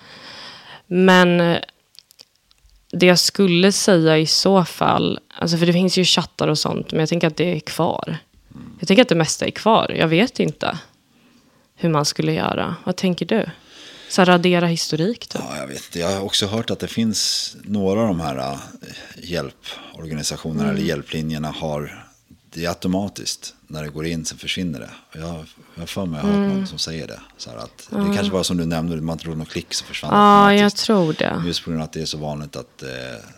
Men 0.86 1.56
det 2.93 3.07
jag 3.07 3.18
skulle 3.18 3.72
säga 3.72 4.18
i 4.18 4.26
så 4.26 4.64
fall, 4.64 5.18
alltså 5.34 5.57
för 5.57 5.66
det 5.66 5.72
finns 5.72 5.99
ju 5.99 6.05
chattar 6.05 6.49
och 6.49 6.59
sånt, 6.59 6.93
men 6.93 7.01
jag 7.01 7.09
tänker 7.09 7.26
att 7.26 7.36
det 7.36 7.57
är 7.57 7.61
kvar. 7.61 8.18
Jag 8.78 8.88
tänker 8.88 9.03
att 9.03 9.09
det 9.09 9.14
mesta 9.14 9.47
är 9.47 9.51
kvar. 9.51 9.95
Jag 9.99 10.09
vet 10.09 10.40
inte 10.40 10.78
hur 11.76 11.88
man 11.88 12.05
skulle 12.05 12.32
göra. 12.32 12.76
Vad 12.84 12.97
tänker 12.97 13.26
du? 13.26 13.47
Så 14.09 14.24
radera 14.24 14.66
historik 14.66 15.26
typ. 15.26 15.43
Ja, 15.51 15.57
jag 15.57 15.66
vet. 15.66 15.97
Jag 15.97 16.09
har 16.09 16.20
också 16.20 16.47
hört 16.47 16.70
att 16.70 16.78
det 16.78 16.86
finns 16.86 17.57
några 17.62 18.01
av 18.01 18.07
de 18.07 18.20
här 18.20 18.38
äh, 18.38 18.59
hjälporganisationerna 19.16 20.70
eller 20.70 20.82
hjälplinjerna 20.82 21.51
har 21.51 22.01
det 22.55 22.64
är 22.64 22.68
automatiskt. 22.68 23.55
när 23.66 23.82
det 23.82 23.88
går 23.88 24.07
in, 24.07 24.24
sen 24.24 24.38
försvinner 24.38 24.80
det. 24.80 24.90
Och 25.12 25.16
Jag, 25.20 25.44
har 25.80 25.86
för 25.86 26.07
mig 26.07 26.20
jag 26.22 26.28
har 26.28 26.38
hört 26.38 26.53
någon 26.55 26.66
som 26.66 26.78
säger 26.78 27.07
det. 27.07 27.20
Så 27.36 27.50
att 27.50 27.88
Det 27.90 28.14
kanske 28.14 28.32
var 28.32 28.42
som 28.42 28.57
du 28.57 28.66
nämnde, 28.66 28.96
man 28.96 29.18
tror 29.18 29.34
någon 29.34 29.46
klick 29.46 29.74
så 29.74 29.84
försvann 29.84 30.11
det 30.11 30.16
Ja, 30.16 30.55
jag 30.62 30.76
tror 30.76 31.12
det. 31.12 31.42
Just 31.46 31.64
på 31.64 31.70
grund 31.70 31.82
av 31.82 31.84
att 31.84 31.92
det 31.92 32.00
är 32.00 32.07
så 32.07 32.18
vanligt 32.18 32.57
att 32.57 32.82
eh, 32.82 32.88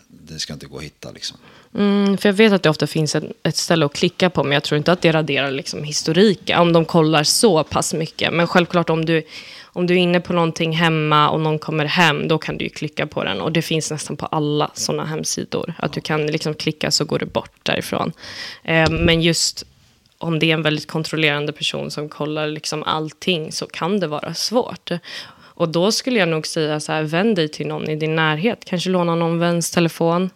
det 0.09 0.39
ska 0.39 0.53
inte 0.53 0.67
gå 0.67 0.79
att 0.79 0.85
hitta 0.85 1.11
liksom. 1.11 1.37
Mm, 1.75 2.17
för 2.19 2.29
jag 2.29 2.35
vet 2.35 2.53
att 2.53 2.63
det 2.63 2.71
ofta 2.71 2.87
finns 2.87 3.15
ett, 3.15 3.25
ett 3.43 3.57
ställe 3.57 3.87
att 3.87 3.93
klicka 3.93 4.31
på, 4.31 4.43
men 4.43 4.53
jag 4.53 4.63
tror 4.63 4.79
inte 4.79 4.93
att 4.93 5.03
det 5.03 5.13
raderar 5.13 5.51
liksom 5.51 5.85
historiken. 5.85 6.61
Om 6.61 6.73
de 6.73 6.85
kollar 6.85 7.25
så 7.25 7.65
pass 7.65 7.95
mycket. 7.95 8.33
Men 8.33 8.47
självklart 8.47 8.91
om 8.91 9.05
du, 9.05 9.23
om 9.75 9.87
du 9.87 9.95
är 9.95 9.99
inne 9.99 10.21
på 10.21 10.33
någonting 10.33 10.73
hemma 10.73 11.31
och 11.31 11.41
någon 11.41 11.59
kommer 11.59 11.85
hem, 11.85 12.29
då 12.29 12.39
kan 12.39 12.59
du 12.59 12.65
ju 12.65 12.71
klicka 12.71 13.07
på 13.07 13.25
den. 13.25 13.41
Och 13.41 13.53
det 13.53 13.63
finns 13.63 13.91
nästan 13.91 14.17
på 14.17 14.27
alla 14.27 14.71
sådana 14.75 15.05
hemsidor. 15.05 15.75
Att 15.79 15.93
du 15.93 16.01
kan 16.01 16.27
liksom 16.27 16.55
klicka 16.55 16.91
så 16.91 17.05
går 17.05 17.19
du 17.19 17.27
bort 17.27 17.59
därifrån. 17.63 18.13
Eh, 18.63 18.91
men 18.91 19.23
just 19.23 19.67
om 20.19 20.39
det 20.39 20.51
är 20.51 20.55
en 20.55 20.63
väldigt 20.63 20.87
kontrollerande 20.87 21.53
person 21.53 21.91
som 21.91 22.09
kollar 22.09 22.47
liksom 22.47 22.83
allting 22.83 23.53
så 23.53 23.67
kan 23.67 24.01
det 24.01 24.07
vara 24.07 24.35
svårt. 24.35 24.91
Och 25.37 25.69
då 25.69 25.93
skulle 25.93 26.19
jag 26.19 26.29
nog 26.29 26.47
säga 26.47 26.81
så 26.81 26.93
här, 26.93 27.03
vänd 27.03 27.37
dig 27.37 27.49
till 27.49 27.67
någon 27.67 27.91
i 27.91 27.97
din 27.97 28.17
närhet. 28.17 28.65
Kanske 28.65 28.91
låna 28.91 29.15
någon 29.15 29.39
väns 29.39 29.71
telefon. 29.71 30.31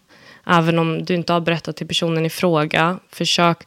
Även 0.47 0.78
om 0.78 1.05
du 1.05 1.14
inte 1.14 1.32
har 1.32 1.41
berättat 1.41 1.76
till 1.76 1.89
personen 1.89 2.26
i 2.26 2.30
fråga. 2.30 2.99
Försök, 3.12 3.59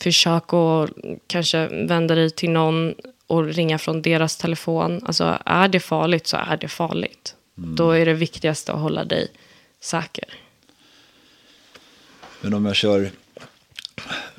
försök 0.00 0.52
att 0.52 0.90
kanske 1.26 1.68
vända 1.86 2.14
dig 2.14 2.30
till 2.30 2.50
någon 2.50 2.94
och 3.30 3.44
ringa 3.44 3.78
från 3.78 4.02
deras 4.02 4.36
telefon. 4.36 5.00
Alltså 5.06 5.38
är 5.44 5.68
det 5.68 5.80
farligt 5.80 6.26
så 6.26 6.36
är 6.36 6.56
det 6.56 6.68
farligt. 6.68 7.34
Då 7.54 7.90
är 7.90 8.06
det 8.06 8.14
viktigaste 8.14 8.72
att 8.72 8.80
hålla 8.80 9.04
dig 9.04 9.28
säker. 9.80 10.24
Men 12.40 12.54
om 12.54 12.66
jag 12.66 12.76
kör, 12.76 13.10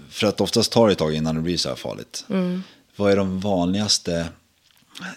för 0.10 0.28
att 0.28 0.42
oftast 0.42 0.72
tar 0.72 0.88
det 0.88 0.92
ett 0.92 1.00
tag 1.00 1.14
innan 1.14 1.36
det 1.36 1.42
blir 1.42 1.58
så 1.58 1.70
här 1.70 1.76
farligt. 1.76 2.26
Vad 2.96 3.12
är 3.12 3.16
de 3.16 3.40
vanligaste 3.40 4.28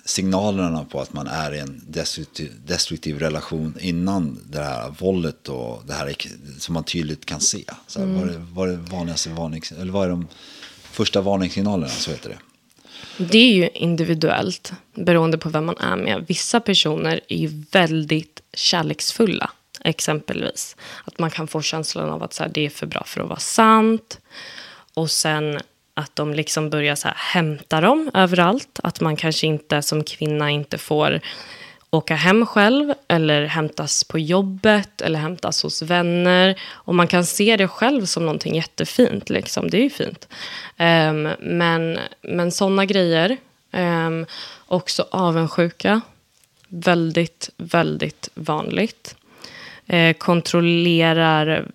signalerna 0.05 0.85
på 0.85 1.01
att 1.01 1.13
man 1.13 1.27
är 1.27 1.55
i 1.55 1.59
en 1.59 1.83
destruktiv, 1.89 2.53
destruktiv 2.65 3.19
relation 3.19 3.75
innan 3.81 4.41
det 4.51 4.63
här 4.63 4.95
våldet 4.99 5.49
och 5.49 5.83
det 5.87 5.93
här 5.93 6.15
som 6.59 6.73
man 6.75 6.85
tydligt 6.85 7.27
kan 7.27 7.41
se? 7.41 7.65
Så 7.87 8.01
här, 8.01 8.07
vad, 8.07 8.29
är, 8.29 8.47
vad 8.53 8.71
är 8.71 8.77
vanligaste 8.77 9.31
varnings, 9.31 9.73
eller 9.73 9.93
vad 9.93 10.05
är 10.05 10.11
de 10.11 10.29
första 10.83 11.21
varningssignalerna, 11.21 11.89
så 11.89 12.11
heter 12.11 12.29
det? 12.29 12.39
Det 13.17 13.39
är 13.39 13.53
ju 13.53 13.69
individuellt, 13.75 14.73
beroende 14.95 15.39
på 15.39 15.49
vem 15.49 15.65
man 15.65 15.79
är 15.79 15.97
med. 15.97 16.25
Vissa 16.29 16.61
personer 16.61 17.21
är 17.29 17.37
ju 17.37 17.65
väldigt 17.73 18.43
kärleksfulla, 18.53 19.51
exempelvis. 19.81 20.77
Att 21.05 21.19
man 21.19 21.31
kan 21.31 21.47
få 21.47 21.63
känslan 21.63 22.11
av 22.11 22.23
att 22.23 22.35
så 22.35 22.43
här, 22.43 22.51
det 22.55 22.67
är 22.67 22.71
för 22.71 22.87
bra 22.87 23.03
för 23.07 23.21
att 23.21 23.29
vara 23.29 23.39
sant. 23.39 24.21
Och 24.95 25.11
sen 25.11 25.61
att 25.95 26.17
de 26.17 26.35
liksom 26.35 26.71
börjar 26.71 26.95
så 26.95 27.09
här, 27.09 27.17
hämta 27.19 27.81
dem 27.81 28.11
överallt. 28.15 28.81
Att 28.83 29.01
man 29.01 29.17
kanske 29.17 29.47
inte 29.47 29.83
som 29.83 30.05
kvinna 30.05 30.51
inte 30.51 30.79
får 30.79 31.21
åka 31.95 32.15
hem 32.15 32.47
själv 32.47 32.95
eller 33.09 33.45
hämtas 33.45 34.05
på 34.05 34.19
jobbet 34.19 35.01
eller 35.01 35.19
hämtas 35.19 35.63
hos 35.63 35.83
vänner. 35.83 36.61
Och 36.73 36.95
man 36.95 37.07
kan 37.07 37.25
se 37.25 37.57
det 37.57 37.69
själv 37.69 38.05
som 38.05 38.27
någonting 38.27 38.55
jättefint. 38.55 39.31
Liksom. 39.31 39.71
Det 39.71 39.77
är 39.79 39.83
ju 39.83 39.91
fint. 39.91 40.29
Um, 40.79 41.29
men 41.41 41.99
men 42.23 42.53
sådana 42.53 42.85
grejer. 42.85 43.37
Um, 43.73 44.27
också 44.67 45.07
avundsjuka. 45.11 46.01
Väldigt, 46.69 47.51
väldigt 47.57 48.29
vanligt. 48.35 49.17
Eh, 49.87 50.13
kontrollerar 50.13 51.67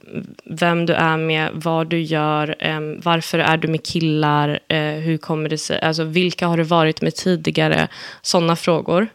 vem 0.46 0.86
du 0.86 0.94
är 0.94 1.18
med, 1.18 1.50
vad 1.54 1.88
du 1.88 2.02
gör, 2.02 2.56
eh, 2.60 2.80
varför 3.04 3.40
är 3.40 3.58
du 3.58 3.68
med 3.68 3.86
killar, 3.86 4.60
eh, 4.68 4.80
hur 4.80 5.18
kommer 5.18 5.50
det 5.50 5.58
sig, 5.58 5.82
alltså 5.82 6.04
vilka 6.04 6.48
har 6.48 6.58
du 6.58 6.64
varit 6.64 7.02
med 7.02 7.16
tidigare, 7.16 7.88
sådana 8.22 8.56
frågor. 8.56 9.08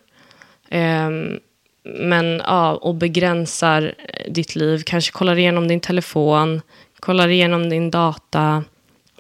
Ehm, 0.75 1.39
men 1.85 2.43
ja, 2.45 2.75
och 2.75 2.95
begränsar 2.95 3.95
eh, 3.99 4.33
ditt 4.33 4.57
liv. 4.57 4.83
Kanske 4.87 5.13
kollar 5.13 5.39
igenom 5.39 5.69
din 5.69 5.81
telefon, 5.81 6.61
kollar 7.01 7.29
igenom 7.29 7.71
din 7.71 7.91
data, 7.91 8.65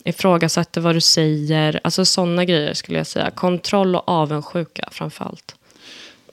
ifrågasätter 0.05 0.80
vad 0.80 0.94
du 0.94 1.00
säger. 1.00 1.80
Alltså 1.84 2.05
sådana 2.05 2.44
grejer 2.44 2.74
skulle 2.74 2.98
jag 2.98 3.07
säga. 3.07 3.30
Kontroll 3.30 3.96
och 3.96 4.09
avundsjuka 4.09 4.88
framför 4.92 5.24
allt. 5.24 5.55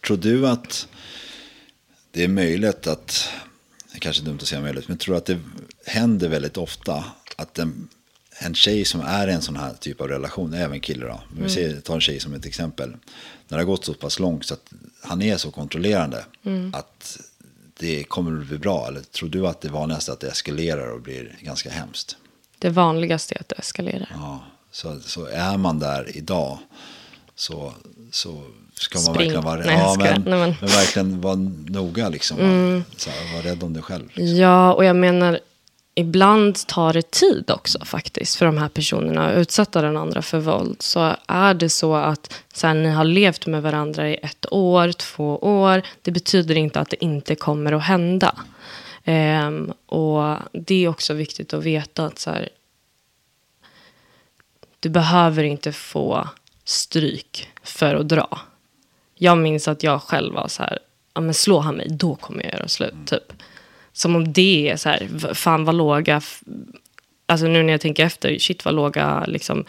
Tror 0.05 0.17
du 0.17 0.47
att 0.47 0.87
det 2.11 2.23
är 2.23 2.27
möjligt 2.27 2.87
att, 2.87 3.29
det 3.93 3.99
kanske 3.99 4.23
är 4.23 4.25
dumt 4.25 4.39
att 4.41 4.47
säga 4.47 4.61
möjligt, 4.61 4.87
men 4.87 4.97
tror 4.97 5.13
du 5.13 5.17
att 5.17 5.25
det 5.25 5.39
händer 5.85 6.29
väldigt 6.29 6.57
ofta 6.57 7.03
att 7.35 7.59
en, 7.59 7.87
en 8.39 8.55
tjej 8.55 8.85
som 8.85 9.01
är 9.01 9.27
i 9.27 9.31
en 9.31 9.41
sån 9.41 9.55
här 9.55 9.73
typ 9.73 10.01
av 10.01 10.07
relation, 10.07 10.53
även 10.53 10.79
kille 10.79 11.05
då, 11.05 11.21
men 11.33 11.43
vi 11.43 11.49
ser, 11.49 11.81
tar 11.81 11.95
en 11.95 12.01
tjej 12.01 12.19
som 12.19 12.33
ett 12.33 12.45
exempel, 12.45 12.89
när 13.47 13.57
det 13.57 13.63
har 13.63 13.63
gått 13.63 13.85
så 13.85 13.93
pass 13.93 14.19
långt 14.19 14.45
så 14.45 14.53
att 14.53 14.73
han 15.03 15.21
är 15.21 15.37
så 15.37 15.51
kontrollerande 15.51 16.25
att 16.73 17.19
det 17.79 18.03
kommer 18.03 18.41
att 18.41 18.47
bli 18.47 18.57
bra, 18.57 18.87
eller 18.87 19.01
tror 19.01 19.29
du 19.29 19.47
att 19.47 19.61
det 19.61 19.69
vanligaste 19.69 20.11
är 20.11 20.13
att 20.13 20.19
det 20.19 20.27
eskalerar 20.27 20.87
och 20.93 21.01
blir 21.01 21.35
ganska 21.41 21.69
hemskt? 21.69 22.17
Det 22.59 22.69
vanligaste 22.69 23.35
är 23.35 23.39
att 23.39 23.49
det 23.49 23.55
eskalerar. 23.59 24.09
Ja, 24.13 24.39
så, 24.71 24.99
så 24.99 25.25
är 25.25 25.57
man 25.57 25.79
där 25.79 26.17
idag 26.17 26.57
så, 27.35 27.73
så 28.11 28.43
ska 28.73 28.97
man 28.99 29.03
Spring. 29.03 29.15
verkligen 29.17 29.43
vara, 29.43 29.59
Nej, 29.65 29.77
ja, 29.77 29.95
men, 29.99 30.07
Nej, 30.07 30.19
men- 30.25 30.33
Mm. 30.43 30.55
men 30.61 30.69
verkligen 30.69 31.21
vara 31.21 31.35
noga 31.67 32.09
liksom. 32.09 32.37
Så 32.97 33.09
här, 33.09 33.35
var 33.35 33.41
rädd 33.41 33.63
om 33.63 33.73
dig 33.73 33.83
själv. 33.83 34.07
Liksom. 34.13 34.35
Ja, 34.37 34.73
och 34.73 34.85
jag 34.85 34.95
menar, 34.95 35.39
ibland 35.95 36.67
tar 36.67 36.93
det 36.93 37.11
tid 37.11 37.51
också 37.51 37.85
faktiskt 37.85 38.35
för 38.35 38.45
de 38.45 38.57
här 38.57 38.69
personerna 38.69 39.29
att 39.29 39.37
utsätta 39.37 39.81
den 39.81 39.97
andra 39.97 40.21
för 40.21 40.39
våld. 40.39 40.81
Så 40.81 41.15
är 41.27 41.53
det 41.53 41.69
så 41.69 41.95
att 41.95 42.43
så 42.53 42.67
här, 42.67 42.73
ni 42.73 42.89
har 42.89 43.03
levt 43.03 43.47
med 43.47 43.61
varandra 43.61 44.09
i 44.09 44.15
ett 44.15 44.45
år, 44.51 44.91
två 44.91 45.37
år, 45.37 45.81
det 46.01 46.11
betyder 46.11 46.55
inte 46.55 46.79
att 46.79 46.89
det 46.89 47.03
inte 47.03 47.35
kommer 47.35 47.71
att 47.71 47.83
hända. 47.83 48.35
Ehm, 49.03 49.73
och 49.85 50.37
det 50.51 50.83
är 50.85 50.87
också 50.87 51.13
viktigt 51.13 51.53
att 51.53 51.63
veta 51.63 52.05
att 52.05 52.19
så 52.19 52.29
här, 52.29 52.49
du 54.79 54.89
behöver 54.89 55.43
inte 55.43 55.71
få 55.71 56.27
stryk 56.63 57.49
för 57.63 57.95
att 57.95 58.07
dra. 58.07 58.39
Jag 59.15 59.37
minns 59.37 59.67
att 59.67 59.83
jag 59.83 60.01
själv 60.01 60.33
var 60.33 60.47
så 60.47 60.63
här, 60.63 60.79
ja 61.13 61.21
men 61.21 61.33
slå 61.33 61.59
han 61.59 61.75
mig, 61.75 61.87
då 61.89 62.15
kommer 62.15 62.43
jag 62.43 62.53
göra 62.53 62.67
slut, 62.67 62.93
typ. 63.05 63.33
Som 63.93 64.15
om 64.15 64.33
det 64.33 64.69
är 64.69 64.77
så 64.77 64.89
här, 64.89 65.33
fan 65.33 65.65
vad 65.65 65.75
låga, 65.75 66.21
alltså 67.25 67.45
nu 67.47 67.63
när 67.63 67.73
jag 67.73 67.81
tänker 67.81 68.05
efter, 68.05 68.39
shit 68.39 68.65
vad 68.65 68.73
låga, 68.73 69.25
liksom. 69.27 69.65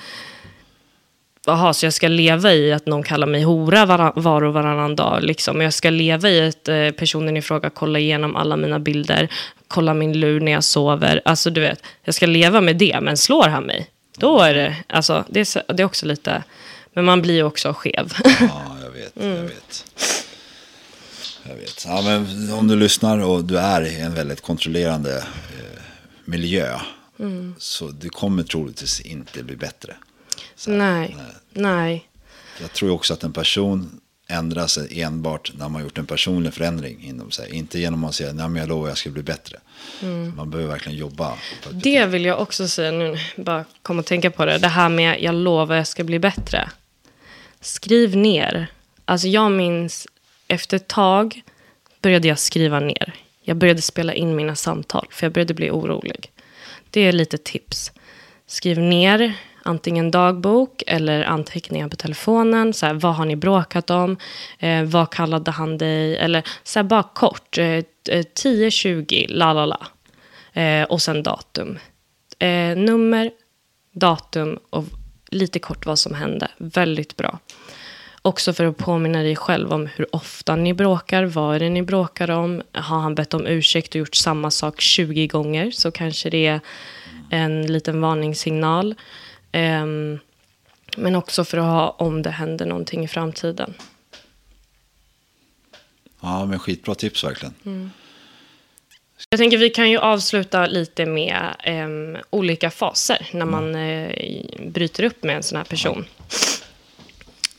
Jaha, 1.47 1.73
så 1.73 1.87
jag 1.87 1.93
ska 1.93 2.09
leva 2.09 2.53
i 2.53 2.73
att 2.73 2.87
någon 2.87 3.03
kallar 3.03 3.27
mig 3.27 3.43
hora 3.43 3.87
var, 3.87 4.13
var 4.17 4.45
och 4.45 4.53
varannan 4.53 4.97
dag. 4.97 5.23
Liksom. 5.23 5.61
Jag 5.61 5.75
ska 5.75 5.91
leva 5.91 6.31
i 6.31 6.49
att 6.49 6.69
eh, 6.69 6.91
personen 6.91 7.37
i 7.37 7.43
fråga 7.43 7.71
kollar 7.71 8.01
igenom 8.01 8.37
alla 8.37 8.57
mina 8.57 8.79
bilder, 8.79 9.29
kollar 9.69 9.95
min 9.95 10.21
lur 10.21 10.41
när 10.41 10.53
jag 10.53 10.65
sover. 10.65 11.21
Alltså 11.25 11.51
du 11.51 11.61
vet, 11.61 11.83
jag 12.05 12.15
ska 12.15 12.27
leva 12.27 12.61
med 12.61 12.77
det, 12.77 12.99
men 13.03 13.17
slår 13.17 13.49
han 13.49 13.65
mig, 13.65 13.87
då 14.19 14.41
är 14.41 14.55
det, 14.55 14.77
alltså 14.87 15.25
det 15.29 15.41
är, 15.41 15.73
det 15.73 15.83
är 15.83 15.87
också 15.87 16.07
lite, 16.07 16.43
men 16.93 17.05
man 17.05 17.23
blir 17.23 17.35
ju 17.35 17.43
också 17.43 17.73
skev. 17.73 18.13
Ja, 18.25 18.77
jag 18.83 18.91
vet. 18.91 19.17
Mm. 19.17 19.37
Jag 19.37 19.43
vet. 19.43 19.85
Jag 21.49 21.55
vet. 21.55 21.85
Ja, 21.87 22.03
men 22.03 22.53
om 22.53 22.69
du 22.69 22.77
lyssnar 22.77 23.19
och 23.19 23.45
du 23.45 23.59
är 23.59 23.83
i 23.83 24.01
en 24.01 24.15
väldigt 24.15 24.41
kontrollerande 24.41 25.17
eh, 25.17 25.83
miljö. 26.25 26.79
Mm. 27.19 27.55
Så 27.59 27.89
du 27.89 28.09
kommer 28.09 28.43
troligtvis 28.43 29.01
inte 29.01 29.43
bli 29.43 29.57
bättre. 29.57 29.95
Så, 30.57 30.71
nej, 30.71 31.17
nej. 31.51 32.09
Jag 32.61 32.73
tror 32.73 32.91
också 32.91 33.15
att 33.15 33.23
en 33.23 33.33
person 33.33 34.01
ändrar 34.29 34.67
sig 34.67 35.01
enbart 35.03 35.53
när 35.59 35.69
man 35.69 35.83
gjort 35.83 35.99
en 35.99 36.07
personlig 36.07 36.55
förändring 36.55 37.05
inom 37.05 37.31
sig. 37.31 37.55
Inte 37.55 37.79
genom 37.79 38.05
att 38.05 38.15
säga, 38.15 38.33
nej 38.33 38.49
men 38.49 38.61
jag 38.61 38.69
lovar 38.69 38.89
jag 38.89 38.99
ska 38.99 39.11
bli 39.11 39.23
bättre. 39.23 39.59
Man 40.37 40.51
behöver 40.51 40.73
verkligen 40.73 40.99
jobba. 40.99 41.35
Det 41.71 42.07
vill 42.07 42.25
jag 42.25 42.41
också 42.41 42.69
säga 42.69 42.91
nu, 42.93 43.19
bara 43.37 43.65
kom 43.83 43.99
och 43.99 44.07
tänka 44.07 44.31
på 44.31 44.45
det. 44.45 44.59
Det 44.59 44.69
här 44.69 44.89
med 44.89 45.23
jag 45.23 45.35
lovar 45.35 45.77
jag 45.77 45.87
ska 45.87 46.05
bli 46.05 46.19
bättre. 46.19 46.71
Skriv 47.61 48.17
ner. 48.17 48.67
Alltså 49.05 49.29
jag 49.29 49.53
minns 49.53 50.07
efter 50.53 50.77
ett 50.77 50.89
tag 50.89 51.43
började 52.03 52.29
jag 52.29 52.39
skriva 52.39 52.81
ner. 52.81 53.15
Jag 53.43 53.57
började 53.57 53.83
spela 53.83 54.15
in 54.15 54.37
mina 54.37 54.55
samtal 54.55 55.07
för 55.11 55.27
jag 55.27 55.33
började 55.33 55.55
bli 55.55 55.71
orolig. 55.71 56.31
Det 56.91 57.01
är 57.01 57.13
lite 57.13 57.39
tips. 57.39 57.93
Skriv 58.47 58.79
ner 58.79 59.33
antingen 59.63 60.11
dagbok 60.11 60.83
eller 60.87 61.25
anteckningar 61.25 61.89
på 61.89 61.97
telefonen. 61.97 62.73
Så 62.73 62.87
här, 62.87 62.95
vad 62.95 63.15
har 63.15 63.25
ni 63.25 63.37
bråkat 63.37 63.91
om? 63.91 64.17
Eh, 64.59 64.83
vad 64.83 65.13
kallade 65.13 65.51
han 65.51 65.79
dig? 65.79 66.17
Eller 66.17 66.43
så 66.63 66.79
här, 66.79 66.85
bara 66.85 67.03
kort. 67.03 67.59
Eh, 67.59 67.83
eh 68.09 68.23
10, 68.35 68.71
20, 68.71 69.27
la 69.29 69.53
la 69.53 69.67
la. 69.67 69.87
Eh, 70.63 70.85
och 70.85 71.03
sen 71.03 71.23
datum. 71.23 71.79
Eh, 72.39 72.77
nummer, 72.77 73.31
datum 73.93 74.59
och 74.71 74.85
lite 75.31 75.59
kort 75.59 75.87
vad 75.87 75.99
som 75.99 76.15
hände. 76.15 76.49
Väldigt 76.59 77.17
bra. 77.17 77.39
Också 78.25 78.53
för 78.53 78.65
att 78.65 78.77
påminna 78.77 79.23
dig 79.23 79.37
själv 79.37 79.73
om 79.73 79.87
hur 79.87 80.17
ofta 80.17 80.57
ni 80.57 80.75
bråkar, 80.75 81.25
vad 81.25 81.55
är 81.57 81.61
det 81.61 81.71
ni 81.71 81.83
bråkar 81.83 82.31
om. 82.31 82.63
Har 82.73 82.99
han 82.99 83.15
bett 83.15 83.35
om 83.35 83.47
ursäkt 83.47 83.89
och 83.89 83.97
gjort 83.97 84.15
samma 84.15 84.51
sak 84.51 84.81
20 84.81 85.27
gånger 85.27 85.71
så 85.71 85.91
kanske 85.91 86.31
det 86.31 86.47
är 86.47 86.61
en 87.31 87.67
liten 87.67 88.01
varningssignal. 88.01 88.95
Ehm, 89.53 90.19
men 90.97 91.15
också 91.15 91.45
för 91.45 91.59
att 91.59 91.65
ha 91.65 91.91
om 91.91 92.23
det 92.23 92.31
händer 92.31 92.67
någonting 92.67 93.05
i 93.05 93.09
framtiden. 93.09 93.75
Ja, 96.21 96.45
men 96.47 96.59
skitbra 96.59 96.95
tips 96.95 97.25
verkligen. 97.25 97.55
Mm. 97.65 97.91
Jag 99.31 99.39
tänker 99.39 99.59
vi 99.59 99.71
kan 99.71 99.91
ju 99.91 99.99
avsluta 99.99 100.67
lite 100.67 101.07
med 101.07 101.57
em, 101.65 102.17
olika 102.31 102.71
faser 102.71 103.29
när 103.33 103.47
man 103.47 103.75
eh, 103.75 104.11
bryter 104.67 105.05
upp 105.05 105.23
med 105.23 105.37
en 105.37 105.43
sån 105.43 105.57
här 105.57 105.65
person. 105.65 106.05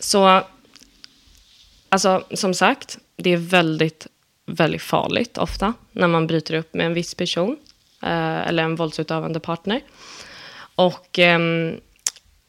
Så, 0.04 0.44
alltså 1.90 2.26
som 2.34 2.54
sagt, 2.54 2.98
det 3.16 3.30
är 3.30 3.38
väldigt, 3.38 4.08
väldigt 4.46 4.82
farligt 4.82 5.38
ofta 5.38 5.74
när 5.92 6.08
man 6.08 6.28
bryter 6.28 6.54
upp 6.54 6.74
med 6.74 6.86
en 6.86 6.94
viss 6.94 7.16
person 7.16 7.58
eh, 8.02 8.48
eller 8.48 8.64
en 8.64 8.76
våldsutövande 8.76 9.40
partner. 9.40 9.82
Och 10.76 11.20
em, 11.20 11.80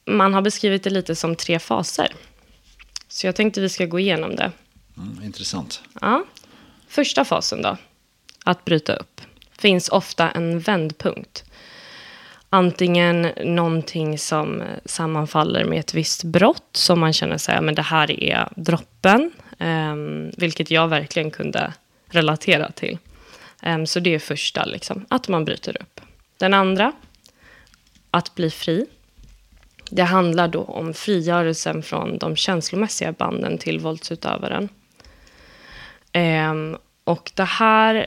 man 0.05 0.35
har 0.35 0.43
beskrivit 0.43 0.83
det 0.83 0.91
lite 0.91 1.15
som 1.17 1.37
tre 1.37 1.59
faser. 1.59 2.13
Så 3.09 3.27
jag 3.27 3.37
tänkte 3.37 3.61
vi 3.61 3.69
ska 3.69 3.87
gå 3.87 3.99
igenom 3.99 4.37
det. 4.37 4.53
Mm, 4.97 5.23
intressant. 5.23 5.83
Ja. 6.01 6.25
Första 6.89 7.25
fasen 7.25 7.63
då, 7.63 7.77
att 8.45 8.65
bryta 8.65 8.97
upp, 8.97 9.21
finns 9.59 9.89
ofta 9.89 10.31
en 10.31 10.61
vändpunkt. 10.61 11.45
Antingen 12.55 13.23
någonting 13.45 14.19
som 14.19 14.63
sammanfaller 14.85 15.65
med 15.65 15.81
ett 15.81 15.95
visst 15.95 16.25
brott 16.25 16.69
som 16.73 17.01
man 17.01 17.13
känner 17.13 17.39
sig, 17.39 17.61
men 17.61 17.75
det 17.75 17.83
här 17.83 18.21
är 18.23 18.49
droppen, 18.57 19.33
um, 19.59 20.31
vilket 20.37 20.71
jag 20.71 20.89
verkligen 20.89 21.31
kunde 21.31 21.73
relatera 22.09 22.71
till. 22.71 22.99
Um, 23.63 23.87
så 23.87 24.01
det 24.01 24.15
är 24.15 24.19
första, 24.19 24.65
liksom, 24.65 25.07
att 25.09 25.29
man 25.29 25.45
bryter 25.45 25.83
upp. 25.83 26.01
Den 26.39 26.55
andra, 26.55 26.93
att 28.11 28.35
bli 28.35 28.51
fri. 28.51 28.87
Det 29.91 30.03
handlar 30.03 30.49
då 30.49 30.63
om 30.63 30.95
frigörelsen 30.95 31.83
från 31.83 32.19
de 32.19 32.37
känslomässiga 32.37 33.13
banden 33.13 33.59
till 33.59 33.81
våldsutövaren. 33.81 34.69
Um, 36.13 36.77
och 37.05 37.33
det 37.35 37.45
här 37.45 38.07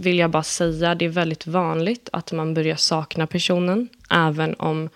vill 0.00 0.18
jag 0.18 0.30
bara 0.30 0.42
säga, 0.42 0.94
det 0.94 1.04
är 1.04 1.08
väldigt 1.08 1.46
vanligt 1.46 2.08
att 2.12 2.32
man 2.32 2.54
börjar 2.54 2.76
sakna 2.76 3.26
personen, 3.26 3.88
även 4.10 4.54
om 4.54 4.88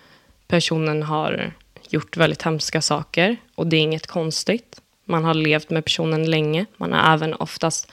personen 0.46 1.02
har 1.02 1.52
gjort 1.88 2.16
väldigt 2.16 2.42
hemska 2.42 2.82
saker. 2.82 3.36
Och 3.54 3.66
det 3.66 3.76
är 3.76 3.80
inget 3.80 4.06
konstigt. 4.06 4.80
Man 5.04 5.24
har 5.24 5.34
levt 5.34 5.70
med 5.70 5.84
personen 5.84 6.30
länge. 6.30 6.66
Man 6.76 6.92
har 6.92 7.14
även 7.14 7.34
oftast 7.34 7.92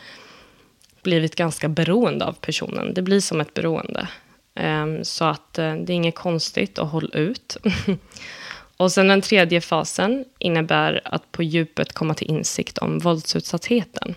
blivit 1.04 1.36
ganska 1.36 1.70
beroende 1.70 2.26
av 2.26 2.34
personen. 2.34 2.94
Det 2.94 3.02
blir 3.02 3.20
som 3.20 3.42
ett 3.42 3.54
beroende. 3.54 4.08
Ehm, 4.56 5.04
så 5.04 5.26
att 5.26 5.58
eh, 5.58 5.76
det 5.76 5.94
är 5.94 5.96
inget 5.96 6.16
konstigt 6.16 6.80
att 6.80 6.92
hålla 6.92 7.10
ut. 7.14 7.58
och 8.78 8.92
sen 8.92 9.08
den 9.08 9.22
tredje 9.22 9.62
fasen 9.62 10.26
innebär 10.40 11.02
att 11.04 11.32
på 11.32 11.44
djupet 11.44 11.94
komma 11.94 12.14
till 12.14 12.30
insikt 12.30 12.78
om 12.78 13.00
våldsutsattheten. 13.00 14.16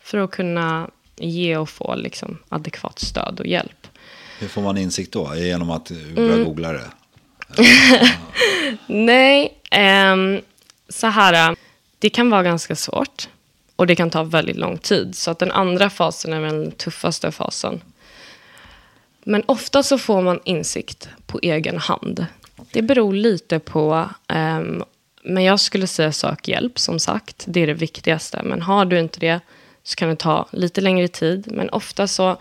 För 0.00 0.18
att 0.18 0.30
kunna 0.30 0.90
ge 1.16 1.56
och 1.56 1.68
få 1.68 1.94
liksom, 1.94 2.38
adekvat 2.48 2.98
stöd 2.98 3.40
och 3.40 3.46
hjälp. 3.46 3.86
Hur 4.38 4.48
får 4.48 4.62
man 4.62 4.78
insikt 4.78 5.12
då? 5.12 5.34
Genom 5.36 5.70
att 5.70 5.90
börja 6.14 6.32
Mm. 6.32 6.44
googla 6.44 6.72
det? 6.72 6.90
Nej, 8.86 9.58
ehm, 9.70 10.40
så 10.88 11.06
här. 11.06 11.50
äh, 11.50 11.56
Det 11.98 12.10
kan 12.10 12.30
vara 12.30 12.42
ganska 12.42 12.76
svårt. 12.76 13.28
Och 13.76 13.86
det 13.86 13.96
kan 13.96 14.10
ta 14.10 14.22
väldigt 14.22 14.56
lång 14.56 14.78
tid. 14.78 15.16
Så 15.16 15.30
att 15.30 15.38
den 15.38 15.52
andra 15.52 15.90
fasen 15.90 16.32
är 16.32 16.40
den 16.40 16.70
tuffaste 16.72 17.32
fasen. 17.32 17.80
Men 19.24 19.42
ofta 19.46 19.82
så 19.82 19.98
får 19.98 20.22
man 20.22 20.40
insikt 20.44 21.08
på 21.26 21.38
egen 21.42 21.78
hand. 21.78 22.26
Det 22.72 22.82
beror 22.82 23.12
lite 23.14 23.58
på... 23.58 24.08
ehm, 24.28 24.82
men 25.24 25.44
jag 25.44 25.60
skulle 25.60 25.86
säga 25.86 26.12
sök 26.12 26.48
hjälp, 26.48 26.78
som 26.78 26.98
sagt. 27.00 27.44
Det 27.48 27.60
är 27.60 27.66
det 27.66 27.74
viktigaste. 27.74 28.40
Men 28.44 28.62
har 28.62 28.84
du 28.84 28.98
inte 28.98 29.20
det 29.20 29.40
så 29.86 29.96
kan 29.96 30.08
det 30.08 30.16
ta 30.16 30.48
lite 30.52 30.80
längre 30.80 31.08
tid. 31.08 31.52
Men 31.52 31.70
ofta 31.70 32.06
så... 32.06 32.36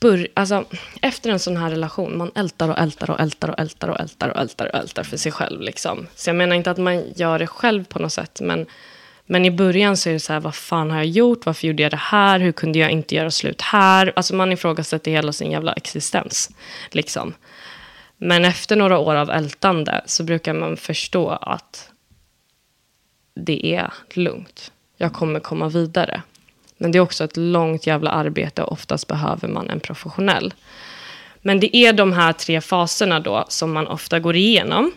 Bör, 0.00 0.28
alltså, 0.34 0.64
efter 1.02 1.30
en 1.30 1.38
sån 1.38 1.56
här 1.56 1.70
relation, 1.70 2.18
man 2.18 2.30
ältar 2.34 2.68
och 2.68 2.78
ältar 2.78 3.10
och 3.10 3.20
ältar 3.20 3.48
och 3.48 3.60
ältar 3.60 3.88
och 3.88 4.00
ältar 4.00 4.28
och 4.28 4.40
ältar 4.40 4.66
och 4.66 4.74
ältar 4.74 5.02
för 5.02 5.16
sig 5.16 5.32
själv. 5.32 5.60
Liksom. 5.60 6.06
Så 6.14 6.28
jag 6.28 6.36
menar 6.36 6.56
inte 6.56 6.70
att 6.70 6.78
man 6.78 7.12
gör 7.16 7.38
det 7.38 7.46
själv 7.46 7.84
på 7.84 7.98
något 7.98 8.12
sätt, 8.12 8.40
men, 8.42 8.66
men 9.26 9.44
i 9.44 9.50
början 9.50 9.96
så 9.96 10.08
är 10.08 10.12
det 10.12 10.20
så 10.20 10.32
här, 10.32 10.40
vad 10.40 10.54
fan 10.54 10.90
har 10.90 10.96
jag 10.96 11.06
gjort? 11.06 11.46
Varför 11.46 11.66
gjorde 11.66 11.82
jag 11.82 11.92
det 11.92 11.96
här? 11.96 12.40
Hur 12.40 12.52
kunde 12.52 12.78
jag 12.78 12.90
inte 12.90 13.14
göra 13.14 13.30
slut 13.30 13.62
här? 13.62 14.12
Alltså 14.16 14.34
man 14.34 14.52
ifrågasätter 14.52 15.10
hela 15.10 15.32
sin 15.32 15.50
jävla 15.50 15.72
existens. 15.72 16.50
Liksom. 16.90 17.34
Men 18.16 18.44
efter 18.44 18.76
några 18.76 18.98
år 18.98 19.14
av 19.14 19.30
ältande 19.30 20.02
så 20.06 20.24
brukar 20.24 20.54
man 20.54 20.76
förstå 20.76 21.30
att 21.30 21.90
det 23.34 23.74
är 23.74 23.92
lugnt. 24.14 24.72
Jag 24.98 25.12
kommer 25.12 25.40
komma 25.40 25.68
vidare. 25.68 26.22
Men 26.76 26.92
det 26.92 26.98
är 26.98 27.02
också 27.02 27.24
ett 27.24 27.36
långt 27.36 27.86
jävla 27.86 28.10
arbete 28.10 28.62
och 28.62 28.72
oftast 28.72 29.06
behöver 29.06 29.48
man 29.48 29.70
en 29.70 29.80
professionell. 29.80 30.54
Men 31.42 31.60
det 31.60 31.76
är 31.76 31.92
de 31.92 32.12
här 32.12 32.32
tre 32.32 32.60
faserna 32.60 33.20
då 33.20 33.44
som 33.48 33.72
man 33.72 33.86
ofta 33.86 34.18
går 34.18 34.36
igenom. 34.36 34.92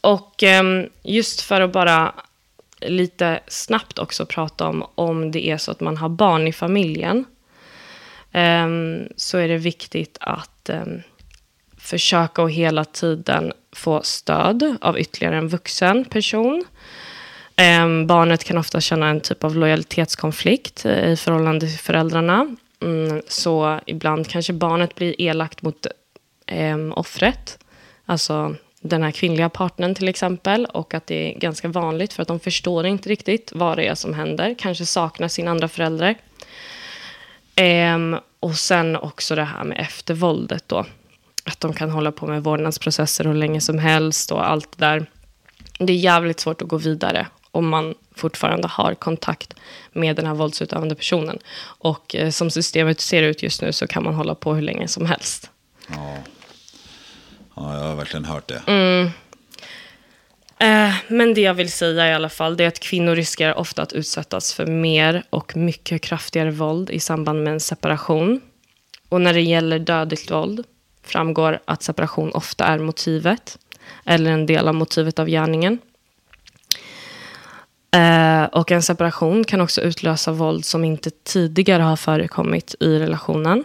Och 0.00 0.42
ehm, 0.42 0.88
just 1.02 1.40
för 1.40 1.60
att 1.60 1.72
bara 1.72 2.14
lite 2.80 3.40
snabbt 3.46 3.98
också 3.98 4.26
prata 4.26 4.66
om 4.66 4.86
om 4.94 5.30
det 5.30 5.50
är 5.50 5.58
så 5.58 5.70
att 5.70 5.80
man 5.80 5.96
har 5.96 6.08
barn 6.08 6.46
i 6.46 6.52
familjen. 6.52 7.24
Ehm, 8.32 9.08
så 9.16 9.38
är 9.38 9.48
det 9.48 9.58
viktigt 9.58 10.18
att 10.20 10.68
ehm, 10.68 11.02
försöka 11.78 12.42
att 12.42 12.50
hela 12.50 12.84
tiden 12.84 13.52
få 13.72 14.02
stöd 14.02 14.76
av 14.80 14.98
ytterligare 14.98 15.36
en 15.36 15.48
vuxen 15.48 16.04
person. 16.04 16.64
Ehm, 17.60 18.06
barnet 18.06 18.44
kan 18.44 18.58
ofta 18.58 18.80
känna 18.80 19.08
en 19.08 19.20
typ 19.20 19.44
av 19.44 19.56
lojalitetskonflikt 19.56 20.84
eh, 20.84 21.10
i 21.10 21.16
förhållande 21.16 21.66
till 21.66 21.78
föräldrarna. 21.78 22.56
Mm, 22.82 23.22
så 23.28 23.80
ibland 23.86 24.28
kanske 24.28 24.52
barnet 24.52 24.94
blir 24.94 25.20
elakt 25.20 25.62
mot 25.62 25.86
ehm, 26.46 26.92
offret. 26.92 27.58
Alltså 28.06 28.54
den 28.80 29.02
här 29.02 29.10
kvinnliga 29.10 29.48
partnern 29.48 29.94
till 29.94 30.08
exempel. 30.08 30.66
Och 30.66 30.94
att 30.94 31.06
det 31.06 31.34
är 31.34 31.38
ganska 31.38 31.68
vanligt 31.68 32.12
för 32.12 32.22
att 32.22 32.28
de 32.28 32.40
förstår 32.40 32.86
inte 32.86 33.08
riktigt 33.08 33.52
vad 33.54 33.78
det 33.78 33.86
är 33.86 33.94
som 33.94 34.14
händer. 34.14 34.54
Kanske 34.58 34.86
saknar 34.86 35.28
sin 35.28 35.48
andra 35.48 35.68
förälder. 35.68 36.14
Ehm, 37.56 38.16
och 38.40 38.54
sen 38.54 38.96
också 38.96 39.34
det 39.34 39.44
här 39.44 39.64
med 39.64 39.78
eftervåldet 39.80 40.64
då. 40.66 40.86
Att 41.44 41.60
de 41.60 41.72
kan 41.72 41.90
hålla 41.90 42.12
på 42.12 42.26
med 42.26 42.44
vårdnadsprocesser 42.44 43.24
hur 43.24 43.34
länge 43.34 43.60
som 43.60 43.78
helst 43.78 44.32
och 44.32 44.50
allt 44.50 44.78
det 44.78 44.86
där. 44.86 45.06
Det 45.78 45.92
är 45.92 45.96
jävligt 45.96 46.40
svårt 46.40 46.62
att 46.62 46.68
gå 46.68 46.76
vidare 46.76 47.26
om 47.58 47.68
man 47.68 47.94
fortfarande 48.14 48.68
har 48.68 48.94
kontakt 48.94 49.54
med 49.92 50.16
den 50.16 50.26
här 50.26 50.34
våldsutövande 50.34 50.94
personen. 50.94 51.38
Och 51.62 52.14
eh, 52.14 52.30
som 52.30 52.50
systemet 52.50 53.00
ser 53.00 53.22
ut 53.22 53.42
just 53.42 53.62
nu 53.62 53.72
så 53.72 53.86
kan 53.86 54.04
man 54.04 54.14
hålla 54.14 54.34
på 54.34 54.54
hur 54.54 54.62
länge 54.62 54.88
som 54.88 55.06
helst. 55.06 55.50
Ja. 55.88 56.16
ja, 57.54 57.74
jag 57.74 57.88
har 57.88 57.96
verkligen 57.96 58.24
hört 58.24 58.48
det. 58.48 58.62
Mm. 58.66 59.10
Eh, 60.60 60.94
men 61.08 61.34
det 61.34 61.40
jag 61.40 61.54
vill 61.54 61.72
säga 61.72 62.08
i 62.08 62.14
alla 62.14 62.28
fall, 62.28 62.56
det 62.56 62.64
är 62.64 62.68
att 62.68 62.80
kvinnor 62.80 63.14
riskerar 63.14 63.58
ofta 63.58 63.82
att 63.82 63.92
utsättas 63.92 64.54
för 64.54 64.66
mer 64.66 65.22
och 65.30 65.56
mycket 65.56 66.02
kraftigare 66.02 66.50
våld 66.50 66.90
i 66.90 67.00
samband 67.00 67.44
med 67.44 67.52
en 67.52 67.60
separation. 67.60 68.40
Och 69.08 69.20
när 69.20 69.34
det 69.34 69.40
gäller 69.40 69.78
dödligt 69.78 70.30
våld 70.30 70.64
framgår 71.02 71.60
att 71.64 71.82
separation 71.82 72.32
ofta 72.32 72.64
är 72.64 72.78
motivet, 72.78 73.58
eller 74.04 74.30
en 74.30 74.46
del 74.46 74.68
av 74.68 74.74
motivet 74.74 75.18
av 75.18 75.26
gärningen. 75.28 75.78
Eh, 77.90 78.44
och 78.44 78.72
en 78.72 78.82
separation 78.82 79.44
kan 79.44 79.60
också 79.60 79.80
utlösa 79.80 80.32
våld 80.32 80.64
som 80.64 80.84
inte 80.84 81.10
tidigare 81.10 81.82
har 81.82 81.96
förekommit 81.96 82.74
i 82.80 82.98
relationen. 82.98 83.64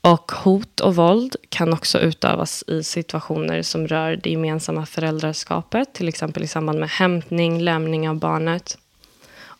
Och 0.00 0.32
hot 0.32 0.80
och 0.80 0.96
våld 0.96 1.36
kan 1.48 1.72
också 1.72 1.98
utövas 1.98 2.64
i 2.66 2.82
situationer 2.82 3.62
som 3.62 3.88
rör 3.88 4.16
det 4.16 4.30
gemensamma 4.30 4.86
föräldraskapet, 4.86 5.94
till 5.94 6.08
exempel 6.08 6.42
i 6.42 6.46
samband 6.46 6.78
med 6.78 6.88
hämtning, 6.88 7.60
lämning 7.60 8.08
av 8.08 8.18
barnet. 8.18 8.78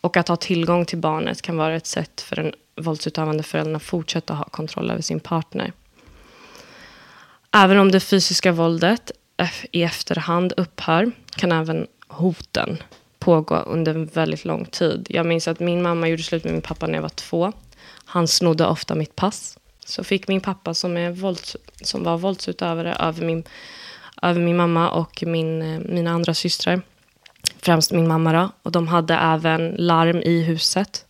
Och 0.01 0.17
att 0.17 0.27
ha 0.27 0.35
tillgång 0.35 0.85
till 0.85 0.97
barnet 0.97 1.41
kan 1.41 1.57
vara 1.57 1.75
ett 1.75 1.87
sätt 1.87 2.21
för 2.21 2.35
den 2.35 2.53
våldsutövande 2.81 3.43
föräldern 3.43 3.75
att 3.75 3.83
fortsätta 3.83 4.33
ha 4.33 4.43
kontroll 4.43 4.91
över 4.91 5.01
sin 5.01 5.19
partner. 5.19 5.73
Även 7.51 7.77
om 7.77 7.91
det 7.91 7.99
fysiska 7.99 8.51
våldet 8.51 9.11
eh, 9.37 9.49
i 9.71 9.83
efterhand 9.83 10.53
upphör 10.57 11.11
kan 11.35 11.51
även 11.51 11.87
hoten 12.07 12.77
pågå 13.29 13.55
under 13.55 13.95
en 13.95 14.05
väldigt 14.05 14.45
lång 14.45 14.65
tid. 14.65 15.07
Jag 15.09 15.25
minns 15.25 15.47
att 15.47 15.59
min 15.59 15.81
mamma 15.81 16.07
gjorde 16.07 16.23
slut 16.23 16.43
med 16.43 16.53
min 16.53 16.61
pappa 16.61 16.87
när 16.87 16.93
jag 16.93 17.01
var 17.01 17.09
två. 17.09 17.53
Han 18.05 18.27
snodde 18.27 18.65
ofta 18.65 18.95
mitt 18.95 19.15
pass. 19.15 19.57
Så 19.85 20.03
fick 20.03 20.27
min 20.27 20.41
pappa 20.41 20.73
som, 20.73 20.97
är 20.97 21.11
vålds, 21.11 21.57
som 21.81 22.03
var 22.03 22.17
våldsutövare 22.17 22.93
över 22.93 23.25
min, 23.25 23.43
över 24.21 24.41
min 24.41 24.57
mamma 24.57 24.89
och 24.89 25.23
min, 25.27 25.61
eh, 25.61 25.79
mina 25.79 26.11
andra 26.11 26.33
systrar. 26.33 26.81
Främst 27.61 27.91
min 27.91 28.07
mamma 28.07 28.33
då. 28.33 28.49
Och 28.63 28.71
de 28.71 28.87
hade 28.87 29.13
även 29.13 29.75
larm 29.77 30.21
i 30.21 30.41
huset. 30.43 31.05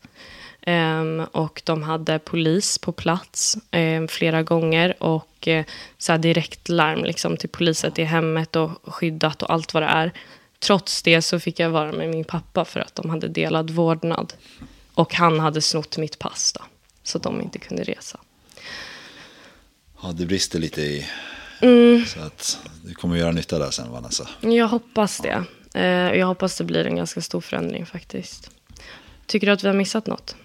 Um, 0.68 1.20
och 1.32 1.62
de 1.66 1.84
hade 1.84 2.20
polis 2.20 2.78
på 2.78 2.92
plats 2.92 3.58
um, 3.72 4.08
flera 4.08 4.44
gånger. 4.44 5.04
Och 5.04 5.48
uh, 5.48 5.64
så 5.98 6.12
här 6.12 6.20
direkt 6.20 6.70
larm 6.70 7.04
liksom, 7.04 7.38
till 7.38 7.50
polisen 7.50 7.92
i 7.96 8.04
hemmet 8.04 8.56
och 8.56 8.72
skyddat 8.84 9.44
och 9.44 9.54
allt 9.54 9.74
vad 9.74 9.84
det 9.84 9.88
är. 9.88 10.12
Trots 10.60 11.02
det 11.02 11.22
så 11.22 11.40
fick 11.40 11.60
jag 11.60 11.70
vara 11.70 11.92
med 11.92 12.10
min 12.10 12.24
pappa 12.24 12.66
för 12.66 12.80
att 12.80 12.96
de 12.96 13.10
hade 13.10 13.28
delad 13.28 13.70
vårdnad. 13.70 14.34
Och 14.94 15.14
han 15.14 15.40
hade 15.40 15.62
snott 15.62 15.98
mitt 15.98 16.20
pass 16.20 16.54
då, 16.54 16.64
så 17.04 17.18
de 17.20 17.42
inte 17.42 17.60
kunde 17.60 17.84
resa. 17.84 18.20
Ja, 20.02 20.12
det 20.12 20.26
brister 20.26 20.60
lite 20.60 20.82
i... 20.82 21.06
Mm. 21.62 22.06
Så 22.06 22.20
att 22.20 22.60
du 22.86 22.94
kommer 22.94 23.16
göra 23.18 23.32
nytta 23.32 23.60
där 23.60 23.72
sen 23.72 23.92
Vanessa. 23.92 24.28
Jag 24.42 24.68
hoppas 24.68 25.18
det. 25.18 25.44
Eh, 25.74 25.84
Jag 26.20 26.28
hoppas 26.28 26.58
det 26.58 26.64
blir 26.64 26.86
en 26.88 26.96
ganska 26.96 27.22
stor 27.22 27.42
förändring 27.42 27.86
faktiskt. 27.86 28.50
Tycker 29.26 29.48
du 29.48 29.54
att 29.54 29.64
vi 29.64 29.68
har 29.68 29.76
missat 29.76 30.08
något? 30.08 30.36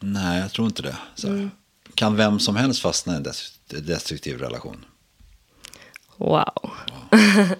Nej, 0.00 0.40
jag 0.40 0.52
tror 0.52 0.66
inte 0.66 0.82
det. 0.82 0.96
Mm. 1.24 1.50
Kan 1.94 2.16
vem 2.16 2.40
som 2.40 2.56
helst 2.56 2.80
fastna 2.82 3.12
i 3.12 3.16
en 3.16 3.22
dest- 3.24 3.58
destruktiv 3.68 4.38
relation? 4.38 4.84
Wow. 6.16 6.70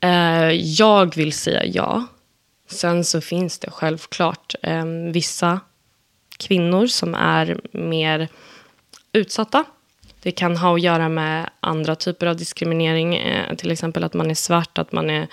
Eh, 0.00 0.50
jag 0.52 1.16
vill 1.16 1.32
säga 1.32 1.64
ja. 1.64 2.06
Sen 2.70 3.04
så 3.04 3.20
finns 3.20 3.58
det 3.58 3.70
självklart 3.70 4.54
eh, 4.62 4.84
vissa 5.12 5.60
kvinnor 6.38 6.86
som 6.86 7.14
är 7.14 7.60
mer 7.72 8.28
utsatta. 9.12 9.64
Det 10.22 10.30
kan 10.30 10.56
ha 10.56 10.74
att 10.74 10.82
göra 10.82 11.08
med 11.08 11.50
andra 11.60 11.94
typer 11.94 12.26
av 12.26 12.36
diskriminering. 12.36 13.16
Eh, 13.16 13.54
till 13.54 13.70
exempel 13.70 14.04
att 14.04 14.14
man 14.14 14.30
är 14.30 14.34
svart, 14.34 14.78
att 14.78 14.92
man, 14.92 15.10
är, 15.10 15.26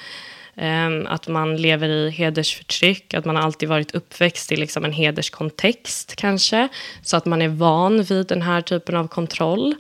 ehm, 0.55 1.07
att 1.07 1.27
man 1.27 1.57
lever 1.57 1.89
i 1.89 2.09
hedersförtryck. 2.09 3.13
Att 3.13 3.25
man 3.25 3.37
alltid 3.37 3.69
varit 3.69 3.95
uppväxt 3.95 4.51
i 4.51 4.55
liksom 4.55 4.85
en 4.85 4.91
hederskontext 4.91 6.15
kanske. 6.15 6.67
Så 7.01 7.17
att 7.17 7.25
man 7.25 7.41
är 7.41 7.47
van 7.47 8.03
vid 8.03 8.27
den 8.27 8.41
här 8.41 8.61
typen 8.61 8.95
av 8.95 9.07
kontroll. 9.07 9.75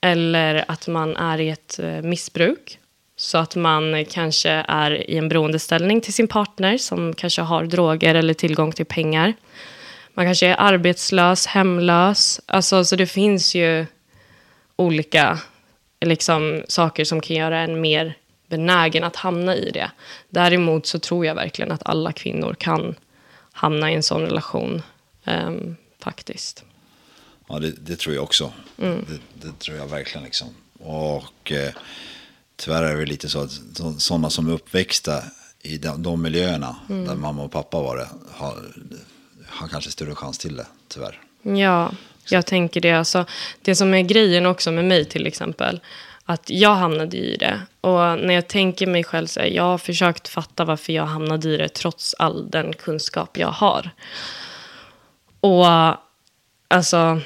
Eller 0.00 0.64
att 0.68 0.88
man 0.88 1.16
är 1.16 1.40
i 1.40 1.48
ett 1.48 1.78
eh, 1.78 2.02
missbruk. 2.02 2.79
Så 3.20 3.38
att 3.38 3.56
man 3.56 4.04
kanske 4.04 4.50
är 4.68 5.10
i 5.10 5.16
en 5.16 5.28
beroendeställning 5.28 6.00
till 6.00 6.12
sin 6.12 6.28
partner 6.28 6.78
som 6.78 7.14
kanske 7.14 7.42
har 7.42 7.64
droger 7.64 8.14
eller 8.14 8.34
tillgång 8.34 8.72
till 8.72 8.86
pengar. 8.86 9.34
Man 10.14 10.26
kanske 10.26 10.46
är 10.46 10.56
arbetslös, 10.58 11.46
hemlös. 11.46 12.40
Alltså, 12.46 12.84
så 12.84 12.96
det 12.96 13.06
finns 13.06 13.54
ju 13.54 13.86
olika 14.76 15.38
liksom, 16.00 16.62
saker 16.68 17.04
som 17.04 17.20
kan 17.20 17.36
göra 17.36 17.60
en 17.60 17.80
mer 17.80 18.16
benägen 18.48 19.04
att 19.04 19.16
hamna 19.16 19.56
i 19.56 19.70
det. 19.70 19.90
Däremot 20.28 20.86
så 20.86 20.98
tror 20.98 21.26
jag 21.26 21.34
verkligen 21.34 21.72
att 21.72 21.86
alla 21.86 22.12
kvinnor 22.12 22.54
kan 22.58 22.94
hamna 23.52 23.90
i 23.90 23.94
en 23.94 24.02
sån 24.02 24.22
relation. 24.22 24.82
ehm, 25.24 25.76
faktiskt. 25.98 26.64
Ja, 27.48 27.58
det, 27.58 27.70
det 27.70 27.96
tror 27.96 28.14
jag 28.14 28.24
också. 28.24 28.52
Mm. 28.78 29.06
Det, 29.08 29.46
det 29.46 29.58
tror 29.58 29.76
jag 29.76 29.86
verkligen. 29.86 30.24
Liksom. 30.24 30.48
Och 30.78 31.52
eh, 31.52 31.72
tyvärr 32.60 32.82
är 32.82 32.96
det 32.96 33.06
lite 33.06 33.28
så 33.28 33.40
att 33.40 33.50
så, 33.74 33.92
sådana 33.98 34.30
som 34.30 34.48
är 34.48 34.52
uppväxta 34.52 35.22
i 35.62 35.78
de, 35.78 36.02
de 36.02 36.22
miljöerna 36.22 36.76
Mm. 36.88 37.04
där 37.04 37.14
mamma 37.14 37.42
och 37.42 37.52
pappa 37.52 37.80
var 37.80 37.96
det 37.96 38.08
har, 38.30 38.56
har 39.46 39.68
kanske 39.68 39.90
större 39.90 40.14
chans 40.14 40.38
till 40.38 40.56
det, 40.56 40.66
tyvärr. 40.88 41.20
Ja, 41.42 41.92
jag 42.30 42.46
tänker 42.46 42.80
det. 42.80 42.92
Alltså, 42.92 43.24
det 43.62 43.74
som 43.74 43.94
är 43.94 44.02
grejen 44.02 44.46
också 44.46 44.70
med 44.72 44.84
mig 44.84 45.04
till 45.04 45.26
exempel. 45.26 45.80
Att 46.24 46.50
jag 46.50 46.74
hamnade 46.74 47.16
i 47.16 47.36
det. 47.36 47.60
Och 47.80 47.98
när 47.98 48.34
jag 48.34 48.46
tänker 48.48 48.86
mig 48.86 49.04
själv 49.04 49.26
så 49.26 49.40
här, 49.40 49.46
jag 49.46 49.62
har 49.62 49.78
försökt 49.78 50.28
fatta 50.28 50.64
varför 50.64 50.92
jag 50.92 51.06
hamnade 51.06 51.48
i 51.48 51.56
det 51.56 51.68
trots 51.68 52.14
all 52.18 52.50
den 52.50 52.72
kunskap 52.72 53.36
jag 53.38 53.48
har. 53.48 53.90
Och 55.40 55.66
alltså, 56.68 57.20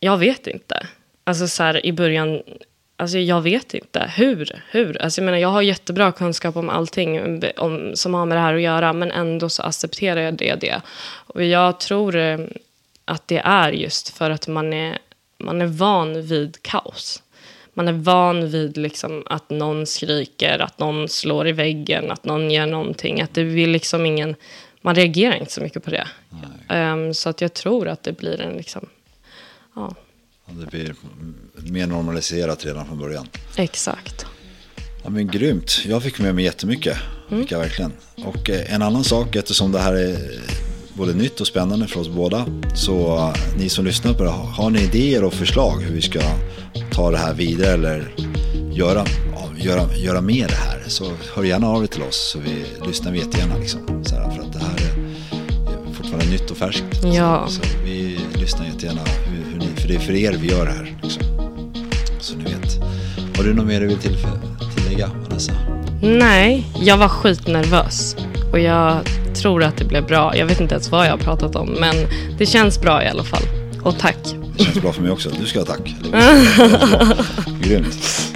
jag 0.00 0.18
vet 0.18 0.46
inte. 0.46 0.86
Alltså 1.24 1.48
så 1.48 1.62
här 1.62 1.86
i 1.86 1.92
början, 1.92 2.42
alltså 3.04 3.18
jag 3.18 3.40
vet 3.40 3.74
inte 3.74 4.12
hur. 4.16 4.62
hur? 4.70 5.02
Alltså 5.02 5.20
jag 5.20 5.24
menar, 5.24 5.38
jag 5.38 5.48
har 5.48 5.62
jättebra 5.62 6.12
kunskap 6.12 6.56
om 6.56 6.70
allting 6.70 7.42
om, 7.56 7.92
som 7.94 8.14
har 8.14 8.26
med 8.26 8.36
det 8.36 8.40
här 8.40 8.54
att 8.54 8.62
göra, 8.62 8.92
men 8.92 9.10
ändå 9.10 9.48
så 9.48 9.62
accepterar 9.62 10.20
jag 10.20 10.34
det. 10.34 10.54
det. 10.54 10.80
Och 11.26 11.44
jag 11.44 11.80
tror 11.80 12.16
eh, 12.16 12.38
att 13.04 13.28
det 13.28 13.38
är 13.38 13.72
just 13.72 14.08
för 14.08 14.30
att 14.30 14.48
man 14.48 14.72
är, 14.72 14.98
man 15.38 15.62
är 15.62 15.66
van 15.66 16.22
vid 16.22 16.62
kaos. 16.62 17.22
Man 17.74 17.88
är 17.88 17.92
van 17.92 18.48
vid 18.48 18.76
liksom 18.76 19.22
att 19.26 19.50
någon 19.50 19.86
skriker, 19.86 20.58
att 20.58 20.78
någon 20.78 21.08
slår 21.08 21.48
i 21.48 21.52
väggen, 21.52 22.10
att 22.10 22.24
någon 22.24 22.50
gör 22.50 22.66
någonting. 22.66 23.20
Att 23.20 23.34
det 23.34 23.44
blir 23.44 23.66
liksom 23.66 24.06
ingen, 24.06 24.34
man 24.80 24.94
reagerar 24.94 25.34
inte 25.34 25.52
så 25.52 25.60
mycket 25.60 25.84
på 25.84 25.90
det. 25.90 26.08
Ehm, 26.68 27.14
så 27.14 27.28
att 27.28 27.40
jag 27.40 27.54
tror 27.54 27.88
att 27.88 28.02
det 28.02 28.12
blir 28.12 28.40
en 28.40 28.56
liksom, 28.56 28.88
ja, 29.74 29.94
det 30.46 30.66
blir 30.66 30.94
mer 31.54 31.86
normaliserat 31.86 32.64
redan 32.64 32.86
från 32.86 32.98
början. 32.98 33.26
exakt. 33.56 34.26
Ja, 35.02 35.10
men 35.10 35.26
grymt. 35.26 35.80
Jag 35.84 36.02
fick 36.02 36.18
med 36.18 36.34
mig 36.34 36.44
jättemycket. 36.44 36.96
Mm. 37.30 37.42
Fick 37.42 37.52
jag 37.52 37.58
verkligen. 37.58 37.92
Och 38.24 38.50
eh, 38.50 38.74
en 38.74 38.82
annan 38.82 39.04
sak, 39.04 39.36
eftersom 39.36 39.72
det 39.72 39.78
här 39.78 39.94
är 39.94 40.40
både 40.94 41.14
nytt 41.14 41.40
och 41.40 41.46
spännande 41.46 41.86
för 41.86 42.00
oss 42.00 42.08
båda. 42.08 42.46
Så 42.74 43.16
eh, 43.16 43.56
ni 43.58 43.68
som 43.68 43.84
lyssnar 43.84 44.14
på 44.14 44.24
det, 44.24 44.30
har 44.30 44.70
ni 44.70 44.82
idéer 44.82 45.24
och 45.24 45.34
förslag 45.34 45.80
hur 45.80 45.94
vi 45.94 46.02
ska 46.02 46.20
ta 46.92 47.10
det 47.10 47.18
här 47.18 47.34
vidare 47.34 47.72
eller 47.72 48.14
göra, 48.72 49.04
göra, 49.56 49.94
göra 49.96 50.20
mer 50.20 50.48
det 50.48 50.54
här. 50.54 50.84
Så 50.86 51.12
hör 51.34 51.44
gärna 51.44 51.68
av 51.68 51.82
er 51.82 51.86
till 51.86 52.02
oss 52.02 52.30
så 52.32 52.38
vi 52.38 52.64
lyssnar 52.86 53.12
vi 53.12 53.18
jättegärna. 53.18 53.56
Liksom, 53.56 54.04
så 54.04 54.14
här, 54.14 54.30
för 54.30 54.42
att 54.42 54.52
det 54.52 54.58
här 54.58 54.74
är 54.74 54.94
är 55.90 55.92
fortfarande 55.94 56.26
nytt 56.26 56.50
och 56.50 56.56
färskt. 56.56 56.84
Ja. 57.02 57.44
Så, 57.48 57.54
så 57.54 57.78
vi 57.84 58.18
lyssnar 58.44 58.66
jättegärna 58.66 59.00
hur, 59.26 59.52
hur 59.52 59.58
ni, 59.58 59.66
för 59.66 59.88
det 59.88 59.94
är 59.94 59.98
för 59.98 60.12
er 60.12 60.32
vi 60.32 60.48
gör 60.48 60.66
det 60.66 60.72
här. 60.72 60.96
Liksom. 61.02 61.22
Så 62.20 62.36
ni 62.36 62.44
vet. 62.44 62.80
Har 63.36 63.44
du 63.44 63.54
något 63.54 63.66
mer 63.66 63.80
du 63.80 63.86
vill 63.86 63.98
till, 63.98 64.16
tillägga, 64.76 65.10
Vanessa? 65.28 65.52
Nej, 66.02 66.66
jag 66.80 66.96
var 66.96 67.08
skitnervös. 67.08 68.16
Och 68.52 68.58
jag 68.58 68.98
tror 69.34 69.62
att 69.62 69.76
det 69.76 69.84
blev 69.84 70.06
bra. 70.06 70.36
Jag 70.36 70.46
vet 70.46 70.60
inte 70.60 70.74
ens 70.74 70.90
vad 70.90 71.06
jag 71.06 71.10
har 71.10 71.18
pratat 71.18 71.56
om, 71.56 71.76
men 71.80 71.94
det 72.38 72.46
känns 72.46 72.80
bra 72.80 73.04
i 73.04 73.08
alla 73.08 73.24
fall. 73.24 73.42
Och 73.82 73.98
tack. 73.98 74.18
Det 74.56 74.64
känns 74.64 74.80
bra 74.80 74.92
för 74.92 75.02
mig 75.02 75.10
också. 75.10 75.30
Du 75.40 75.46
ska 75.46 75.58
ha 75.58 75.66
tack. 75.66 75.94
Grymt. 77.62 78.33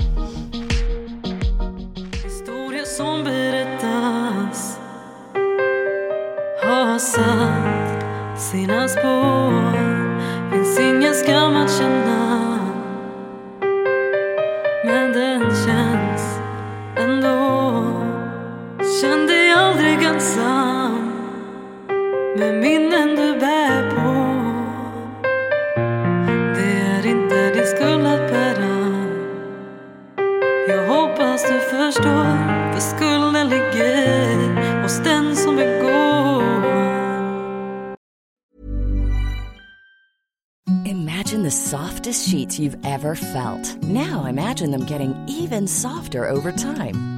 Ever 42.99 43.15
felt. 43.15 43.81
Now 43.85 44.25
imagine 44.25 44.73
them 44.73 44.85
getting 44.85 45.15
even 45.29 45.69
softer 45.69 46.29
over 46.29 46.51
time. 46.51 47.18